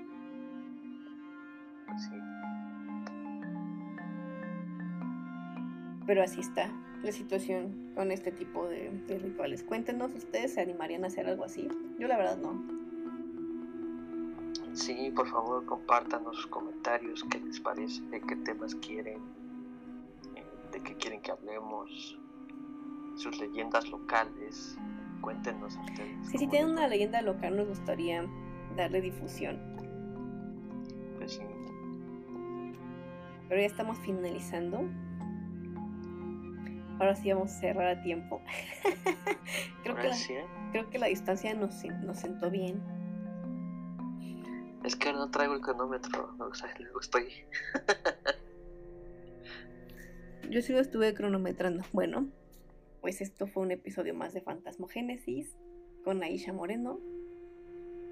Pero 6.07 6.23
así 6.23 6.41
está 6.41 6.71
la 7.03 7.13
situación 7.13 7.93
con 7.95 8.11
este 8.11 8.31
tipo 8.33 8.69
de, 8.69 8.91
rituales. 9.09 9.63
Cuéntenos, 9.63 10.15
¿ustedes 10.15 10.55
se 10.55 10.61
animarían 10.61 11.05
a 11.05 11.07
hacer 11.09 11.27
algo 11.27 11.45
así? 11.45 11.69
Yo 11.99 12.09
la 12.09 12.17
verdad 12.17 12.39
no. 12.39 12.63
Sí, 14.73 15.13
por 15.15 15.29
favor, 15.29 15.65
compártanos 15.67 16.37
sus 16.37 16.47
comentarios, 16.47 17.25
qué 17.31 17.41
les 17.41 17.61
parece, 17.61 18.03
de 18.03 18.21
qué 18.21 18.37
temas 18.37 18.75
quieren, 18.77 19.19
eh, 20.37 20.45
de 20.73 20.81
qué 20.81 20.95
quieren 20.95 21.21
que 21.21 21.33
hablemos, 21.33 22.19
sus 23.17 23.39
leyendas 23.41 23.89
locales, 23.91 24.79
Cuéntenos 25.21 25.77
ustedes. 25.77 26.29
Sí, 26.29 26.39
si 26.39 26.47
tienen 26.47 26.71
una 26.71 26.89
leyenda 26.89 27.21
local, 27.23 27.57
nos 27.57 27.69
gustaría 27.69 28.27
darle 28.77 29.01
difusión. 29.01 29.59
Pues 31.19 31.33
sí. 31.35 31.43
Pero 33.49 33.61
ya 33.61 33.67
estamos 33.67 33.99
finalizando. 33.99 34.89
Ahora 37.01 37.17
sí 37.17 37.33
vamos 37.33 37.51
a 37.51 37.61
cerrar 37.61 37.89
a 37.89 38.03
tiempo. 38.03 38.43
creo, 39.83 39.97
que 39.97 40.09
la, 40.09 40.17
creo 40.71 40.91
que 40.91 40.99
la 40.99 41.07
distancia 41.07 41.55
nos, 41.55 41.83
nos 42.05 42.19
sentó 42.19 42.51
bien. 42.51 42.83
Es 44.85 44.97
que 44.97 45.11
no 45.11 45.31
traigo 45.31 45.55
el 45.55 45.63
cronómetro, 45.63 46.37
o 46.39 46.55
sea, 46.55 46.69
luego 46.79 47.01
estoy. 47.01 47.25
Yo 50.51 50.61
sí 50.61 50.75
lo 50.75 50.81
estuve 50.81 51.15
cronometrando. 51.15 51.85
Bueno, 51.95 52.29
pues 53.01 53.23
esto 53.23 53.47
fue 53.47 53.63
un 53.63 53.71
episodio 53.71 54.15
más 54.15 54.35
de 54.35 54.43
Fantasmogénesis 54.43 55.57
con 56.05 56.23
Aisha 56.23 56.53
Moreno. 56.53 57.01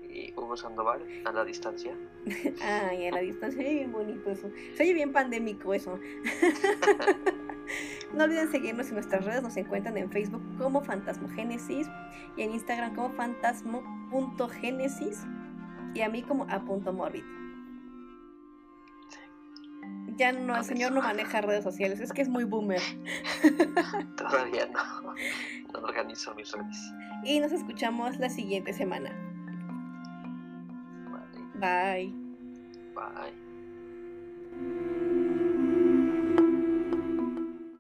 Y 0.08 0.32
Hugo 0.32 0.56
Sandoval, 0.56 1.02
a 1.26 1.32
la 1.32 1.44
distancia. 1.44 1.94
Ay, 2.62 3.08
a 3.08 3.12
la 3.12 3.20
distancia, 3.20 3.60
oye 3.60 3.74
bien 3.74 3.92
bonito 3.92 4.30
eso. 4.30 4.50
Se 4.76 4.82
oye 4.82 4.94
bien 4.94 5.12
pandémico 5.12 5.74
eso. 5.74 6.00
No 8.14 8.24
olviden 8.24 8.50
seguirnos 8.50 8.88
en 8.88 8.94
nuestras 8.94 9.24
redes, 9.24 9.42
nos 9.42 9.56
encuentran 9.56 9.96
en 9.96 10.10
Facebook 10.10 10.42
como 10.58 10.82
Fantasmogénesis 10.82 11.88
y 12.36 12.42
en 12.42 12.52
Instagram 12.52 12.94
como 12.94 13.10
fantasmo.génesis 13.10 15.24
y 15.94 16.02
a 16.02 16.08
mí 16.08 16.22
como 16.22 16.44
a.morbid 16.44 17.24
ya 20.18 20.32
no, 20.32 20.56
el 20.56 20.64
señor 20.64 20.92
no 20.92 21.00
maneja 21.00 21.40
redes 21.40 21.64
sociales, 21.64 22.00
es 22.00 22.12
que 22.12 22.22
es 22.22 22.28
muy 22.28 22.44
boomer. 22.44 22.82
Todavía 24.16 24.66
no, 24.66 25.14
no 25.72 25.80
organizo 25.80 26.34
mis 26.34 26.52
redes. 26.52 26.92
Y 27.22 27.40
nos 27.40 27.52
escuchamos 27.52 28.18
la 28.18 28.28
siguiente 28.28 28.72
semana. 28.72 29.10
Bye. 31.54 32.12
Bye. 32.94 33.32
Bye. 34.60 34.97